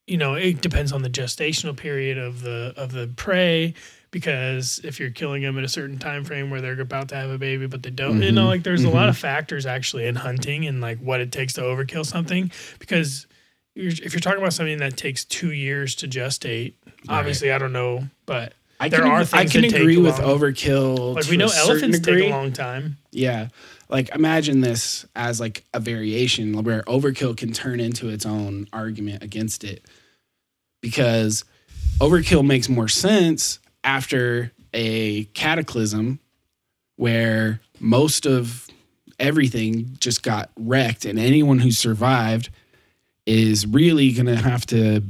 [0.06, 3.74] you know, it depends on the gestational period of the of the prey.
[4.10, 7.28] Because if you're killing them at a certain time frame where they're about to have
[7.28, 10.06] a baby, but they don't, you know, Mhm, like there's a lot of factors actually
[10.06, 12.50] in hunting and like what it takes to overkill something.
[12.78, 13.26] Because
[13.82, 16.74] you're, if you're talking about something that takes two years to gestate,
[17.08, 20.38] obviously I don't know, but I There can, are I can agree with long.
[20.38, 21.14] overkill.
[21.14, 22.22] like we know elephants degree.
[22.22, 22.96] take a long time.
[23.10, 23.48] Yeah.
[23.88, 29.22] Like imagine this as like a variation where overkill can turn into its own argument
[29.22, 29.84] against it.
[30.80, 31.44] Because
[31.98, 36.20] overkill makes more sense after a cataclysm
[36.96, 38.66] where most of
[39.18, 42.50] everything just got wrecked and anyone who survived
[43.28, 45.02] is really going to have to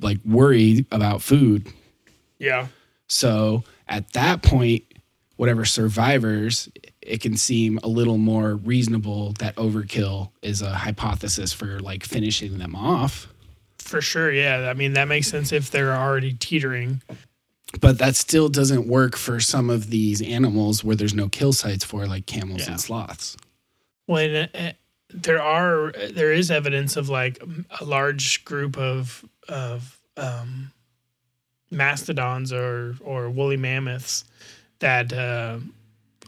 [0.00, 1.68] like worry about food
[2.38, 2.68] Yeah.
[3.06, 4.82] so at that point,
[5.36, 6.68] whatever survivors,
[7.02, 12.58] it can seem a little more reasonable that overkill is a hypothesis for like finishing
[12.58, 13.28] them off.
[13.78, 14.68] For sure, yeah.
[14.68, 17.00] I mean, that makes sense if they're already teetering.
[17.80, 21.84] But that still doesn't work for some of these animals where there's no kill sites
[21.84, 22.72] for, like camels Yeah.
[22.72, 23.36] and sloths.
[24.06, 24.72] When uh,
[25.16, 27.42] there are, there is evidence of like
[27.80, 30.70] a large group of of um,
[31.70, 34.24] mastodons or or woolly mammoths
[34.78, 35.58] that uh,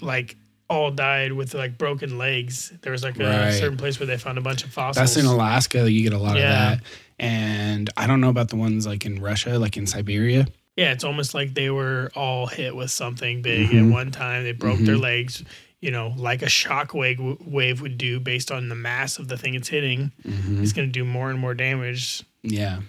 [0.01, 0.37] like
[0.71, 2.73] all died with like broken legs.
[2.83, 3.51] There was like a Right.
[3.53, 4.97] certain place where they found a bunch of fossils.
[5.15, 5.91] That's in Alaska.
[5.91, 6.73] You get a lot Yeah.
[6.73, 6.87] of that.
[7.19, 10.47] And I don't know about the ones like in Russia, like in Siberia.
[10.77, 13.91] Yeah, it's almost like they were all hit with something big at Mhm.
[13.91, 14.45] one time.
[14.45, 15.01] They broke their Mhm.
[15.03, 15.43] legs,
[15.81, 19.37] you know, like a shock wave, wave would do based on the mass of the
[19.39, 20.13] thing it's hitting.
[20.27, 20.63] Mhm.
[20.63, 22.23] It's going to do more and more damage.
[22.43, 22.81] Yeah.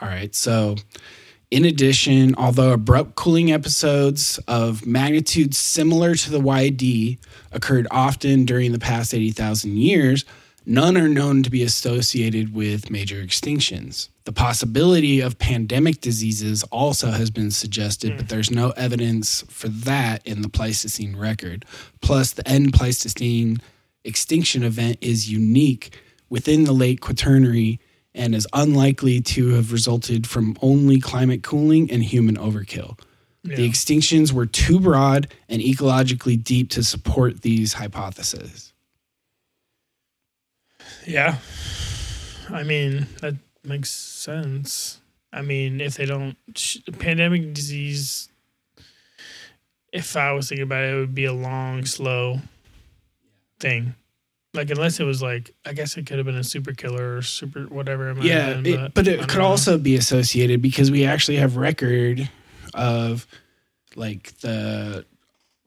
[0.00, 0.34] All right.
[0.34, 0.76] So,
[1.50, 7.18] in addition, although abrupt cooling episodes of magnitude similar to the YD
[7.52, 10.24] occurred often during the past 80,000 years,
[10.64, 14.08] none are known to be associated with major extinctions.
[14.30, 18.28] The possibility of pandemic diseases also has been suggested, but mm.
[18.28, 21.64] there's no evidence for that in the Pleistocene record.
[22.00, 23.58] Plus, the end Pleistocene
[24.04, 25.98] extinction event is unique
[26.28, 27.80] within the late Quaternary
[28.14, 33.00] and is unlikely to have resulted from only climate cooling and human overkill.
[33.42, 33.56] Yeah.
[33.56, 38.72] The extinctions were too broad and ecologically deep to support these hypotheses.
[41.04, 41.38] Yeah.
[42.48, 43.34] I mean, that
[43.64, 45.00] makes sense.
[45.32, 48.28] I mean, if they don't, sh- pandemic disease,
[49.92, 52.40] if I was thinking about it, it would be a long, slow
[53.58, 53.94] thing.
[54.54, 57.22] Like, unless it was like, I guess it could have been a super killer or
[57.22, 58.08] super whatever.
[58.10, 59.44] It might Yeah, been, it- but it could know.
[59.46, 62.28] also be associated because we actually have record
[62.74, 63.26] of
[63.94, 65.04] like the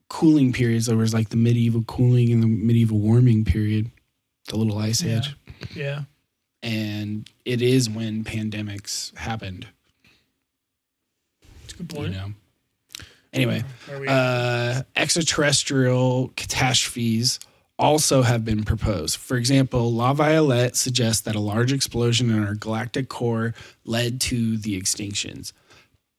[0.09, 0.85] cooling periods.
[0.87, 3.89] There was like the medieval cooling and the medieval warming period,
[4.49, 5.17] the little ice Yeah.
[5.17, 5.35] age,
[5.75, 6.03] Yeah.
[6.63, 9.67] And it is when pandemics happened.
[11.61, 12.13] That's a good You point.
[12.13, 12.33] know.
[13.33, 17.39] Anyway, Where are we uh, extraterrestrial catastrophes
[17.79, 19.17] also have been proposed.
[19.17, 23.53] For example, La Violette suggests that a large explosion in our galactic core
[23.83, 25.51] led to the extinctions.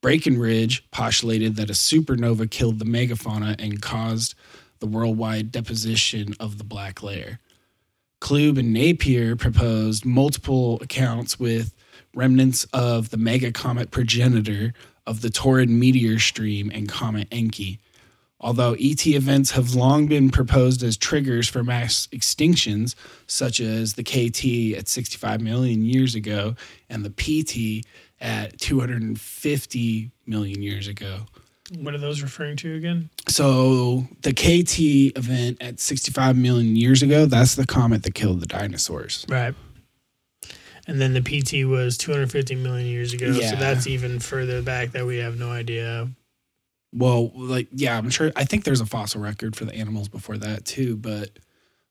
[0.03, 4.35] Brakenridge postulated that a supernova killed the megafauna and caused
[4.81, 7.39] the worldwide deposition of the black layer.
[8.25, 11.75] Klube and Napier proposed multiple accounts with
[12.15, 14.73] remnants of the mega comet progenitor
[15.07, 17.81] of the Taurid meteor stream and comet Enki.
[18.41, 22.95] Although ET events have long been proposed as triggers for mass extinctions,
[23.27, 26.55] such as the KT at 65 million years ago
[26.89, 27.87] and the PT
[28.23, 31.27] at 250 million years ago.
[31.79, 33.11] What are those referring to again?
[33.29, 38.47] So the KT event at 65 million years ago, that's the comet that killed the
[38.47, 39.25] dinosaurs.
[39.29, 39.55] Right.
[40.87, 43.27] And then the PT was 250 million years ago.
[43.27, 43.51] Yeah.
[43.51, 46.09] So that's even further back that we have no idea.
[46.93, 50.37] Well, like yeah, I'm sure I think there's a fossil record for the animals before
[50.39, 51.31] that too, but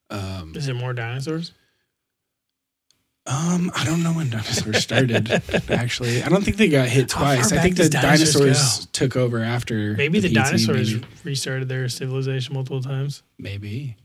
[0.10, 1.52] um Is it more dinosaurs?
[3.26, 5.32] Um I don't know when dinosaurs started
[5.70, 6.22] actually.
[6.24, 7.52] I don't think they got hit twice.
[7.54, 11.06] I think the dinosaurs dinosaurs took over after Maybe the, PT, dinosaurs maybe.
[11.24, 13.24] restarted their civilization multiple times.
[13.40, 13.96] Maybe.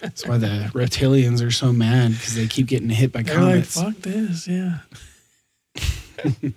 [0.00, 3.76] That's why the reptilians are so mad because they keep getting hit by They're comets.
[3.76, 4.48] like, fuck this.
[4.48, 4.78] Yeah.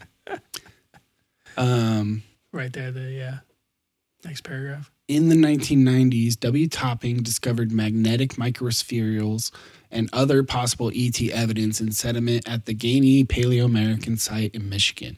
[1.58, 2.92] um, Right there.
[2.92, 3.38] The, yeah.
[4.24, 4.90] Next paragraph.
[5.10, 6.68] in the 1990s, W.
[6.70, 9.52] Topping discovered magnetic microspherules
[9.94, 15.18] and other possible ET evidence in sediment at the Gainey Paleoamerican site in Michigan.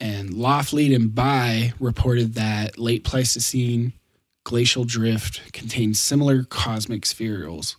[0.00, 3.92] And Lawfleet and By reported that late Pleistocene
[4.44, 7.76] glacial drift contained similar cosmic spherules.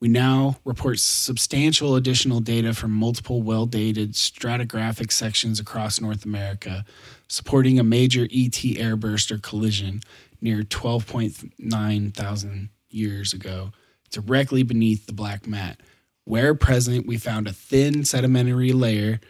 [0.00, 6.84] We now report substantial additional data from multiple well dated stratigraphic sections across North America,
[7.28, 10.00] supporting a major ET airburst or collision
[10.40, 13.72] near 12.9 thousand years ago,
[14.14, 15.80] directly beneath the black mat.
[16.24, 19.20] Where present, we found a thin sedimentary layer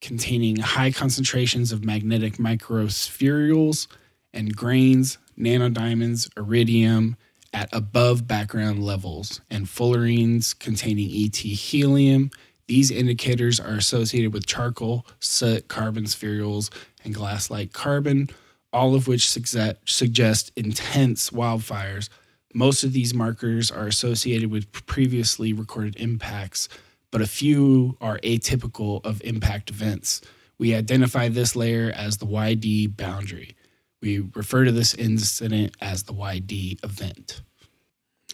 [0.00, 3.88] containing high concentrations of magnetic microspherules
[4.32, 7.16] and grains, nanodiamonds, iridium
[7.54, 12.30] at above background levels, and fullerenes containing ET helium.
[12.66, 16.70] These indicators are associated with charcoal, soot, carbon spherules,
[17.04, 18.28] and glass like carbon,
[18.72, 22.08] all of which sugge- suggest intense wildfires.
[22.54, 26.68] Most of these markers are associated with previously recorded impacts,
[27.10, 30.20] but a few are atypical of impact events.
[30.56, 33.56] We identify this layer as the YD boundary.
[34.00, 37.42] We refer to this incident as the YD event.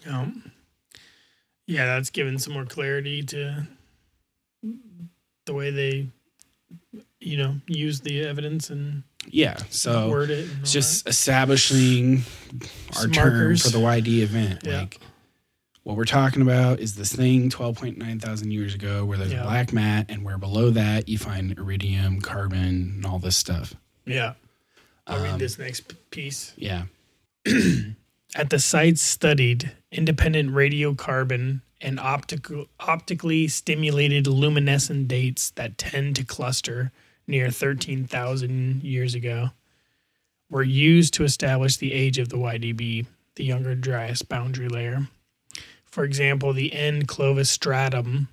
[0.06, 0.52] Um,
[1.66, 3.66] yeah, that's given some more clarity to
[5.46, 6.08] the way they,
[7.20, 10.48] you know, use the evidence and Yeah, so word it.
[10.60, 12.22] It's just establishing
[12.96, 13.62] our Some term markers.
[13.62, 14.60] for the YD event.
[14.64, 14.80] Yeah.
[14.80, 14.98] Like
[15.82, 19.40] what we're talking about is this thing 12.9 thousand years ago where there's Yeah.
[19.42, 22.58] a black mat and where below that you find iridium, carbon,
[22.96, 23.74] and all this stuff.
[24.06, 24.34] Yeah.
[25.06, 26.52] I'll Um, read this next piece.
[26.56, 26.84] Yeah.
[28.34, 36.24] At the sites studied, independent radiocarbon and optical, optically stimulated luminescent dates that tend to
[36.24, 36.92] cluster
[37.30, 39.50] near 13,000 years ago
[40.50, 45.06] were used to establish the age of the YDB, the Younger Dryas boundary layer.
[45.86, 48.28] For example, the N Clovis stratum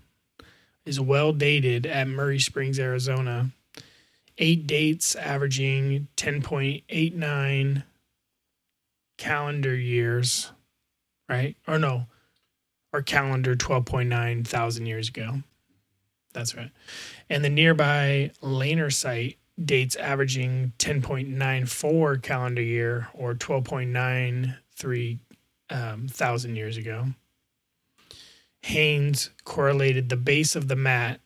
[0.85, 3.51] is well dated at Murray Springs, Arizona.
[4.39, 7.83] Eight dates averaging 10.89
[9.17, 10.51] calendar years,
[11.27, 11.55] right?
[11.67, 12.05] Or no,
[12.93, 15.41] or calendar 12.9 thousand years ago.
[16.37, 16.69] That's right.
[17.31, 25.19] And the nearby Lehner site dates averaging 10.94 calendar year or 12.93
[25.71, 27.07] um, thousand years ago.
[28.61, 31.21] Haynes correlated the base of the mat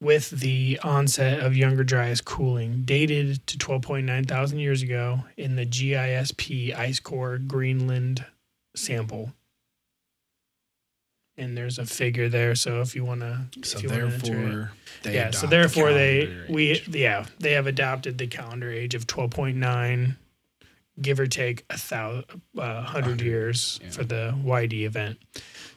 [0.00, 5.64] with the onset of Younger Dryas cooling, dated to 12.9 thousand years ago in the
[5.64, 8.24] GISP ice core Greenland
[8.74, 9.32] sample.
[11.38, 13.92] And there's a figure there, so if you want to, So if you it.
[13.92, 14.72] therefore,
[15.02, 15.30] they yeah.
[15.30, 16.88] So adopt the therefore, they we age.
[16.88, 20.16] yeah they have adopted the calendar age of 12.9,
[21.00, 22.24] give or take a thousand,
[22.58, 23.90] uh, hundred years yeah.
[23.90, 25.18] for the YD event.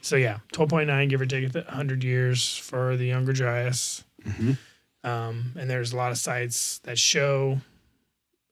[0.02, 4.04] So yeah, 12.9, give or take a hundred years for the Younger Dryas.
[4.24, 4.58] Mhm.
[5.04, 7.60] Um, and there's a lot of sites that show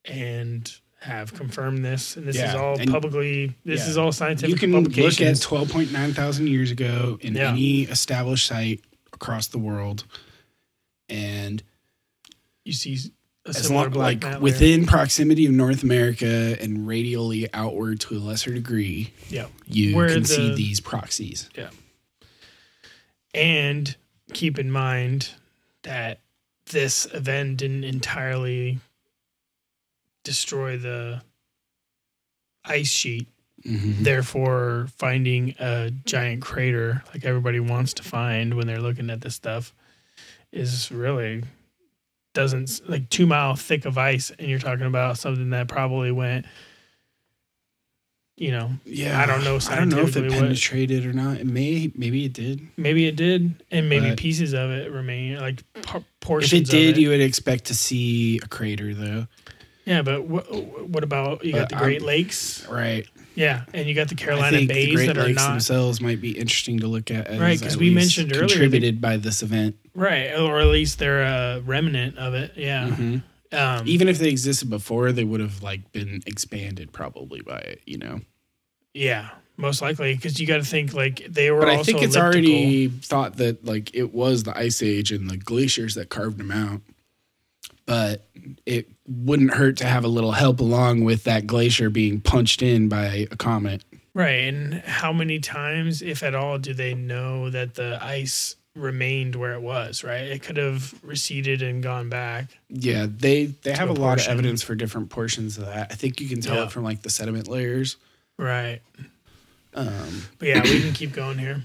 [0.06, 0.74] and
[1.04, 2.16] have confirmed this.
[2.16, 3.90] And this is all and- publicly, this yeah.
[3.90, 7.50] is all scientific You can look at 12.9 thousand years ago in Yeah.
[7.50, 8.80] any established site
[9.12, 10.04] across the world.
[11.08, 11.62] And
[12.64, 12.98] you see
[13.46, 18.54] a as long like within proximity of North America and radially outward to a lesser
[18.54, 19.46] degree, yeah.
[19.66, 21.50] you Where can see these proxies.
[21.54, 21.68] Yeah,
[23.34, 23.94] and
[24.32, 25.30] keep in mind
[25.82, 26.20] that
[26.70, 28.78] this event didn't entirely
[30.24, 31.22] destroy the
[32.64, 33.28] ice sheet.
[33.64, 33.98] Mhm.
[34.04, 39.34] Therefore, finding a giant crater like everybody wants to find when they're looking at this
[39.36, 39.72] stuff
[40.52, 41.42] is really
[42.34, 44.30] doesn't like two mile thick of ice.
[44.38, 46.46] And you're talking about something that probably went,
[48.36, 51.12] you know, Yeah, I don't know I don't know if it scientifically what- penetrated or
[51.12, 51.38] not.
[51.38, 52.60] It may, maybe it did.
[52.76, 55.62] maybe it did, and maybe But- pieces of it remain, like
[56.20, 57.00] por- If it did, it.
[57.00, 59.28] you would expect to see a crater, though.
[59.86, 60.50] Yeah, but what
[60.88, 62.66] what about you got But the Great I'm- Lakes?
[62.68, 63.06] Right.
[63.34, 65.50] Yeah, and you got the I Carolina think the Bays Great that are Lakes not
[65.50, 67.26] themselves might be interesting to look at.
[67.26, 69.76] As Right, 'cause at we mentioned earlier contributed by this event.
[69.94, 72.52] right, or at least they're a remnant of it.
[72.56, 73.22] Yeah, Mhm.
[73.52, 77.80] um, Even if they existed before, they would have like been expanded probably by it.
[77.86, 78.20] You know.
[78.94, 81.58] yeah, most likely because you got to think like they were.
[81.60, 82.22] But I think it's elliptical.
[82.22, 86.52] already thought that like it was the ice age and the glaciers that carved them
[86.52, 86.82] out.
[87.86, 88.24] But
[88.66, 92.88] it wouldn't hurt to have a little help along with that glacier being punched in
[92.88, 93.84] by a comet.
[94.14, 94.44] right.
[94.48, 99.52] And how many times, if at all, do they know that the ice remained where
[99.52, 100.02] it was?
[100.02, 102.46] Right, it could have receded and gone back.
[102.70, 105.88] Yeah, they they have a a lot of evidence for different portions of that.
[105.92, 106.64] I think you can tell Yeah.
[106.64, 107.96] it from like the sediment layers.
[108.38, 108.80] Right,
[109.74, 111.62] Um, but yeah, we can keep going here.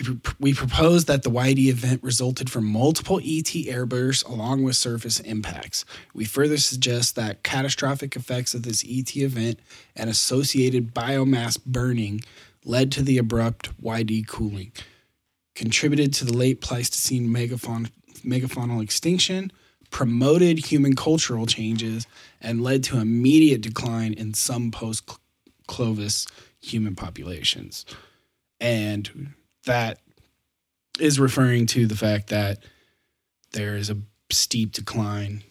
[0.00, 5.20] We, we propose that the YD event resulted from multiple ET airbursts along with surface
[5.20, 5.84] impacts.
[6.14, 9.60] We further suggest that catastrophic effects of this ET event
[9.94, 12.22] and associated biomass burning
[12.64, 14.72] led to the abrupt YD cooling,
[15.54, 17.90] contributed to the late Pleistocene megafaun-
[18.24, 19.52] megafaunal extinction,
[19.90, 22.06] promoted human cultural changes,
[22.40, 25.08] and led to immediate decline in some post
[25.66, 26.26] Clovis
[26.60, 27.84] human populations.
[28.60, 29.34] And
[29.66, 29.98] that
[30.98, 32.58] is referring to the fact that
[33.52, 33.98] there is a
[34.30, 35.42] steep decline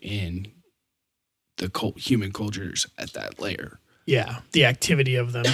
[0.00, 0.48] in
[1.58, 3.78] the cult, human cultures at that layer.
[4.06, 5.46] Yeah, the activity of them,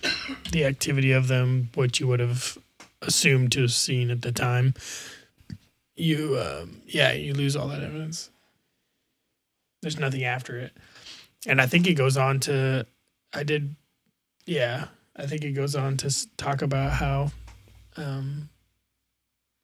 [0.52, 2.58] the activity of them, what you would have
[3.02, 4.74] assumed to have seen at the time.
[5.96, 8.30] You, um, yeah, you lose all that evidence.
[9.82, 10.72] There's nothing after it,
[11.46, 12.86] and I think it goes on to.
[13.32, 13.76] I did,
[14.46, 17.32] yeah, I think it goes on to talk about how,
[18.00, 18.48] um,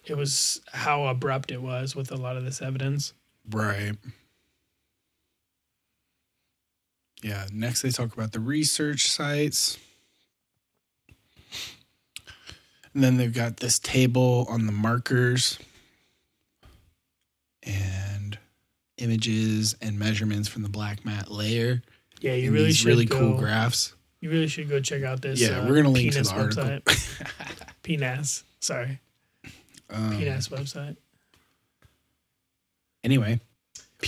[0.05, 3.13] it was how abrupt it was with a lot of this evidence.
[3.51, 3.95] Right.
[7.23, 7.47] Yeah.
[7.53, 9.79] Next, they talk about the research sites.
[12.95, 15.59] And then they've got this table on the markers
[17.63, 18.39] and
[18.97, 21.83] images and measurements from the black mat layer.
[22.21, 23.95] Yeah, you really these should really go, cool graphs.
[24.21, 25.41] You really should go check out this.
[25.41, 26.65] Yeah, uh, we're gonna link to penis the article.
[26.65, 27.73] website.
[27.85, 28.43] PNAS.
[28.61, 28.99] Sorry,
[29.91, 30.97] Um, PNAS website.
[33.05, 33.41] anyway,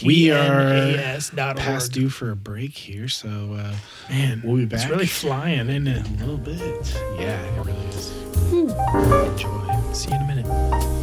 [0.04, 1.18] We are
[1.56, 3.74] past due for a break here, so uh,
[4.10, 4.80] Man, we'll be back.
[4.80, 6.06] it's really flying, isn't it?
[6.06, 6.58] a little bit.
[7.18, 8.10] Yeah, it really is.
[8.52, 9.92] Enjoy.
[9.92, 10.97] See you in a minute.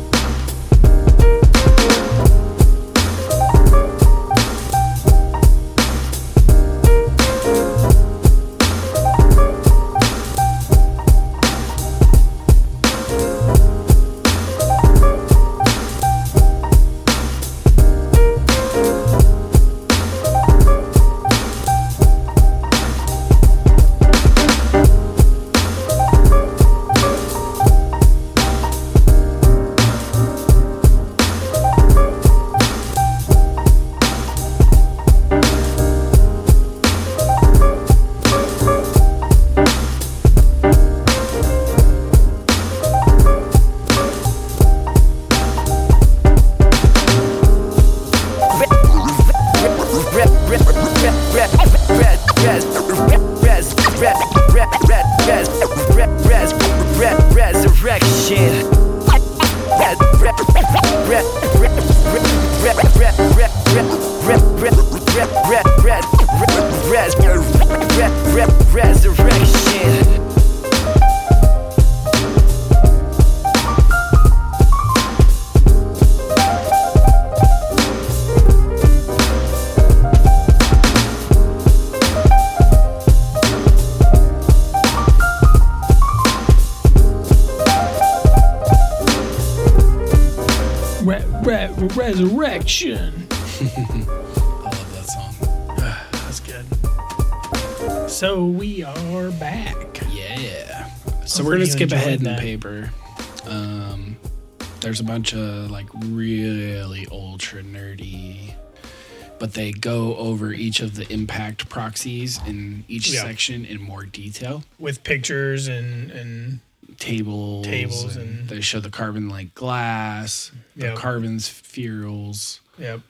[109.45, 113.21] But they go over each of the impact proxies in each Yeah.
[113.21, 114.63] section in more detail.
[114.79, 116.59] With pictures and and
[116.97, 120.95] Tables, Tables and, and- they show the carbon like glass, the Yep.
[120.97, 122.59] carbon spherules.
[122.79, 123.01] yep,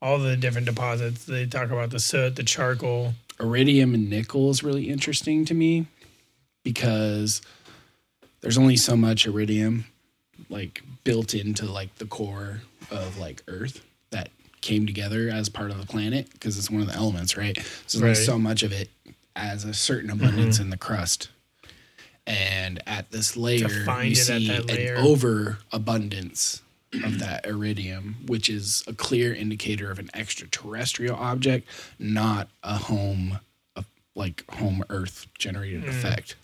[0.00, 1.24] all the different deposits.
[1.24, 3.14] They talk about the soot, the charcoal.
[3.40, 5.86] iridium and nickel is really interesting to me
[6.62, 7.42] because
[8.40, 9.86] there's only so much iridium
[10.48, 13.80] like built into like the core of like earth
[14.66, 17.56] came together as part of the planet because it's one of the elements right
[17.86, 18.88] so there's so much of it
[19.36, 21.28] as a certain abundance in the crust
[22.26, 23.68] and at this layer
[24.02, 24.94] you see layer.
[24.96, 26.62] an overabundance
[27.04, 31.68] of that iridium which is a clear indicator of an extraterrestrial object
[32.00, 33.38] not a home
[33.76, 33.84] a,
[34.16, 35.88] like home earth generated Mm.
[35.90, 36.34] effect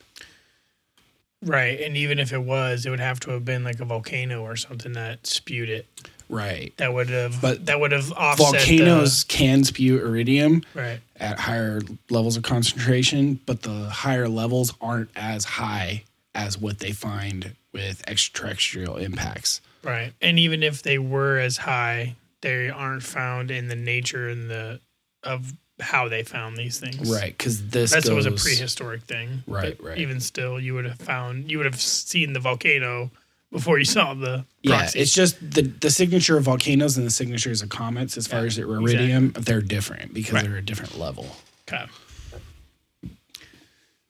[1.45, 4.43] Right, and even if it was, it would have to have been like a volcano
[4.43, 5.87] or something that spewed it.
[6.33, 11.39] Right That would have, But that would have offset volcanoes can spew iridium right, at
[11.39, 16.03] higher levels of concentration but the higher levels aren't as high
[16.35, 22.17] as what they find with extraterrestrial impacts right, and even if they were as high,
[22.41, 24.81] they aren't found in the nature and the
[25.23, 27.11] of how they found these things.
[27.11, 29.43] right because this That's goes, was a prehistoric thing.
[29.47, 29.99] Right, right.
[29.99, 33.11] Even still, you would have found, you would have seen the volcano
[33.53, 37.63] before you saw the Yeah, it's just the the signature of volcanoes and the signatures
[37.63, 40.45] of comets, as far Yeah, as the iridium, they're different because Right.
[40.45, 41.37] they're a different level.
[41.69, 41.85] Okay.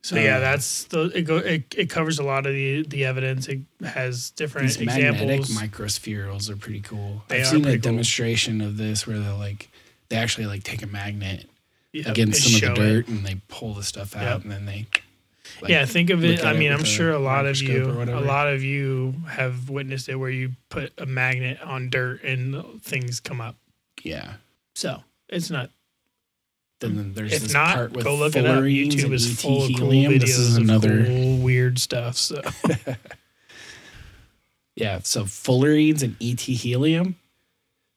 [0.05, 1.75] So yeah, Uh, that's the it, go, it.
[1.77, 3.47] It covers a lot of the the evidence.
[3.47, 5.51] It has different These magnetic examples.
[5.51, 7.23] microspherules are pretty cool.
[7.29, 7.79] They I've are seen a cool.
[7.79, 9.69] demonstration of this where they're like
[10.09, 11.49] they actually like take a magnet
[11.93, 12.87] Yep, against some of the it.
[12.95, 14.43] dirt and they pull the stuff out Yep.
[14.43, 14.87] and then they
[15.61, 16.45] like, yeah, think of it.
[16.45, 20.17] I mean, I'm sure a lot of you, a lot of you have witnessed it,
[20.17, 23.57] where you put a magnet on dirt and things come up.
[24.03, 24.35] yeah.
[24.75, 25.71] So it's not.
[26.81, 28.65] Then, then there's If this not, part with go look it up.
[28.65, 30.13] YouTube and is full of cool helium.
[30.15, 32.17] videos This is another cool, weird stuff.
[32.17, 32.41] So
[34.75, 35.01] yeah.
[35.03, 37.17] So fullerenes and ET helium.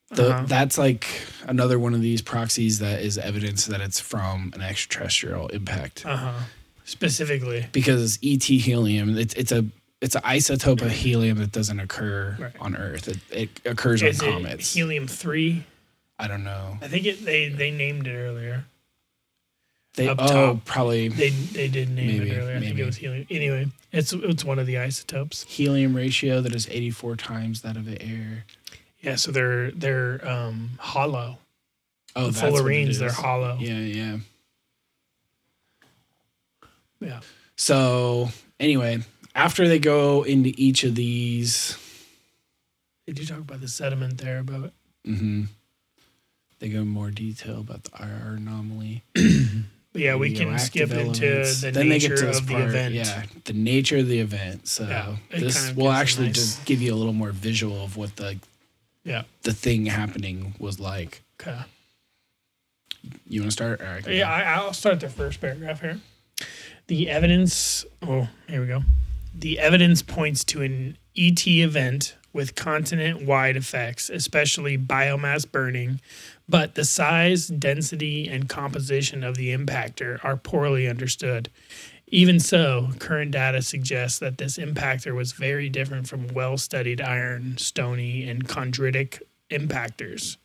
[0.09, 0.45] The, Uh-huh.
[0.47, 1.07] That's like
[1.47, 6.05] another one of these proxies that is evidence that it's from an extraterrestrial impact.
[6.05, 6.33] uh huh.
[6.85, 9.65] Specifically, Because ET helium, it's it's a
[10.01, 12.51] it's an isotope of helium that doesn't occur Right.
[12.59, 13.07] on Earth.
[13.07, 14.73] It, it occurs is on it comets.
[14.73, 15.63] helium three?
[16.19, 16.77] I don't know.
[16.81, 17.25] I think it.
[17.25, 18.65] They they named it earlier.
[19.95, 20.65] They Up oh top.
[20.65, 22.51] probably They they did name Maybe, it earlier.
[22.57, 22.81] I think maybe.
[22.81, 23.25] it was helium.
[23.29, 25.43] Anyway, it's it's one of the isotopes.
[25.43, 28.43] helium ratio that is 84 times that of the air.
[29.01, 31.37] Yeah, so they're they're um, hollow.
[32.15, 33.57] Oh, the that's what it fullerenes, they're hollow.
[33.59, 34.17] Yeah, yeah.
[36.99, 37.19] Yeah.
[37.55, 38.99] So anyway,
[39.33, 41.77] after they go into each of these,
[43.07, 44.39] Did you talk about the sediment there?
[44.39, 44.71] About
[45.05, 45.47] mhm,
[46.59, 49.03] they go in more detail about the IR anomaly.
[49.13, 52.93] but yeah, we can skip into the Then nature to of the event.
[52.95, 54.67] Yeah, the nature of the event.
[54.67, 57.83] So Yeah, this kind of will actually nice- just give you a little more visual
[57.83, 58.39] of what the
[59.03, 59.23] Yeah.
[59.43, 61.21] the thing happening was like.
[61.39, 61.59] Okay.
[63.27, 63.79] You want to start?
[64.03, 65.99] Can Yeah, I, I'll start the first paragraph here.
[66.87, 67.85] The evidence.
[68.01, 68.83] Oh, here we go.
[69.33, 76.01] The evidence points to an ET event with continent wide effects, especially biomass burning,
[76.47, 81.49] but the size, density, and composition of the impactor are poorly understood.
[82.07, 87.57] Even so, current data suggests that this impactor was very different from well studied iron,
[87.57, 90.37] stony, and chondritic impactors.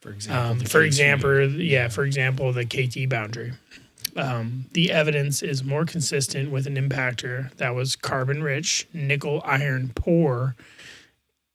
[0.00, 3.52] For example, Um, for example, yeah, for example, the KT boundary.
[4.16, 9.92] Um, the evidence is more consistent with an impactor that was carbon rich, nickel iron
[9.94, 10.54] poor,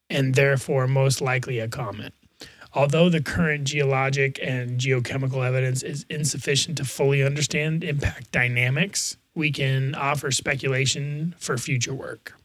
[0.09, 2.13] and therefore most likely a comet.
[2.73, 9.51] Although the current geologic and geochemical evidence is insufficient to fully understand impact dynamics, we
[9.51, 12.36] can offer speculation for future work.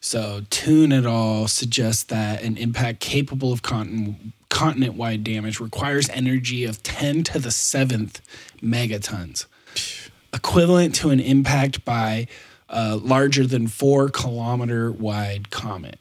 [0.00, 1.48] So Toon et al.
[1.48, 7.50] suggests that an impact capable of continent continent-wide damage requires energy of 10 to the
[7.50, 8.22] seventh
[8.62, 9.44] megatons,
[10.32, 12.26] equivalent to an impact by
[12.68, 16.00] a larger than four kilometer wide comet.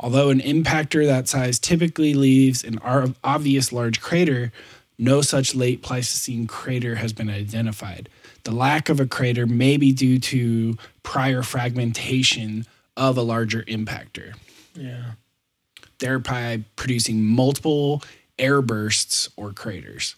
[0.00, 2.80] Although an impactor that size typically leaves an
[3.22, 4.52] obvious large crater,
[4.98, 8.08] no such late Pleistocene crater has been identified.
[8.42, 12.66] The lack of a crater may be due to prior fragmentation
[12.96, 14.34] of a larger impactor,
[14.74, 15.12] Yeah.
[16.00, 18.02] thereby producing multiple
[18.38, 20.16] air bursts or craters.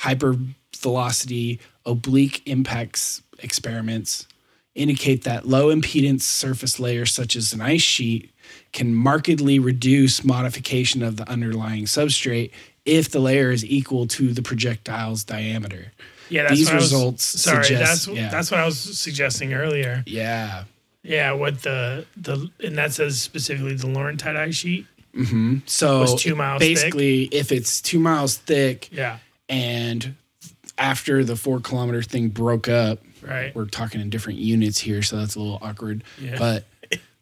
[0.00, 4.26] Hypervelocity oblique impacts experiments
[4.74, 8.30] indicate that low impedance surface layers such as an ice sheet
[8.72, 12.50] can markedly reduce modification of the underlying substrate
[12.84, 15.92] if the layer is equal to the projectile's diameter.
[16.28, 18.28] Yeah, that's These what I was- results sorry, suggest- that's yeah.
[18.30, 20.02] that's what I was suggesting earlier.
[20.06, 20.64] Yeah.
[21.02, 24.86] Yeah, what the the and that says specifically the Laurentide ice sheet.
[25.66, 26.74] So Was two miles thick?
[26.76, 29.18] basically, if it's two miles thick Yeah,
[29.48, 30.16] and
[30.76, 33.54] after the four kilometer thing broke up, right.
[33.54, 36.02] we're talking in different units here, so that's a little awkward.
[36.20, 36.36] Yeah.
[36.38, 36.64] But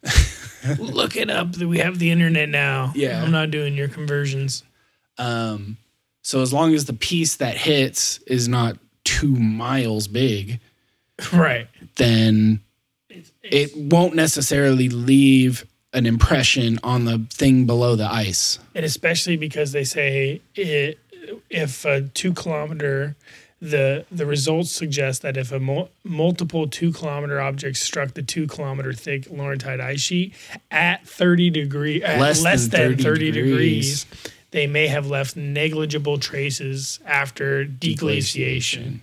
[0.78, 1.56] Look it up.
[1.56, 2.92] We have the internet now.
[2.94, 3.22] Yeah.
[3.22, 4.62] I'm not doing your conversions.
[5.18, 5.76] Um,
[6.22, 10.60] so as long as the piece that hits is not two miles big,
[11.32, 11.68] Right.
[11.96, 12.60] then
[13.08, 18.58] It's, it won't necessarily leave an impression on the thing below the ice.
[18.74, 20.98] and especially because they say it,
[21.50, 23.14] if a two kilometer
[23.60, 28.48] the the results suggest that if a mul- multiple two kilometer objects struck the two
[28.48, 30.34] kilometer thick Laurentide ice sheet
[30.72, 34.04] at 30 degree at Less less, than than, 30 30, degrees.
[34.04, 39.00] degrees, they may have left negligible traces after deglaciation.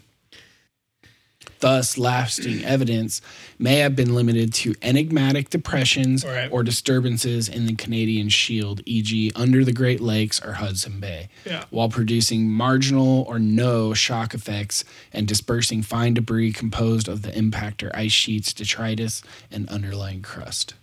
[1.61, 3.21] Thus, lasting evidence
[3.57, 6.47] may have been limited to enigmatic depressions Right.
[6.49, 11.65] or disturbances in the Canadian Shield, e.g., under the Great Lakes or Hudson Bay, Yeah.
[11.69, 17.91] while producing marginal or no shock effects and dispersing fine debris composed of the impactor
[17.93, 19.21] ice sheets, detritus,
[19.51, 20.75] and underlying crust.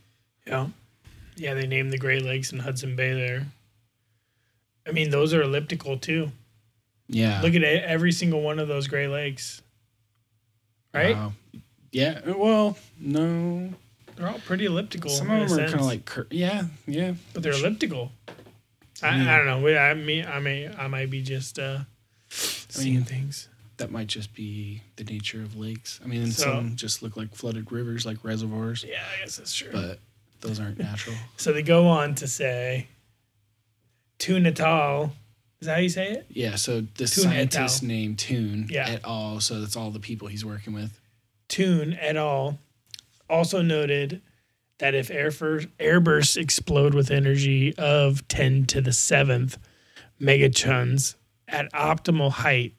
[0.46, 0.68] Yeah.
[1.36, 3.46] Yeah, they named the Great Lakes and Hudson Bay there.
[4.86, 6.30] I mean, those are elliptical too.
[7.08, 7.40] Yeah.
[7.42, 9.62] Look at every single one of those Great Lakes.
[10.94, 11.16] Right?
[11.16, 11.32] Wow.
[11.92, 12.20] Yeah.
[12.26, 13.70] Well, no.
[14.16, 15.10] They're all pretty elliptical.
[15.10, 17.14] Some of them are kind of like, cur- yeah, yeah.
[17.34, 18.12] but they're elliptical.
[19.02, 19.76] I, I don't know.
[19.76, 21.80] I mean, I may, I might be just uh,
[22.30, 23.48] seeing mean, things.
[23.76, 26.00] That might just be the nature of lakes.
[26.02, 29.36] I mean, and So- some just look like flooded rivers, like reservoirs, Yeah, I guess
[29.36, 29.70] that's true.
[29.70, 29.98] but
[30.40, 31.16] those aren't natural.
[31.36, 32.88] so they go on to say,
[34.18, 35.12] to Natal.
[35.60, 36.26] Is that how you say it?
[36.28, 38.88] Yeah, so the Toon et scientist named Toon Yeah.
[38.88, 39.40] et al.
[39.40, 40.98] So that's all the people he's working with.
[41.48, 42.58] Toon et al.
[43.28, 44.20] also noted
[44.78, 49.58] that if airfur- airbursts explode with energy of 10 to the seventh
[50.20, 51.14] megatons
[51.48, 52.74] at optimal height,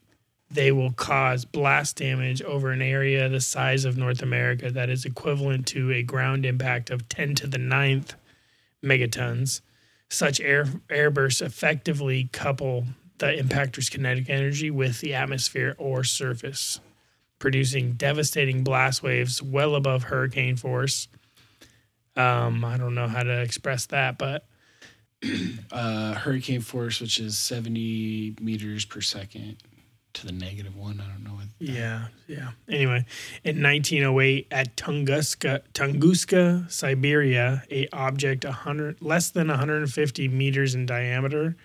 [0.49, 5.03] they will cause blast damage over an area the size of North America that is
[5.05, 8.13] equivalent to a ground impact of 10 to the ninth
[8.83, 9.61] megatons.
[10.09, 12.85] Such air airbursts effectively couple
[13.17, 16.79] the impactor's kinetic energy with the atmosphere or surface
[17.39, 21.07] producing devastating blast waves well above hurricane force.
[22.15, 24.45] Um, I don't know how to express that, but
[25.71, 29.57] Uh, hurricane force, which is 70 meters per second
[30.19, 31.01] to the negative one.
[31.01, 32.51] I don't know yeah, yeah.
[32.69, 33.05] Anyway,
[33.43, 41.55] in 1908 at Tunguska, Tunguska, Siberia, a object 100 less than 150 meters in diameter,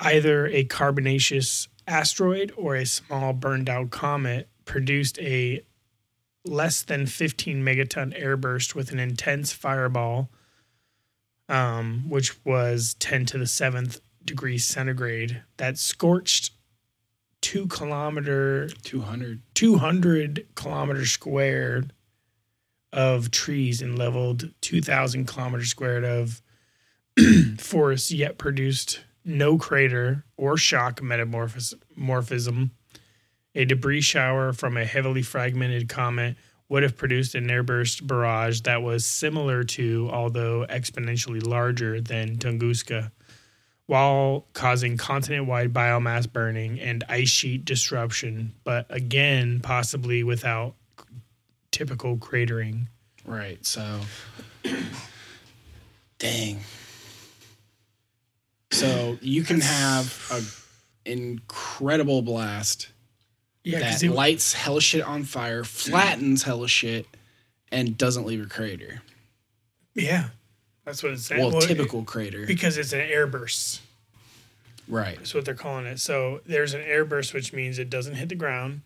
[0.00, 5.62] either a carbonaceous asteroid or a small burned out comet, produced a
[6.46, 10.30] less than 15 megaton airburst with an intense fireball,
[11.50, 16.52] um, which was 10 to the seventh degrees centigrade, that scorched
[17.40, 19.42] two kilometer 200.
[19.54, 21.92] 200 kilometers squared
[22.92, 26.40] of trees and leveled 2,000 kilometers squared of
[27.58, 32.70] forests, yet produced no crater or shock metamorphism.
[33.54, 36.36] A debris shower from a heavily fragmented comet
[36.68, 43.10] would have produced an airburst barrage that was similar to, although exponentially larger than Tunguska,
[43.88, 50.74] while causing continent wide biomass burning and ice sheet disruption, but again, possibly without
[51.70, 52.88] typical cratering.
[53.24, 53.64] Right.
[53.64, 54.00] So,
[56.18, 56.60] dang.
[58.72, 62.90] So you can have a incredible blast
[63.64, 67.06] Yeah, that lights hell shit on fire, flattens hell shit,
[67.72, 69.00] and doesn't leave a crater.
[69.94, 70.28] Yeah,
[70.88, 71.40] that's what it's saying.
[71.42, 72.46] Well, Well, typical crater.
[72.46, 73.80] because it's an airburst.
[74.88, 75.16] right.
[75.18, 76.00] That's what they're calling it.
[76.00, 78.80] So there's an airburst, which means it doesn't hit the ground.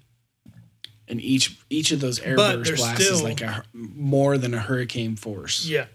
[1.09, 5.16] And each each of those But airburst blasts is like a more than a hurricane
[5.16, 5.65] force.
[5.66, 5.87] Yeah.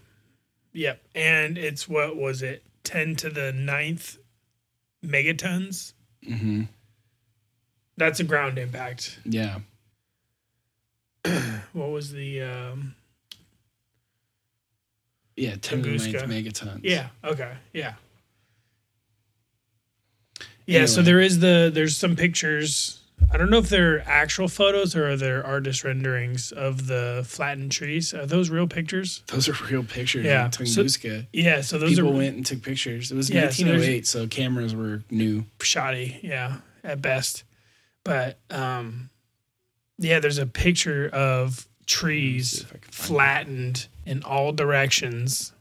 [0.73, 1.01] Yep.
[1.15, 2.63] And it's what was it?
[2.83, 4.17] 10 to the ninth
[5.05, 5.93] megatons.
[6.25, 6.63] hmm
[7.97, 9.19] That's a ground impact.
[9.25, 9.59] Yeah.
[11.73, 12.95] What was the um
[15.37, 15.55] Yeah.
[15.61, 16.79] 10 to the ninth megatons.
[16.83, 17.53] Yeah, okay.
[17.71, 17.93] Yeah.
[20.65, 22.99] Yeah, so there is the there's some pictures.
[23.31, 28.13] I don't know if they're actual photos or they're artist renderings of the flattened trees.
[28.13, 29.23] Are those real pictures?
[29.27, 30.25] Those are real pictures.
[30.25, 30.43] Yeah.
[30.43, 30.47] Yeah.
[30.49, 31.25] Tunguska.
[31.33, 33.11] Yeah, so those People are went and took pictures.
[33.11, 35.45] It was Yeah, so 1908, so cameras were new.
[35.61, 37.43] shoddy, yeah, at best.
[38.03, 39.09] But um
[39.97, 43.87] yeah, there's a picture of trees if I can find it.
[44.07, 45.51] In all directions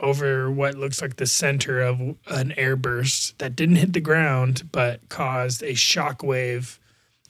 [0.00, 5.08] over what looks like the center of an airburst that didn't hit the ground but
[5.08, 6.80] caused a shock wave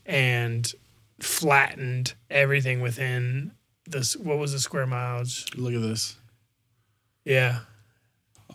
[0.07, 0.73] and
[1.21, 3.53] flattened everything within
[3.87, 6.17] this what was the square miles Look at this.
[7.25, 7.61] yeah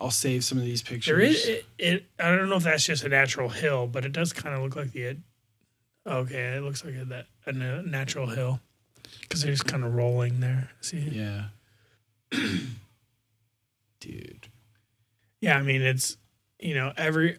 [0.00, 1.06] I'll save some of these pictures.
[1.06, 4.12] there is it, it i don't know if that's just a natural hill but it
[4.12, 5.16] does kind of look like the
[6.06, 8.60] okay it looks like a, that a natural hill
[9.30, 11.44] because they're just kind of rolling there see Yeah.
[14.00, 14.48] Dude.
[15.40, 16.16] Yeah, I mean it's
[16.58, 17.38] you know every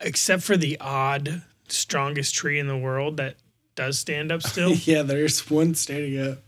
[0.00, 3.36] except for the odd strongest tree in the world that
[3.74, 4.72] does stand up still.
[4.72, 6.38] yeah, there's one standing up.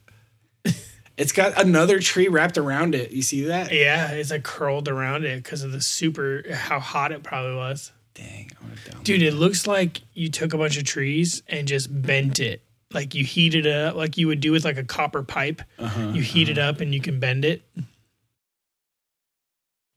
[1.16, 3.10] it's got another tree wrapped around it.
[3.12, 3.72] You see that?
[3.72, 7.92] yeah, it's like curled around it because of the super how hot it probably was.
[8.14, 8.50] Dang.
[8.60, 11.88] I wanna download Dude, it looks like you took a bunch of trees and just
[12.02, 12.62] bent it.
[12.94, 15.60] Like you heat it up like you would do with like a copper pipe.
[15.78, 17.62] Uh-huh, You heat it up and you can bend it.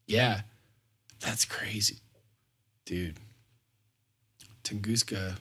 [0.08, 0.42] Yeah.
[1.20, 1.98] That's crazy.
[2.86, 3.18] Dude.
[4.64, 5.38] Tunguska.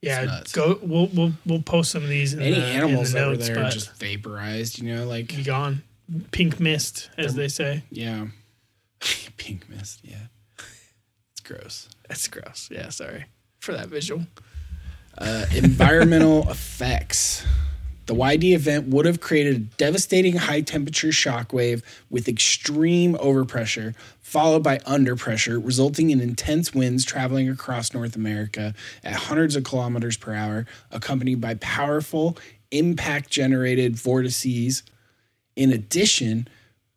[0.00, 0.80] Yeah, go.
[0.82, 2.34] We'll we'll we'll post some of these.
[2.34, 5.84] In Any the, animals the notes, there but just vaporized, you know, like gone.
[6.32, 7.84] Pink mist, as they say.
[7.90, 8.26] yeah.
[9.36, 10.26] Pink mist, yeah.
[10.58, 11.88] It's gross.
[12.08, 12.68] That's gross.
[12.70, 13.26] Yeah, sorry
[13.60, 14.22] for that visual.
[15.18, 17.44] Uh, environmental effects.
[18.06, 24.62] The YD event would have created a devastating high temperature shockwave with extreme overpressure, followed
[24.62, 28.74] by underpressure, resulting in intense winds traveling across North America
[29.04, 32.36] at hundreds of kilometers per hour, accompanied by powerful
[32.70, 34.82] impact generated vortices.
[35.54, 36.48] In addition,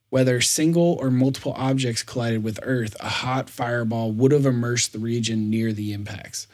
[0.09, 4.99] whether single or multiple objects collided with Earth, a hot fireball would have immersed the
[4.99, 6.47] region near the impacts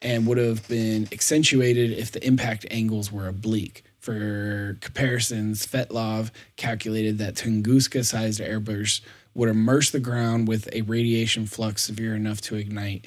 [0.00, 3.84] and would have been accentuated if the impact angles were oblique.
[3.98, 9.00] For comparisons, Svetsov calculated that Tunguska sized airbursts
[9.34, 13.06] would immerse the ground with a radiation flux severe enough to ignite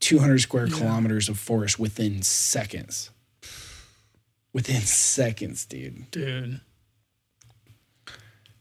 [0.00, 3.10] 200 square kilometers of forest within seconds.
[4.52, 6.10] Within seconds, dude.
[6.10, 6.60] dude.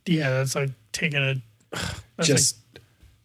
[0.06, 1.35] Yeah, that's like taking a.
[2.18, 2.57] That's Just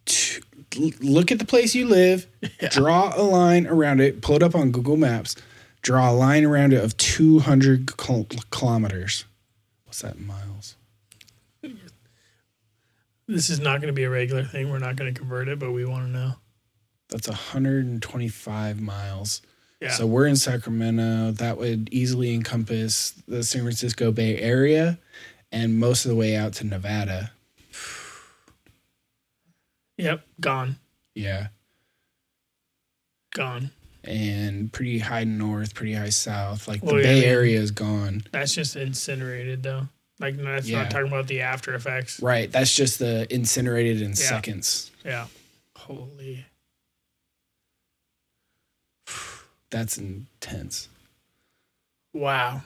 [0.07, 2.27] t- l- look at the place you live,
[2.71, 5.37] draw a line around it, pull it up on Google Maps,
[5.83, 9.25] draw a line around it of 200 kilometers.
[9.85, 10.75] What's that in miles?
[13.27, 14.71] this is not going to be a regular thing.
[14.71, 16.33] We're not going to convert it, but we want to know.
[17.11, 19.43] That's 125 miles.
[19.81, 19.91] Yeah.
[19.91, 21.33] So we're in Sacramento.
[21.33, 24.99] That would easily encompass the San Francisco Bay Area
[25.53, 27.31] and most of the way out to Nevada.
[29.99, 30.77] Yep, gone,
[31.15, 31.49] Yeah.
[33.35, 33.71] gone.
[34.05, 36.67] And pretty high north, pretty high south.
[36.67, 37.27] Like the oh, yeah, Bay yeah.
[37.27, 38.23] Area is gone.
[38.33, 39.89] That's just incinerated though.
[40.19, 40.83] Like that's Yeah.
[40.83, 42.23] not talking about the after effects.
[42.23, 42.51] Right.
[42.51, 44.91] That's just the incinerated in seconds.
[45.05, 45.27] Yeah.
[45.77, 46.47] Holy.
[49.71, 50.89] That's intense.
[52.15, 52.63] Wow.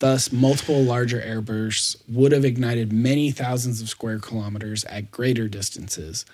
[0.00, 6.26] Thus, multiple larger airbursts would have ignited many thousands of square kilometers at greater distances.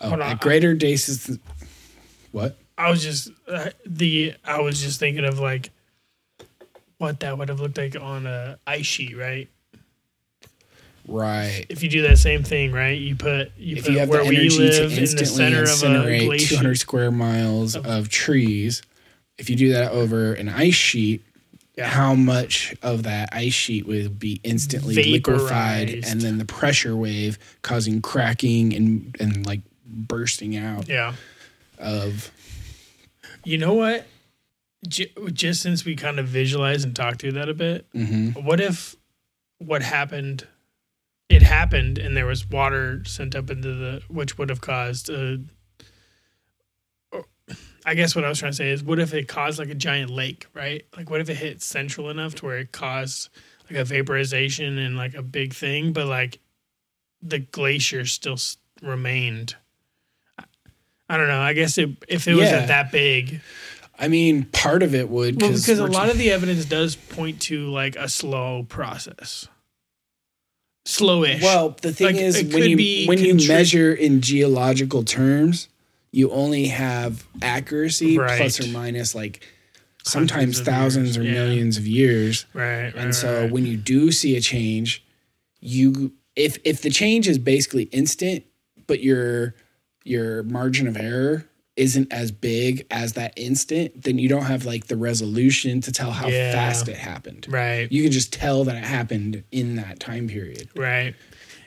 [0.00, 1.38] Oh, Hold on, at greater distances.
[2.32, 2.56] What?
[2.76, 5.70] I was just uh, the I was just thinking of like
[6.98, 9.48] what that would have looked like on a ice sheet, right?
[11.06, 11.64] Right.
[11.68, 12.98] If you do that same thing, right?
[12.98, 15.00] You put you If put you have where the we energy to live in the
[15.00, 16.48] instantly center of a incinerate glacier.
[16.56, 18.82] 200 square miles of trees,
[19.38, 21.24] if you do that over an ice sheet,
[21.78, 21.88] Yeah.
[21.88, 27.38] how much of that ice sheet would be instantly liquefied and then the pressure wave
[27.62, 31.14] causing cracking and, and like bursting out Yeah.
[31.78, 32.30] of
[33.44, 34.06] You know what?
[34.86, 38.42] J- just since we kind of visualize and talk through that a bit, Mhm.
[38.44, 38.96] what if
[39.58, 40.46] what happened
[41.28, 45.38] it happened and there was water sent up into the which would have caused a
[47.88, 49.74] I guess what I was trying to say is what if it caused like a
[49.74, 50.84] giant lake, right?
[50.96, 53.30] Like what if it hit central enough to where it caused
[53.70, 56.38] like a vaporization and like a big thing, but like
[57.22, 59.56] the glacier still s- remained.
[61.08, 61.40] I don't know.
[61.40, 62.42] I guess it, if it Yeah.
[62.42, 63.40] wasn't that big,
[63.98, 67.40] I mean, part of it would well, because a lot of the evidence does point
[67.42, 69.48] to like a slow process,
[70.86, 71.42] slowish.
[71.42, 75.68] Well, the thing Like, is, when you when you measure in geological terms,
[76.10, 79.46] you only have accuracy plus or minus like
[80.04, 81.32] sometimes thousands years, or yeah.
[81.32, 82.46] millions of years.
[82.54, 83.50] right, right, And so right.
[83.52, 85.04] when you do see a change,
[85.60, 88.44] you if if the change is basically instant,
[88.86, 89.54] but your
[90.04, 91.44] your margin of error
[91.76, 96.10] isn't as big as that instant, then you don't have like the resolution to tell
[96.10, 96.52] how Yeah.
[96.52, 97.46] fast it happened.
[97.48, 100.68] right, You can just tell that it happened in that time period.
[100.74, 101.14] Right.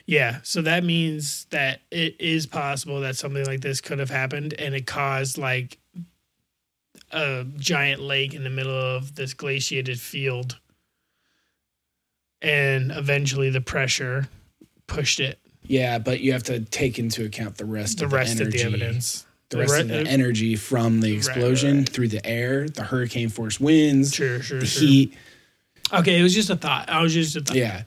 [0.06, 0.38] Yeah.
[0.42, 4.74] So that means that it is possible that something like this could have happened and
[4.74, 5.78] it caused like
[7.12, 10.58] a giant lake in the middle of this glaciated field.
[12.40, 14.28] And eventually the pressure
[14.88, 18.16] pushed it, Yeah, but you have to take into account the rest the of the
[18.16, 19.24] rest energy, of the evidence.
[19.50, 21.88] the rest re- of the energy from the right, explosion right.
[21.88, 24.82] through the air, the hurricane force winds, Sure, sure, the sure.
[24.88, 25.14] heat.
[25.92, 26.88] Okay, it was just a thought.
[26.90, 27.56] I was just a thought.
[27.56, 27.82] Yeah,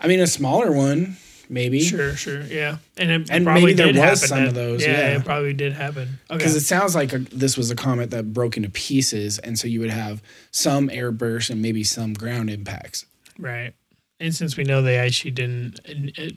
[0.00, 1.16] I mean a smaller one
[1.48, 1.80] maybe.
[1.80, 2.42] Sure, sure.
[2.42, 2.78] Yeah.
[2.96, 5.16] And it And probably maybe there did was happen some that- of those, Yeah, yeah.
[5.18, 6.18] it probably did happen.
[6.30, 6.38] Okay.
[6.38, 9.66] Because it sounds like a, this was a comet that broke into pieces, and so
[9.68, 13.06] you would have some air bursts and maybe some ground impacts.
[13.38, 13.72] Right.
[14.20, 16.28] And since we know they actually didn't uh, uh,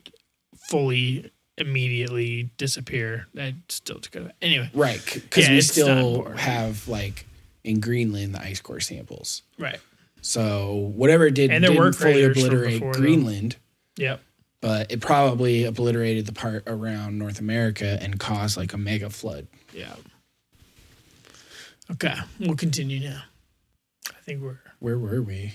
[0.70, 4.32] fully immediately disappear, that still took it.
[4.42, 7.26] Anyway, Right, because Yeah, we still have like
[7.64, 9.44] in Greenland the ice core samples.
[9.60, 9.80] right.
[10.22, 12.82] So whatever it did And didn't fully obliterate.
[12.94, 13.56] Greenland.
[13.98, 14.20] Yep.
[14.62, 19.48] But it probably obliterated the part around North America and caused like a mega flood.
[19.74, 19.96] Yeah.
[21.92, 23.24] Okay, we'll continue now.
[24.10, 25.54] I think we're Where were we?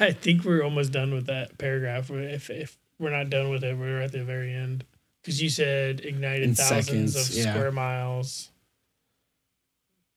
[0.00, 2.10] I think we're almost done with that paragraph.
[2.10, 4.84] If if we're not done with it, we're at the very end.
[5.22, 7.52] Because you said ignited In thousands seconds, of yeah.
[7.52, 8.50] square miles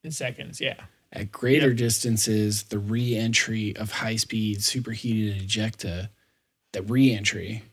[0.04, 0.60] in seconds.
[0.62, 0.76] Yeah.
[1.14, 1.78] At greater Yep.
[1.78, 6.10] distances, the re-entry of high-speed superheated ejecta,
[6.72, 7.64] the re-entry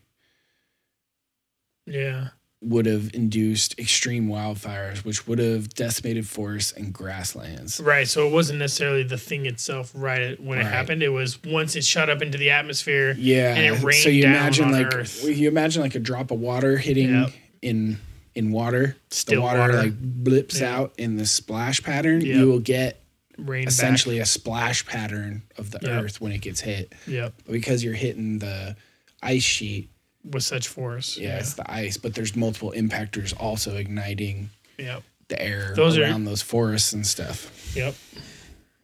[1.87, 2.29] Yeah.
[2.61, 7.79] would have induced extreme wildfires, which would have decimated forests and grasslands.
[7.79, 8.09] Right.
[8.09, 11.03] So it wasn't necessarily the thing itself right when it happened.
[11.05, 13.15] It was once it shot up into the atmosphere.
[13.17, 15.23] Yeah, And it rained so you down imagine on like Earth.
[15.25, 17.33] you imagine like a drop of water hitting Yep.
[17.63, 17.99] in
[18.35, 18.97] in water.
[19.11, 19.77] Still the water, water.
[19.79, 20.77] like blips Yeah.
[20.77, 22.21] out in the splash pattern.
[22.21, 22.37] Yep.
[22.37, 23.01] You will get
[23.39, 25.91] Rain essentially a splash pattern of the Yep.
[26.05, 26.93] earth when it gets hit.
[27.07, 27.35] Yep.
[27.51, 28.77] Because you're hitting the
[29.23, 29.91] ice sheet,
[30.25, 31.17] With such force.
[31.17, 35.03] yeah, it's the ice, but there's multiple impactors also igniting Yep.
[35.29, 37.73] the air Those are- around those forests and stuff.
[37.77, 37.95] Yep.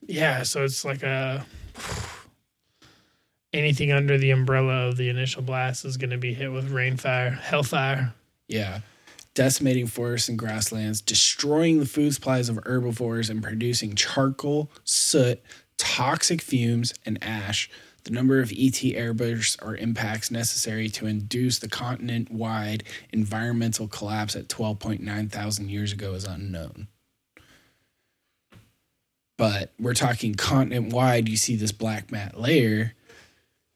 [0.06, 0.42] Yeah.
[0.44, 1.44] So it's like a
[3.52, 7.38] anything under the umbrella of the initial blast is going to be hit with rainfire,
[7.40, 8.12] hellfire.
[8.48, 8.80] Yeah.
[9.34, 15.42] Decimating forests and grasslands, destroying the food supplies of herbivores, and producing charcoal, soot,
[15.76, 17.68] toxic fumes, and ash.
[18.04, 24.36] The number of ET airbursts or impacts necessary to induce the continent wide environmental collapse
[24.36, 26.88] at 12.9 thousand years ago is unknown.
[29.36, 32.94] But we're talking continent wide, you see this black mat layer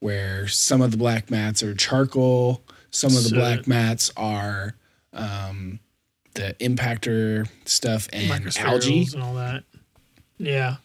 [0.01, 3.39] where some of the black mats are charcoal, some of the Soot.
[3.39, 4.77] black mats are
[5.13, 5.81] um,
[6.35, 9.07] the impactor stuff and algae.
[9.13, 9.65] and all that.
[10.39, 10.77] Yeah.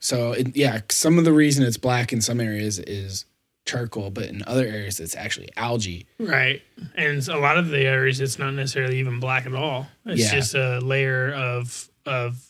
[0.00, 3.24] So it, yeah, some of the reason it's black in some areas is
[3.64, 6.06] charcoal, but in other areas it's actually algae.
[6.18, 6.62] Right.
[6.96, 9.86] And a lot of the areas it's not necessarily even black at all.
[10.06, 10.34] It's Yeah.
[10.34, 12.44] just a layer of of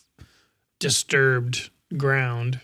[0.79, 2.59] disturbed ground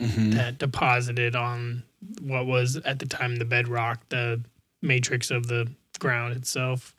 [0.00, 0.34] Mhm.
[0.34, 1.84] that deposited on
[2.20, 4.40] what was at the time the bedrock, the
[4.82, 5.70] matrix of the
[6.00, 6.93] ground itself,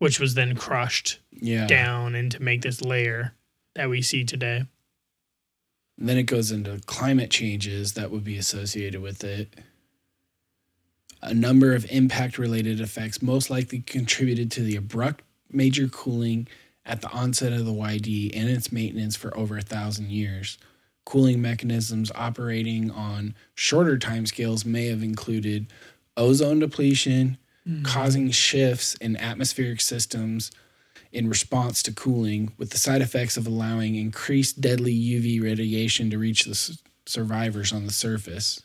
[0.00, 1.66] which was then crushed Yeah.
[1.66, 3.34] down and to make this layer
[3.74, 4.64] that we see today.
[5.98, 9.54] And then it goes into climate changes that would be associated with it.
[11.20, 15.22] A number of impact related effects most likely contributed to the abrupt
[15.52, 16.48] major cooling
[16.86, 20.56] at the onset of the YD and its maintenance for over a thousand years.
[21.04, 25.66] Cooling mechanisms operating on shorter timescales may have included
[26.16, 27.36] ozone depletion,
[27.68, 27.84] Mm.
[27.84, 30.50] causing shifts in atmospheric systems
[31.12, 36.18] in response to cooling, with the side effects of allowing increased deadly UV radiation to
[36.18, 38.60] reach the s- survivors on the surface.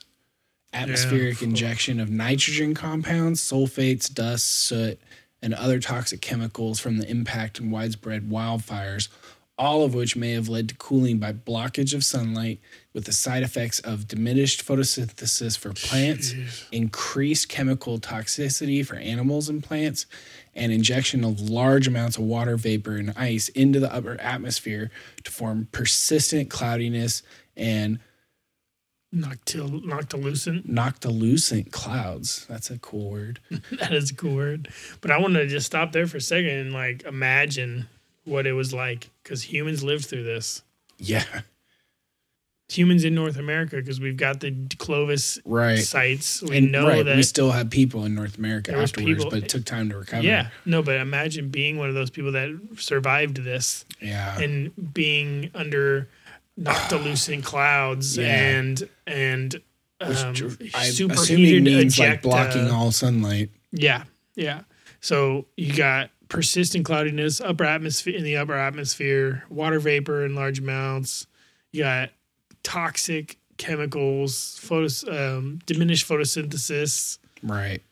[0.72, 1.48] atmospheric Yeah.
[1.48, 5.00] injection of nitrogen compounds, sulfates, dust, soot,
[5.40, 9.08] and other toxic chemicals from the impact and widespread wildfires,
[9.58, 12.60] all of which may have led to cooling by blockage of sunlight
[12.92, 16.34] with the side effects of diminished photosynthesis for plants,
[16.72, 20.04] increased chemical toxicity for animals and plants,
[20.54, 24.90] and injection of large amounts of water vapor and ice into the upper atmosphere
[25.24, 27.22] to form persistent cloudiness
[27.56, 27.98] and
[29.14, 30.68] Noctil noctilucent.
[30.68, 32.44] noctilucent clouds.
[32.46, 33.40] That's a cool word.
[33.78, 34.68] That is a cool word.
[35.00, 37.88] But I want to just stop there for a second and like imagine
[38.26, 40.62] what it was like because humans lived through this.
[40.98, 41.24] Yeah,
[42.68, 45.78] Humans in North America because we've got the Clovis right.
[45.78, 46.42] sites.
[46.42, 47.14] We and know right, that.
[47.14, 50.24] we still have people in North America afterwards, people- but it took time to recover.
[50.24, 55.48] yeah, no, but imagine being one of those people that survived this yeah, and being
[55.54, 56.08] under
[56.60, 58.26] noctilucent clouds Yeah.
[58.34, 59.52] and and
[60.04, 60.34] Which um,
[60.74, 62.22] I superheated means like ejecta.
[62.22, 63.50] blocking all sunlight.
[63.70, 64.04] Yeah,
[64.34, 64.62] yeah.
[65.00, 70.58] So you got persistent cloudiness, upper atmosphere in the upper atmosphere, water vapor in large
[70.58, 71.26] amounts.
[71.72, 72.10] You got
[72.62, 77.18] toxic chemicals, photos, um, diminished photosynthesis.
[77.42, 77.82] Right.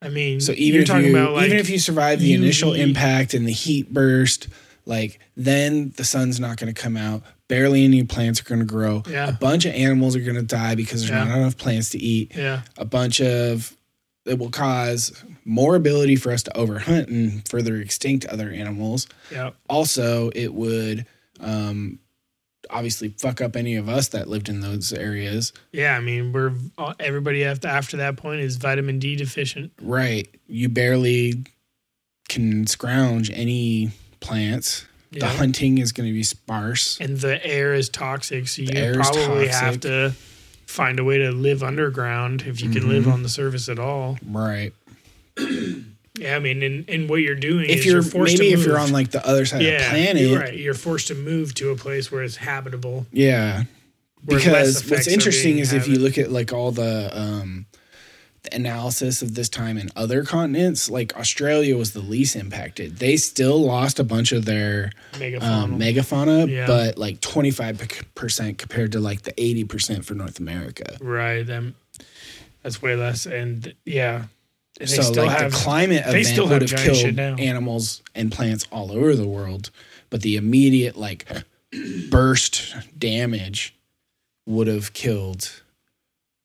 [0.00, 2.32] I mean, So even you're if talking you about like even if you survive the
[2.32, 4.48] initial impact and the heat burst,
[4.86, 7.22] like then the sun's not going to come out.
[7.48, 9.02] Barely any plants are going to grow.
[9.08, 9.28] Yeah.
[9.28, 11.24] A bunch of animals are going to die because there's Yeah.
[11.24, 12.32] not enough plants to eat.
[12.36, 13.74] yeah, A bunch of
[14.28, 19.06] it will cause more ability for us to overhunt and further extinct other animals.
[19.32, 21.06] yeah, Also, it would
[21.40, 21.98] um,
[22.70, 25.52] obviously fuck up any of us that lived in those areas.
[25.72, 25.96] yeah.
[25.96, 26.52] I mean, we're
[27.00, 29.72] everybody after after that point is vitamin D deficient.
[29.80, 30.28] Right.
[30.46, 31.44] You barely
[32.28, 33.90] can scrounge any
[34.20, 34.84] plants.
[35.10, 37.00] The hunting is going to be sparse.
[37.00, 40.12] and the air is toxic, so you air is probably have to
[40.68, 43.12] find a way to live underground if you can live Mhm.
[43.14, 44.18] on the surface at all.
[44.24, 44.72] Right.
[46.18, 48.58] Yeah, I mean, and, and what you're doing If is you're, you're forced maybe to
[48.60, 50.52] if you're on like the other side of the planet, you're right.
[50.58, 53.06] You're forced to move to a place where it's habitable.
[53.12, 53.62] yeah.
[54.24, 57.66] where Because what's interesting is if you look at like all the um
[58.52, 62.98] analysis of this time in other continents, like Australia was the least impacted.
[62.98, 65.42] They still lost a bunch of their megafauna.
[65.42, 66.66] um, megafauna, Yeah.
[66.66, 70.96] but like 25% compared to like the 80% for North America.
[71.00, 71.74] right, then
[72.62, 73.26] that's way less.
[73.26, 74.24] And yeah,
[74.80, 78.30] and so still like have- the climate they event still would have killed animals and
[78.30, 79.70] plants all over the world,
[80.10, 81.26] but the immediate like
[82.10, 83.74] burst damage
[84.46, 85.62] would have killed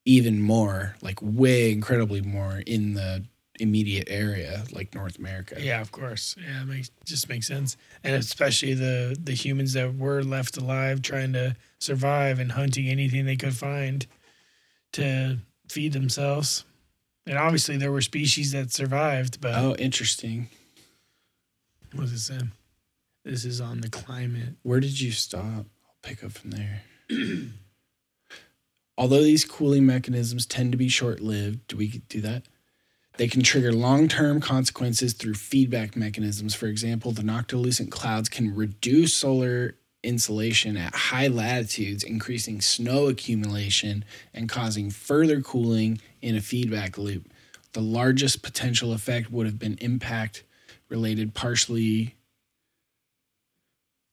[0.05, 3.23] even more, like way incredibly more in the
[3.59, 5.55] immediate area, like North America.
[5.59, 6.35] Yeah, of course.
[6.43, 7.77] Yeah, it makes just makes sense.
[8.03, 13.25] And especially the the humans that were left alive trying to survive and hunting anything
[13.25, 14.05] they could find
[14.93, 15.37] to
[15.69, 16.65] feed themselves.
[17.25, 20.49] And obviously there were species that survived, but Oh, interesting.
[21.93, 22.39] what does it say?
[23.23, 24.55] This is on the climate.
[24.63, 25.43] Where did you stop?
[25.45, 25.65] I'll
[26.01, 26.81] pick up from there.
[28.97, 32.43] Although these cooling mechanisms tend to be short lived, do we do that?
[33.17, 36.55] They can trigger long term consequences through feedback mechanisms.
[36.55, 44.03] For example, the noctilucent clouds can reduce solar insolation at high latitudes, increasing snow accumulation
[44.33, 47.31] and causing further cooling in a feedback loop.
[47.73, 50.43] The largest potential effect would have been impact
[50.89, 52.15] related partially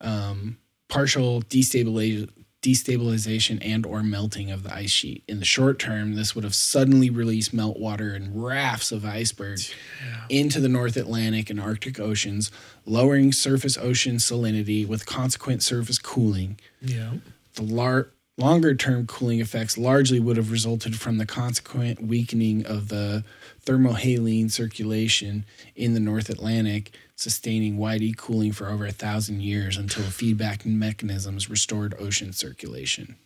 [0.01, 0.59] um,
[0.89, 2.31] partial destabilization
[2.63, 5.23] destabilization and or melting of the ice sheet.
[5.27, 9.73] In the short term, this would have suddenly released meltwater and rafts of icebergs
[10.05, 10.25] Yeah.
[10.29, 12.51] into the North Atlantic and Arctic oceans,
[12.85, 16.59] lowering surface ocean salinity with consequent surface cooling.
[16.83, 17.15] Yeah.
[17.55, 22.89] The lar- longer term cooling effects largely would have resulted from the consequent weakening of
[22.89, 23.25] the
[23.67, 25.45] thermohaline circulation
[25.77, 31.51] in the North Atlantic, sustaining YD cooling for over a thousand years until feedback mechanisms
[31.51, 33.17] restored ocean circulation.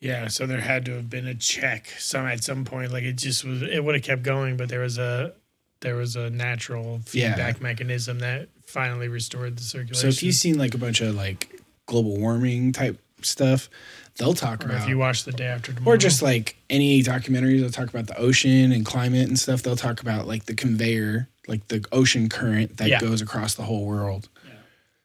[0.00, 2.90] Yeah, so there had to have been a check some at some point.
[2.92, 5.32] Like it just was it would have kept going, but there was a
[5.80, 7.34] there was a natural Yeah.
[7.34, 10.00] feedback mechanism that finally restored the circulation.
[10.00, 13.68] So if you've seen like a bunch of like global warming type stuff,
[14.16, 15.94] they'll talk or about if you watch the day after tomorrow.
[15.94, 19.76] or just like any documentaries they'll talk about the ocean and climate and stuff they'll
[19.76, 23.00] talk about like the conveyor like the ocean current that Yeah.
[23.00, 24.52] goes across the whole world Yeah.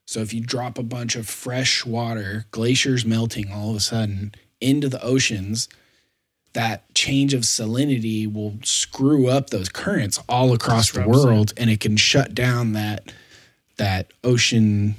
[0.06, 4.34] so if you drop a bunch of fresh water glaciers melting all of a sudden
[4.62, 5.68] into the oceans
[6.54, 11.80] that change of salinity will screw up those currents all across the world and it
[11.80, 13.12] can shut down that
[13.78, 14.96] that ocean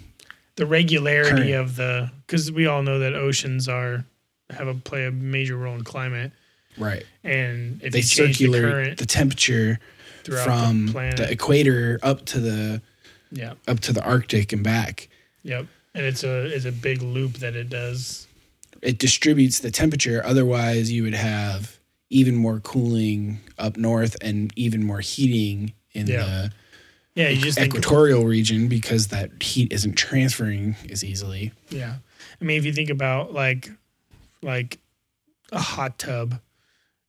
[0.57, 1.55] the regularity current.
[1.55, 4.05] of the because we all know that oceans are
[4.51, 6.33] have a play a major role in climate.
[6.79, 7.05] Right.
[7.25, 9.79] and if They you change the current the temperature
[10.25, 12.83] throughout from the the equator up to the
[13.33, 15.09] yeah, up to the Arctic and back.
[15.43, 18.27] yep, and it's a it's a big loop that it does.
[18.83, 20.23] It distributes the temperature.
[20.25, 21.79] Otherwise, you would have
[22.09, 26.25] even more cooling up north and even more heating in Yeah.
[26.25, 26.53] the
[27.15, 31.53] Yeah, you just think equatorial region because that heat isn't transferring as easily.
[31.69, 31.97] Yeah.
[32.41, 33.71] I mean, if you think about like
[34.43, 34.79] like
[35.53, 36.41] a hot tub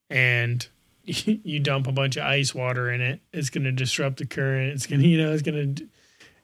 [0.10, 0.68] and
[1.06, 4.74] you dump a bunch of ice water in it, it's going to disrupt the current.
[4.74, 5.88] It's going to, you know, it's going to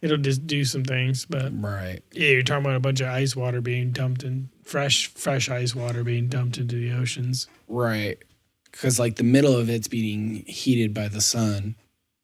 [0.02, 2.02] it'll just do some things, but Right.
[2.12, 5.74] yeah, you're talking about a bunch of ice water being dumped in fresh fresh ice
[5.74, 7.48] water being dumped into the oceans.
[7.68, 8.18] Right.
[8.72, 11.76] Because like the middle of it's being heated by the sun,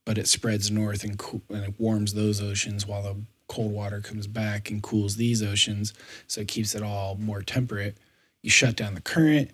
[0.05, 3.15] but it spreads north and, cool, and it warms those oceans while the
[3.47, 5.93] cold water comes back and cools these oceans.
[6.27, 7.97] So it keeps it all more temperate.
[8.41, 9.51] You shut down the current,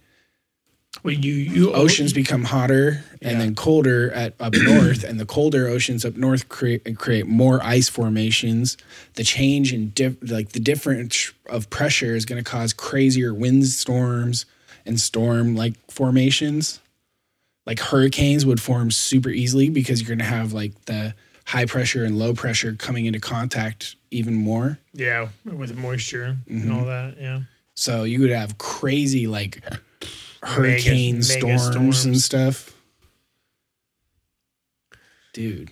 [1.03, 3.38] Well, you you oceans become hotter and Yeah.
[3.40, 7.88] then colder at up north, and the colder oceans up north create create more ice
[7.88, 8.76] formations.
[9.14, 14.45] The change in dif- like the difference of pressure is going to cause crazier windstorms
[14.86, 16.80] and storm like formations.
[17.68, 21.14] Like hurricanes would form super easily because you're going to have like the
[21.45, 24.80] high pressure and low pressure coming into contact even more.
[24.94, 26.74] yeah, with moisture and Mhm.
[26.76, 27.41] all that, yeah.
[27.76, 29.64] So you would have crazy like
[30.44, 31.24] hurricane mega
[31.60, 32.26] storms, and storms.
[32.26, 32.76] stuff.
[35.34, 35.72] Dude.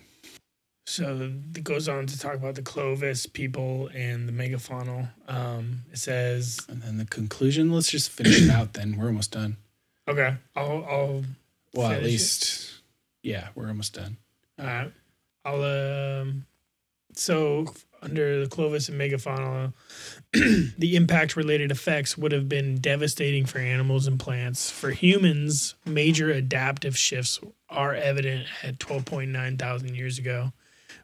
[0.85, 5.10] So it goes on to talk about the Clovis people and the megafaunal.
[5.27, 8.95] Um, it says, And then the conclusion, let's just finish it out then.
[8.98, 9.57] We're almost done.
[10.07, 11.23] okay, I'll, I'll,
[11.73, 12.11] Well, at Finish it.
[12.11, 12.73] least,
[13.22, 14.15] yeah, we're almost done.
[14.57, 14.91] all right,
[15.44, 16.45] I'll, um,
[17.14, 17.65] so
[18.02, 19.74] under the Clovis and megafauna,
[20.78, 24.69] the impact related effects would have been devastating for animals and plants.
[24.69, 30.53] For humans, major adaptive shifts are evident at 12.9 thousand years ago,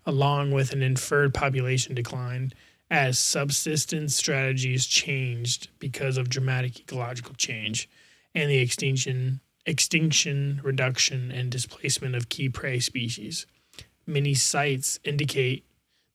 [0.06, 2.52] along with an inferred population decline
[2.90, 7.90] as subsistence strategies changed because of dramatic ecological change
[8.36, 13.48] and the extinction extinction reduction and displacement of key prey species.
[14.06, 15.65] Many sites indicate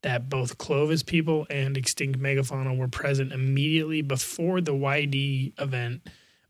[0.03, 6.03] that both Clovis people and extinct megafauna were present immediately before the YD event,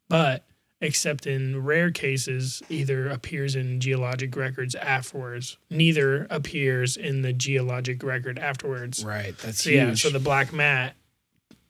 [0.09, 0.45] but
[0.81, 5.57] except in rare cases, either appears in geologic records afterwards.
[5.71, 9.05] Neither appears in the geologic record afterwards.
[9.05, 9.37] Right.
[9.39, 9.77] That's So huge.
[9.83, 10.95] yeah, so the black mat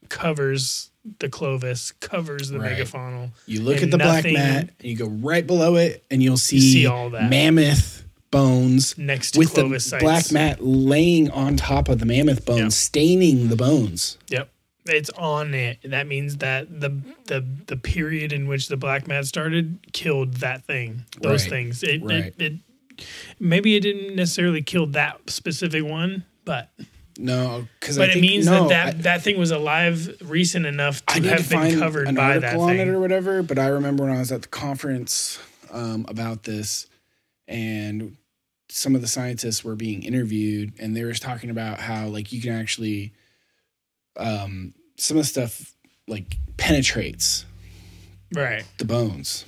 [0.09, 0.91] covers
[1.21, 2.77] the Clovis, covers the Right.
[2.77, 3.31] megafaunal.
[3.47, 6.61] you look at the black mat, and you go right below it, and you'll see,
[6.61, 7.31] see all that.
[7.31, 10.03] mammoth bones next to with Clovis the sites.
[10.03, 12.69] black mat laying on top of the mammoth bones, Yeah.
[12.69, 14.19] staining the bones.
[14.29, 14.51] Yep.
[14.87, 15.79] It's on it.
[15.85, 20.65] That means that the the the period in which the black mat started killed that
[20.67, 21.05] thing.
[21.21, 21.51] Those Right.
[21.51, 21.83] things.
[21.83, 22.35] It, Right.
[22.39, 22.53] it it
[23.39, 26.71] maybe it didn't necessarily kill that specific one, but
[27.19, 30.17] No, because but I it think, means no, that that, I- that thing was alive
[30.23, 32.89] recent enough to have to been covered by that on it thing.
[32.89, 33.43] or whatever.
[33.43, 35.39] But I remember when I was at the conference
[35.71, 36.87] um, about this,
[37.49, 38.17] and
[38.69, 42.41] some of the scientists were being interviewed, and they were talking about how like you
[42.41, 43.13] can actually,
[44.17, 45.73] um, some of the stuff
[46.07, 47.45] like penetrates
[48.35, 48.65] Right.
[48.79, 49.45] the bones.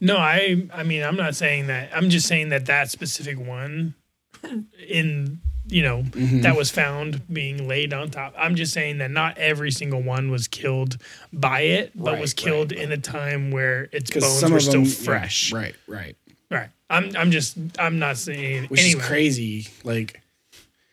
[0.00, 1.90] No, I I mean I'm not saying that.
[1.94, 3.94] I'm just saying that that specific one
[4.88, 6.42] in you know Mhm.
[6.42, 8.34] that was found being laid on top.
[8.36, 10.98] I'm just saying that not every single one was killed
[11.32, 12.80] by it, but Right, was killed right.
[12.80, 15.52] in a time where its bones were still fresh.
[15.52, 16.16] yeah, right, right.
[16.90, 19.00] I'm I'm just I'm not saying Which anyway.
[19.00, 19.68] is crazy.
[19.84, 20.20] Like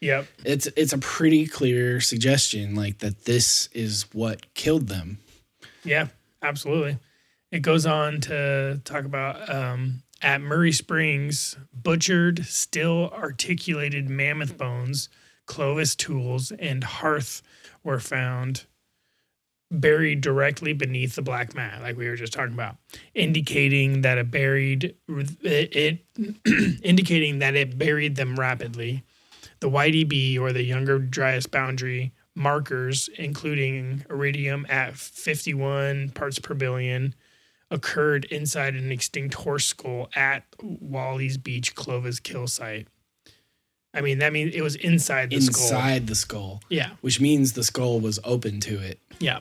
[0.01, 0.25] Yep.
[0.43, 5.19] it's it's a pretty clear suggestion, like that this is what killed them.
[5.83, 6.07] Yeah,
[6.41, 6.97] absolutely.
[7.51, 15.09] It goes on to talk about um, at Murray Springs, butchered, still articulated mammoth bones,
[15.45, 17.41] Clovis tools, and hearth
[17.83, 18.65] were found
[19.71, 22.75] buried directly beneath the black mat, like we were just talking about,
[23.15, 25.75] indicating that it buried it,
[26.15, 29.03] it indicating that it buried them rapidly.
[29.61, 37.13] The YDB or the Younger Dryas boundary markers, including iridium at 51 parts per billion,
[37.69, 42.87] occurred inside an extinct horse skull at Wally's Beach Clovis kill site.
[43.93, 45.63] I mean, that means it was inside the skull.
[45.63, 46.91] Inside the skull, Yeah.
[47.01, 48.99] which means the skull was open to it.
[49.19, 49.39] Yeah.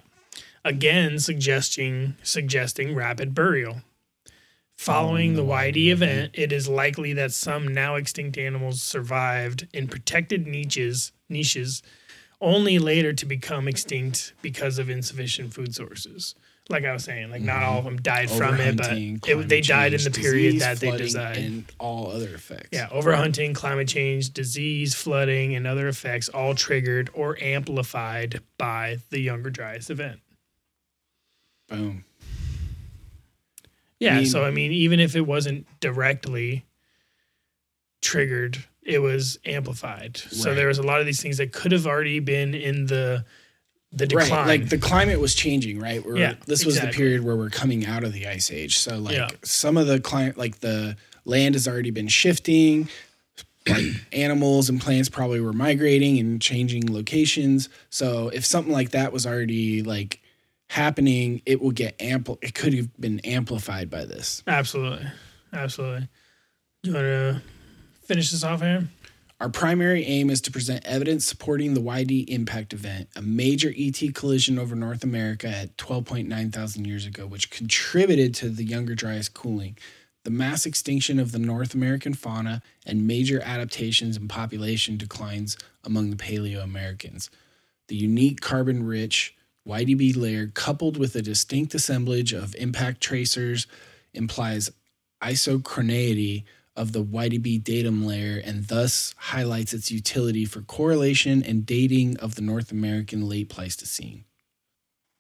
[0.65, 3.83] Again, suggesting suggesting rapid burial.
[4.77, 5.93] Following the YD mm-hmm.
[5.93, 11.83] event, it is likely that some now extinct animals survived in protected niches niches
[12.41, 16.35] only later to become extinct because of insufficient food sources.
[16.71, 19.23] like I was saying, like not all of them died from it, but Overhunting, it,
[19.23, 21.37] climate they died in change, the period disease, that they flooding, died.
[21.37, 22.69] and all other effects.
[22.73, 29.21] Yeah, overhunting, climate change, disease, flooding, and other effects all triggered or amplified by the
[29.21, 30.21] Younger Dryas event.
[31.71, 32.05] Boom.
[33.99, 36.65] Yeah, I mean- so I mean, even if it wasn't directly
[38.01, 40.17] triggered, it was amplified.
[40.17, 43.25] So there was a lot of these things that could have already been in the
[43.93, 44.31] the decline.
[44.31, 46.05] Right, like the climate was changing, right?
[46.05, 48.79] We're, Yeah, this was the period where we're coming out of the ice age.
[48.79, 49.29] So, like Yeah.
[49.43, 52.89] some of the climate, like the land has already been shifting.
[53.69, 57.69] Like animals and plants probably were migrating and changing locations.
[57.91, 60.20] So, if something like that was already like
[60.71, 62.39] happening, it will get ample.
[62.41, 64.45] It could have been amplified by this.
[64.47, 65.05] absolutely,
[65.53, 66.09] absolutely.
[66.85, 67.43] You want to
[68.05, 68.89] finish this off, Aaron?
[69.41, 74.15] Our primary aim is to present evidence supporting the YD impact event, a major ET
[74.15, 79.29] collision over North America at 12.9 thousand years ago, which contributed to the Younger Dryas
[79.29, 79.77] cooling,
[80.23, 86.11] the mass extinction of the North American fauna, and major adaptations and population declines among
[86.11, 87.29] the Paleo Americans.
[87.89, 89.35] The unique carbon rich
[89.67, 93.67] YDB layer, coupled with a distinct assemblage of impact tracers,
[94.15, 94.71] implies
[95.23, 96.45] isochronicity
[96.77, 102.37] of the YDB datum layer and thus highlights its utility for correlation and dating of
[102.37, 104.25] the North American late Pleistocene.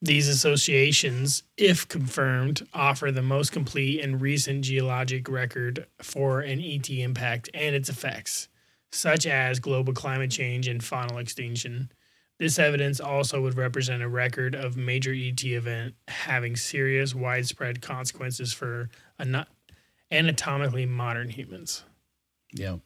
[0.03, 6.89] These associations, if confirmed, offer the most complete and recent geologic record for an ET
[6.89, 8.49] impact and its effects,
[8.91, 11.93] such as global climate change and faunal extinction.
[12.41, 18.51] This evidence also would represent a record of major ET event having serious, widespread consequences
[18.51, 18.89] for
[19.19, 19.47] ana-
[20.11, 21.85] anatomically modern humans.
[22.55, 22.79] Yeah.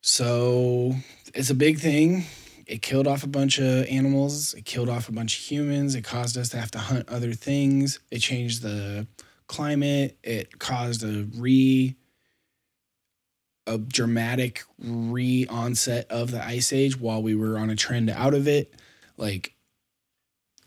[0.00, 0.94] So
[1.34, 2.26] it's a big thing.
[2.68, 4.54] It killed off a bunch of animals.
[4.54, 5.96] It killed off a bunch of humans.
[5.96, 7.98] It caused us to have to hunt other things.
[8.12, 9.08] It changed the
[9.48, 10.16] climate.
[10.22, 11.96] It caused a re
[13.66, 18.34] a dramatic re onset of the ice age while we were on a trend out
[18.34, 18.72] of it.
[19.16, 19.54] Like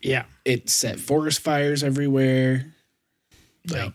[0.02, 0.24] Yeah.
[0.44, 2.74] it set forest fires everywhere.
[3.64, 3.84] Yeah.
[3.84, 3.94] Like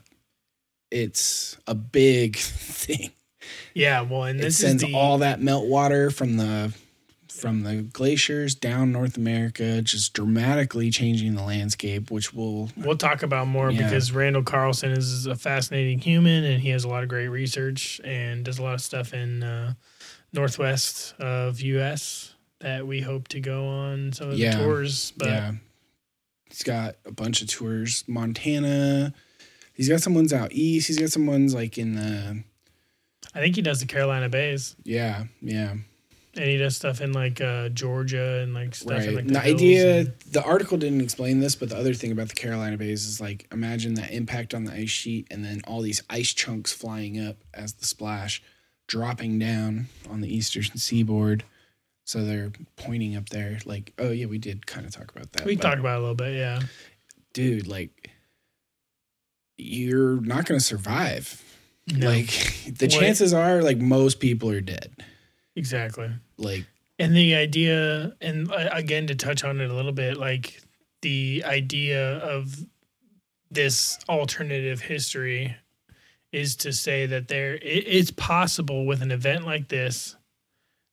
[0.91, 3.11] it's a big thing.
[3.73, 4.02] Yeah.
[4.02, 6.73] Well, and It this sends is the, all that melt water from the
[7.35, 13.23] from the glaciers down North America, just dramatically changing the landscape, which we'll We'll talk
[13.23, 13.83] about more Yeah.
[13.83, 17.99] because Randall Carlson is a fascinating human and he has a lot of great research
[18.03, 19.73] and does a lot of stuff in uh,
[20.33, 24.55] northwest of US that we hope to go on some of Yeah.
[24.57, 25.11] the tours.
[25.17, 25.51] But yeah.
[26.49, 29.13] He's got a bunch of tours, Montana.
[29.73, 30.87] He's got some ones out east.
[30.87, 32.43] He's got some ones like in the
[33.33, 35.73] I think he does the Carolina Bays yeah, yeah.
[36.35, 39.07] And he does stuff in like uh, Georgia and like stuff Right.
[39.09, 42.11] in like the the, idea, and- the article didn't explain this, but the other thing
[42.11, 45.61] about the Carolina Bays is like imagine that impact on the ice sheet and then
[45.67, 48.41] all these ice chunks flying up as the splash,
[48.87, 51.43] dropping down on the eastern seaboard.
[52.07, 55.45] So they're pointing up there, like, oh yeah, we did kind of talk about that.
[55.45, 56.35] we talked about it a little bit.
[56.35, 56.59] Yeah.
[57.33, 58.11] dude, like,
[59.57, 61.41] you're not gonna survive.
[61.91, 62.27] No, Like,
[62.67, 64.95] the What- chances are, like, most people are dead.
[65.56, 66.10] Exactly.
[66.38, 66.65] Like,
[66.99, 70.61] And the idea, and uh, again, to touch on it a little bit, like
[71.02, 72.65] the idea of
[73.52, 75.56] this alternative history
[76.32, 80.18] is to say that there it's possible with an event like this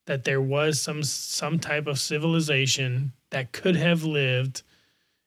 [0.07, 4.63] that there was some some type of civilization that could have lived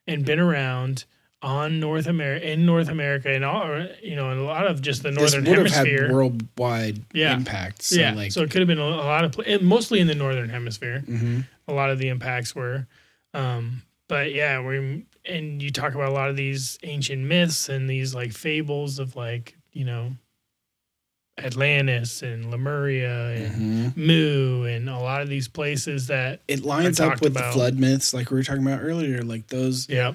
[0.08, 1.06] and been around
[1.46, 5.04] on North America in North America and all you know in a lot of just
[5.04, 7.36] the northern this would have hemisphere had worldwide Yeah.
[7.36, 7.84] impact.
[7.84, 10.16] So, yeah like, so it could have been a, lot of and mostly in the
[10.16, 11.46] northern hemisphere mhm.
[11.68, 12.88] a lot of the impacts were.
[13.36, 17.88] Um, but yeah, we and you talk about a lot of these ancient myths and
[17.88, 20.14] these like fables of like you know
[21.38, 23.98] Atlantis and Lemuria and Mhm.
[23.98, 27.78] Mu and a lot of these places that it lines up with about- the flood
[27.78, 30.14] myths like we were talking about earlier like those yeah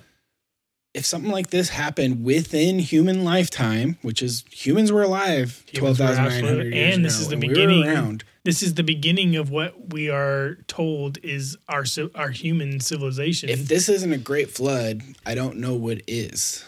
[0.94, 6.42] if something like this happened within human lifetime which is humans were alive Humans 12,900
[6.42, 9.36] absolutely- years and this ago, is the and beginning- we around this is the beginning
[9.36, 11.84] of what we are told is our
[12.14, 13.48] our human civilization.
[13.50, 16.64] if this isn't a great flood i don't know what is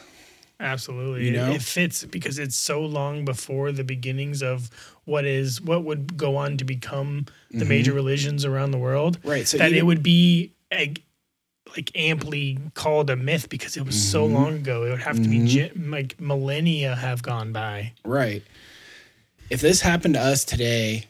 [0.61, 1.25] Absolutely.
[1.27, 1.53] You It- know?
[1.55, 4.71] It, fits because it's so long before the beginnings of
[5.07, 7.69] what is what would go on to become the Mhm.
[7.69, 9.19] major religions around the world.
[9.25, 10.95] right so that it would be a,
[11.77, 14.33] like amply called a myth because it was so Mhm.
[14.35, 14.85] long ago.
[14.85, 15.47] It would have to be Mhm.
[15.49, 17.93] gen- like millennia have gone by.
[18.05, 18.43] right
[19.51, 21.07] if this happened to us today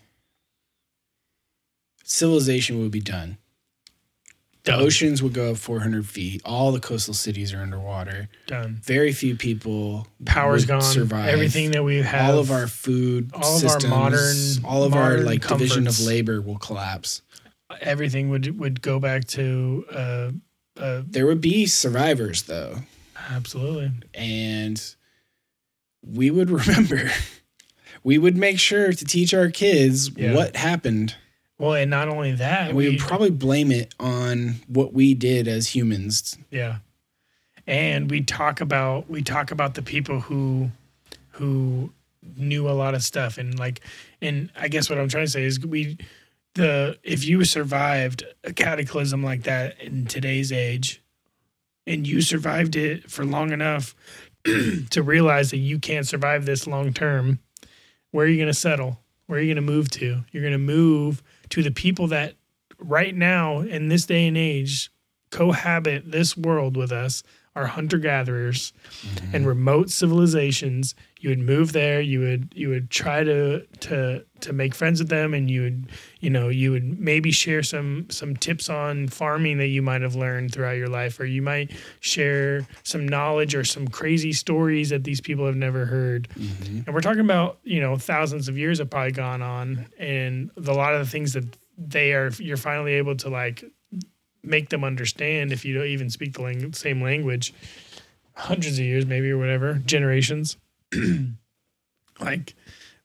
[2.05, 3.39] civilization would be done
[4.64, 4.80] The Done.
[4.82, 6.40] oceans would go up 400 feet.
[6.44, 8.28] All the coastal cities are underwater.
[8.47, 8.78] Done.
[8.84, 10.06] Very few people.
[10.24, 10.82] Power's gone.
[10.82, 11.28] Survive.
[11.30, 12.30] Everything that we have.
[12.30, 15.98] all of our food, all of our modern- all of our modern like division of
[15.98, 17.22] labor will collapse.
[17.80, 20.30] everything would would go back to uh,
[20.78, 22.78] uh, There would be survivors though,
[23.30, 23.92] absolutely.
[24.14, 24.82] and
[26.04, 27.10] we would remember.
[28.04, 30.34] We would make sure to teach our kids Yeah.
[30.34, 31.14] what happened,
[31.58, 35.46] Well, and not only that, and we would probably blame it on what we did
[35.46, 36.36] as humans.
[36.50, 36.78] Yeah.
[37.66, 40.70] And we talk about we talk about the people who
[41.30, 41.92] who
[42.36, 43.80] knew a lot of stuff and like
[44.20, 45.96] and I guess what I'm trying to say is we
[46.54, 51.02] the if you survived a cataclysm like that in today's age
[51.86, 53.94] and you survived it for long enough
[54.44, 57.38] to realize that you can't survive this long term,
[58.10, 59.00] where are you going to settle?
[59.26, 60.24] Where are you going to move to?
[60.30, 62.34] You're going to move to the people that
[62.78, 64.90] right now in this day and age
[65.30, 67.22] cohabit this world with us
[67.54, 69.36] are hunter gatherers mm-hmm.
[69.36, 74.52] and remote civilizations you would move there you would you would try to to to
[74.52, 75.86] make friends with them and you would
[76.18, 80.16] you know you would maybe share some some tips on farming that you might have
[80.16, 81.70] learned throughout your life or you might
[82.00, 86.28] share some knowledge or some crazy stories that these people have never heard.
[86.30, 86.80] Mm-hmm.
[86.86, 90.72] And we're talking about you know thousands of years have probably gone on and the,
[90.72, 91.44] a lot of the things that
[91.78, 93.64] they are you're finally able to like
[94.42, 97.54] make them understand if you don't even speak the lang- same language
[98.34, 100.56] hundreds of years maybe or whatever generations
[102.20, 102.55] like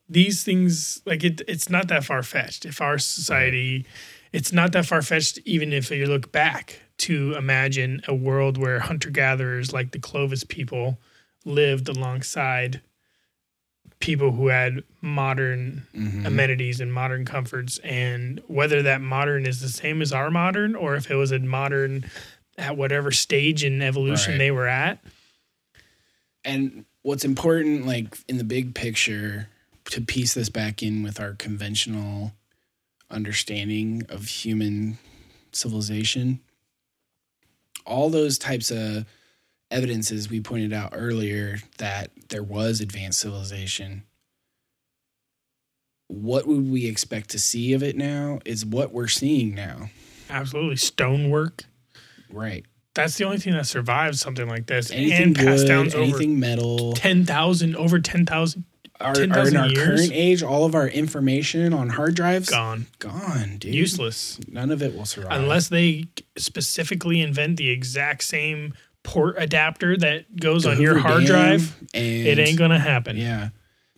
[0.09, 3.85] these things like it it's not that far fetched if our society
[4.33, 8.79] it's not that far fetched even if you look back to imagine a world where
[8.79, 10.97] hunter gatherers like the Clovis people
[11.45, 12.81] lived alongside
[13.99, 16.25] people who had modern Mhm.
[16.25, 20.95] amenities and modern comforts and whether that modern is the same as our modern or
[20.95, 22.05] if it was a modern
[22.57, 24.37] at whatever stage in evolution Right.
[24.39, 24.99] they were at
[26.45, 29.47] And what's important, like in the big picture,
[29.85, 32.33] to piece this back in with our conventional
[33.09, 34.97] understanding of human
[35.53, 36.41] civilization,
[37.85, 39.05] all those types of
[39.71, 44.03] evidences we pointed out earlier that there was advanced civilization.
[46.09, 49.91] What would we expect to see of it now is what we're seeing now.
[50.29, 51.63] absolutely stonework
[52.29, 52.65] Right.
[52.97, 55.97] That's the only thing that survives something like this Anything and passed wood, down over
[56.03, 56.93] anything metal.
[56.93, 58.63] 10,000 over 10,000
[58.99, 59.99] Our, our, 10,000 in our years?
[60.01, 63.73] current age, all of our information on hard drives gone gone, dude.
[63.73, 65.39] useless None of it will survive.
[65.39, 66.05] unless they
[66.37, 71.75] specifically invent the exact same port adapter that goes The on your hard Dam drive
[71.93, 73.49] and it ain't gonna happen Yeah,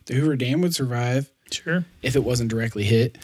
[0.06, 3.18] the Hoover Dam would survive sure if it wasn't directly hit.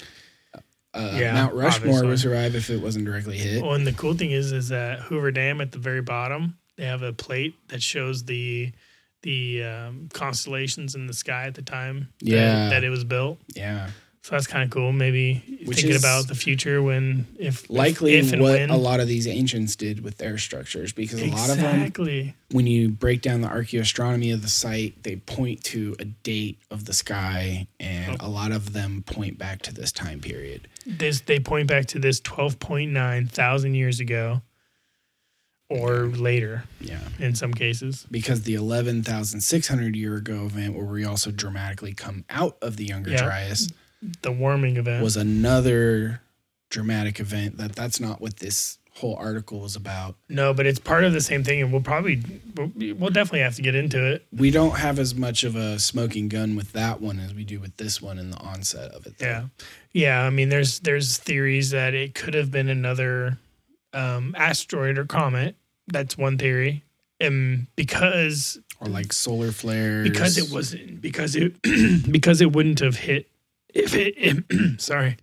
[0.96, 2.08] Uh, Yeah, Mount Rushmore obviously.
[2.08, 3.62] would survive if it wasn't directly hit.
[3.62, 6.84] Well, and the cool thing is, is that Hoover Dam at the very bottom, they
[6.86, 8.72] have a plate that shows the
[9.22, 12.68] the um, constellations in the sky at the time that- Yeah.
[12.70, 13.38] that, it was built.
[13.56, 13.90] yeah,
[14.26, 14.90] So that's kind of cool.
[14.90, 18.76] Maybe Which thinking about the future when if if- likely if, and what when a
[18.76, 21.92] lot of these ancients did with their structures because a lot of them,
[22.50, 26.86] when you break down the archaeoastronomy of the site, they point to a date of
[26.86, 28.26] the sky, and Oh.
[28.26, 30.66] a lot of them point back to this time period.
[30.84, 34.42] This they point back to this twelve point nine thousand years ago,
[35.70, 36.98] or later Yeah.
[37.20, 38.06] in some cases.
[38.10, 43.10] because the 11,600 year ago event, where we also dramatically come out of the Younger
[43.12, 43.22] Yeah.
[43.22, 43.70] Dryas,
[44.22, 45.02] The warming event.
[45.02, 46.20] was another
[46.70, 47.56] dramatic event.
[47.56, 50.16] That that's not what this whole article was about.
[50.28, 52.22] no, but it's part of the same thing, and we'll probably
[52.56, 54.26] we'll, definitely have to get into it.
[54.34, 57.60] We don't have as much of a smoking gun with that one as we do
[57.60, 59.18] with this one in the onset of it.
[59.18, 59.26] though.
[59.26, 59.44] Yeah,
[59.92, 60.22] yeah.
[60.22, 63.38] I mean, there's there's theories that it could have been another
[63.92, 65.56] um, asteroid or comet.
[65.88, 66.82] That's one theory,
[67.20, 70.08] and because or like solar flares.
[70.08, 71.54] because it wasn't because it
[72.10, 73.28] because it wouldn't have hit
[73.76, 74.44] if it
[74.80, 75.16] sorry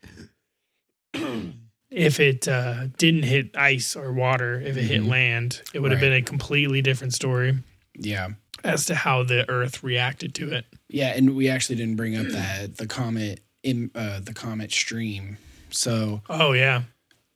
[1.89, 5.07] if it uh, didn't hit ice or water if it hit Mhm.
[5.07, 6.09] land it would have Right.
[6.09, 7.57] been a completely different story
[7.95, 8.29] Yeah,
[8.63, 12.27] as to how the earth reacted to it yeah, and we actually didn't bring up
[12.27, 15.37] that the comet in uh, the comet stream.
[15.71, 16.83] So oh yeah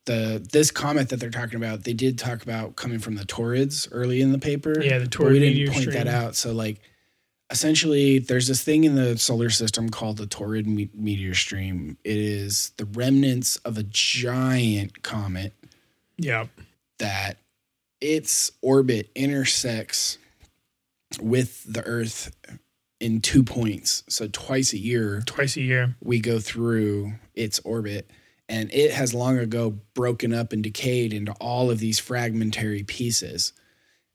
[0.06, 3.88] the this comet that they're talking about, they did talk about coming from the Taurids
[3.91, 4.81] early in the paper.
[4.81, 5.95] Yeah, the Taurid we didn't point stream.
[5.98, 6.35] that out.
[6.35, 6.80] So like,
[7.49, 11.98] essentially, there's this thing in the solar system called the Taurid me- meteor stream.
[12.03, 15.53] It is the remnants of a giant comet
[16.17, 16.48] yeah
[17.00, 17.38] that
[18.01, 20.17] its orbit intersects
[21.22, 22.35] with the Earth
[23.00, 24.03] in two points.
[24.09, 28.09] So twice a year, twice a year we go through its orbit
[28.50, 33.53] and it has long ago broken up and decayed into all of these fragmentary pieces.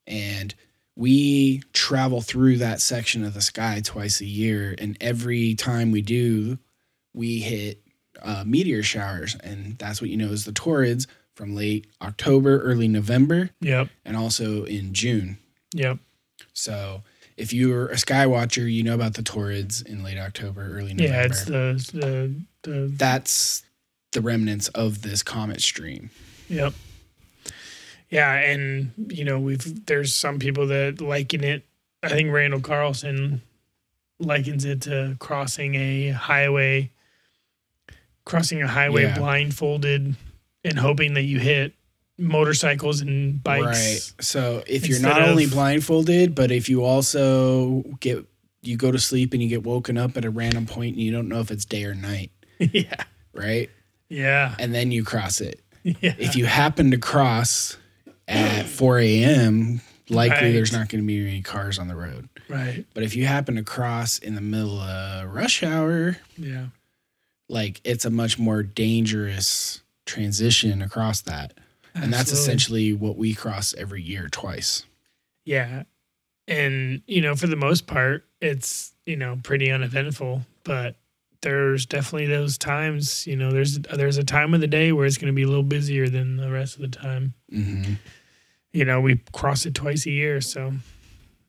[0.07, 0.55] And
[0.97, 6.03] we travel through that section of the sky twice a year, and every time we
[6.03, 6.59] do,
[7.15, 7.81] we hit
[8.21, 12.89] uh, meteor showers, and that's what you know is the Taurids from late October, early
[12.89, 13.89] November, Yep.
[14.05, 15.39] and also in June.
[15.75, 15.99] Yep.
[16.53, 17.03] So
[17.39, 21.05] if you're a sky watcher, you know about the Taurids in late October, early November.
[21.17, 21.91] Yeah, it's the
[22.63, 23.63] the the that's
[24.13, 26.11] the remnants of this comet stream.
[26.51, 26.75] Yep.
[28.13, 31.65] Yeah, and you know we've there's some people that liken it.
[32.03, 33.41] I think Randall Carlson
[34.21, 36.91] likens it to crossing a highway,
[38.25, 39.19] crossing a highway Yeah.
[39.19, 40.15] blindfolded,
[40.63, 41.73] and hoping that you hit
[42.19, 43.65] motorcycles and bikes.
[43.65, 44.13] Right.
[44.25, 48.25] So if you're not only blindfolded, but if you also get
[48.61, 51.11] you go to sleep and you get woken up at a random point and you
[51.11, 53.05] don't know if it's day or night, yeah.
[53.33, 53.71] right?
[54.09, 54.55] Yeah.
[54.59, 55.61] And then you cross it.
[55.85, 56.15] Yeah.
[56.17, 57.77] If you happen to cross
[58.29, 60.53] at 4 a.m., likely Right.
[60.53, 62.29] there's not going to be any cars on the road.
[62.49, 62.85] right.
[62.95, 66.67] But if you happen to cross in the middle of rush hour, Yeah.
[67.49, 71.55] like it's a much more dangerous transition across that.
[71.95, 74.85] And that's essentially what we cross every year twice.
[75.45, 75.83] Yeah.
[76.49, 80.97] And, you know, for the most part, it's, you know, pretty uneventful, but
[81.43, 85.19] there's definitely those times, you know, there's there's a time of the day where it's
[85.19, 87.35] going to be a little busier than the rest of the time.
[87.51, 87.95] hmm
[88.73, 90.73] You know, we cross it twice a year, so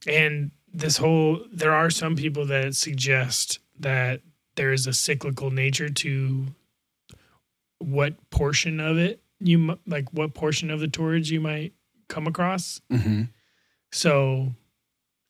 [0.07, 4.21] and this whole there are some people that suggest that
[4.55, 6.47] there is a cyclical nature to
[7.79, 11.73] what portion of it you like what portion of the tours you might
[12.07, 12.81] come across.
[12.89, 13.23] hmm
[13.91, 14.53] So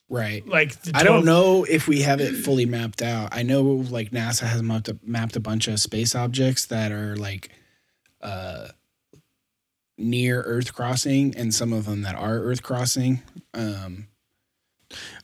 [0.10, 0.48] Right.
[0.48, 3.30] like the I don't know if we have it fully mapped out.
[3.32, 7.16] I know like NASA has mapped a, mapped a bunch of space objects that are
[7.16, 7.50] like
[8.22, 8.68] uh,
[9.98, 13.24] near Earth crossing, and some of them that are Earth crossing.
[13.54, 14.08] Um,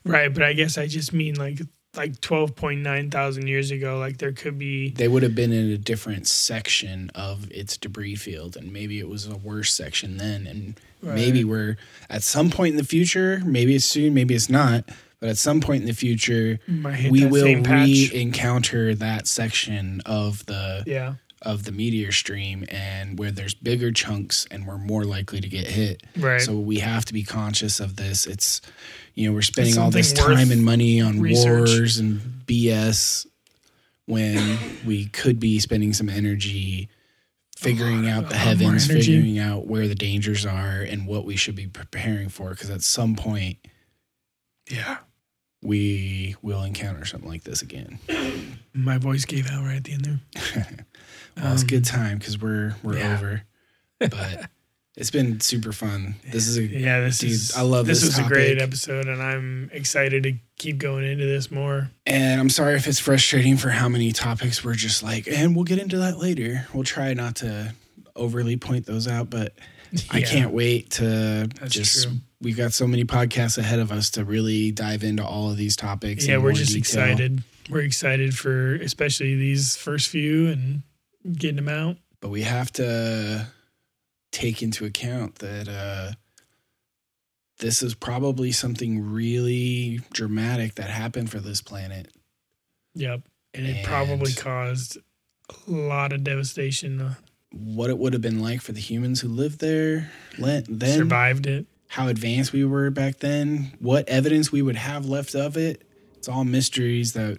[0.04, 1.60] Right, but I guess I just mean like
[1.96, 5.52] like twelve point nine thousand years ago, like there could be they would have been
[5.52, 10.16] in a different section of its debris field, and maybe it was a worse section
[10.16, 11.76] then, and maybe we're
[12.08, 13.40] at some point in the future.
[13.44, 14.84] Maybe it's soon, maybe it's not.
[15.20, 20.82] But at some point in the future, we will same re-encounter that section of the
[20.86, 25.48] yeah, of the meteor stream and where there's bigger chunks and we're more likely to
[25.48, 26.02] get hit.
[26.16, 26.40] right.
[26.40, 28.26] So we have to be conscious of this.
[28.26, 28.62] It's
[29.14, 31.68] you know, we're spending all this time and money on research.
[31.68, 33.26] wars and BS
[34.06, 36.88] when we could be spending some energy
[37.60, 41.66] figuring out the heavens, figuring out where the dangers are and what we should be
[41.66, 43.58] preparing for because at some point
[44.70, 44.98] yeah,
[45.62, 47.98] we will encounter something like this again.
[48.72, 50.86] my voice gave out right at the end there.
[51.36, 53.14] Well, it's a Um, good time because we're we're yeah.
[53.16, 53.42] over,
[54.00, 54.50] but
[55.00, 56.14] it's been super fun.
[56.30, 58.00] This is a Yeah, this Dude, is I love this.
[58.02, 61.90] this was a great episode, and I'm excited to keep going into this more.
[62.06, 65.64] and I'm sorry if it's frustrating for how many topics we're just like, and we'll
[65.64, 66.66] get into that later.
[66.72, 67.74] We'll try not to
[68.14, 69.54] overly point those out, but
[70.10, 72.04] I can't wait to That's just.
[72.04, 72.16] true.
[72.42, 75.76] We've got so many podcasts ahead of us to really dive into all of these
[75.76, 76.26] topics.
[76.26, 77.04] Yeah, we're just detail.
[77.04, 77.42] excited.
[77.68, 80.82] We're excited for especially these first few and
[81.32, 81.96] getting them out.
[82.20, 83.46] but we have to
[84.32, 86.12] take into account that uh,
[87.58, 92.08] this is probably something really dramatic that happened for this planet.
[92.94, 93.22] Yep,
[93.54, 94.98] and it probably caused
[95.66, 97.00] a lot of devastation.
[97.00, 97.14] Uh,
[97.52, 100.10] What it would have been like for the humans who lived there
[100.68, 101.66] then, survived it.
[101.88, 105.82] how advanced we were back then, what evidence we would have left of it.
[106.16, 107.38] It's all mysteries that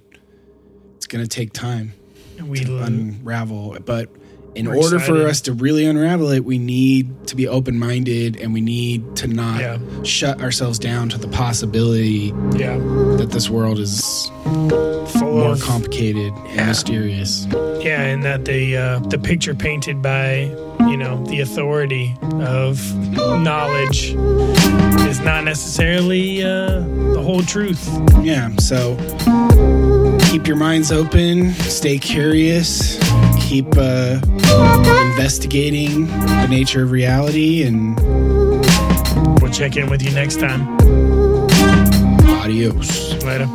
[0.96, 1.94] it's going to take time
[2.38, 3.78] And we to unravel.
[3.86, 4.10] But
[4.56, 8.36] in We're order for us to really unravel it, we need to be open minded
[8.42, 9.78] and we need to not Yeah.
[10.04, 12.78] shut ourselves down to the possibility yeah,
[13.18, 16.52] that this world is full more of complicated Yeah.
[16.58, 17.48] and mysterious.
[17.82, 20.52] yeah, and that the uh, the picture painted by
[20.90, 22.78] you know the authority of
[23.42, 24.16] knowledge
[25.08, 26.80] is not necessarily uh,
[27.14, 27.88] the whole truth.
[28.22, 28.98] Yeah, so
[30.32, 32.98] keep your minds open, stay curious,
[33.52, 34.18] keep uh,
[35.12, 38.00] investigating the nature of reality, and
[39.42, 40.62] We'll check in with you next time.
[42.40, 43.22] adios.
[43.26, 43.48] Later.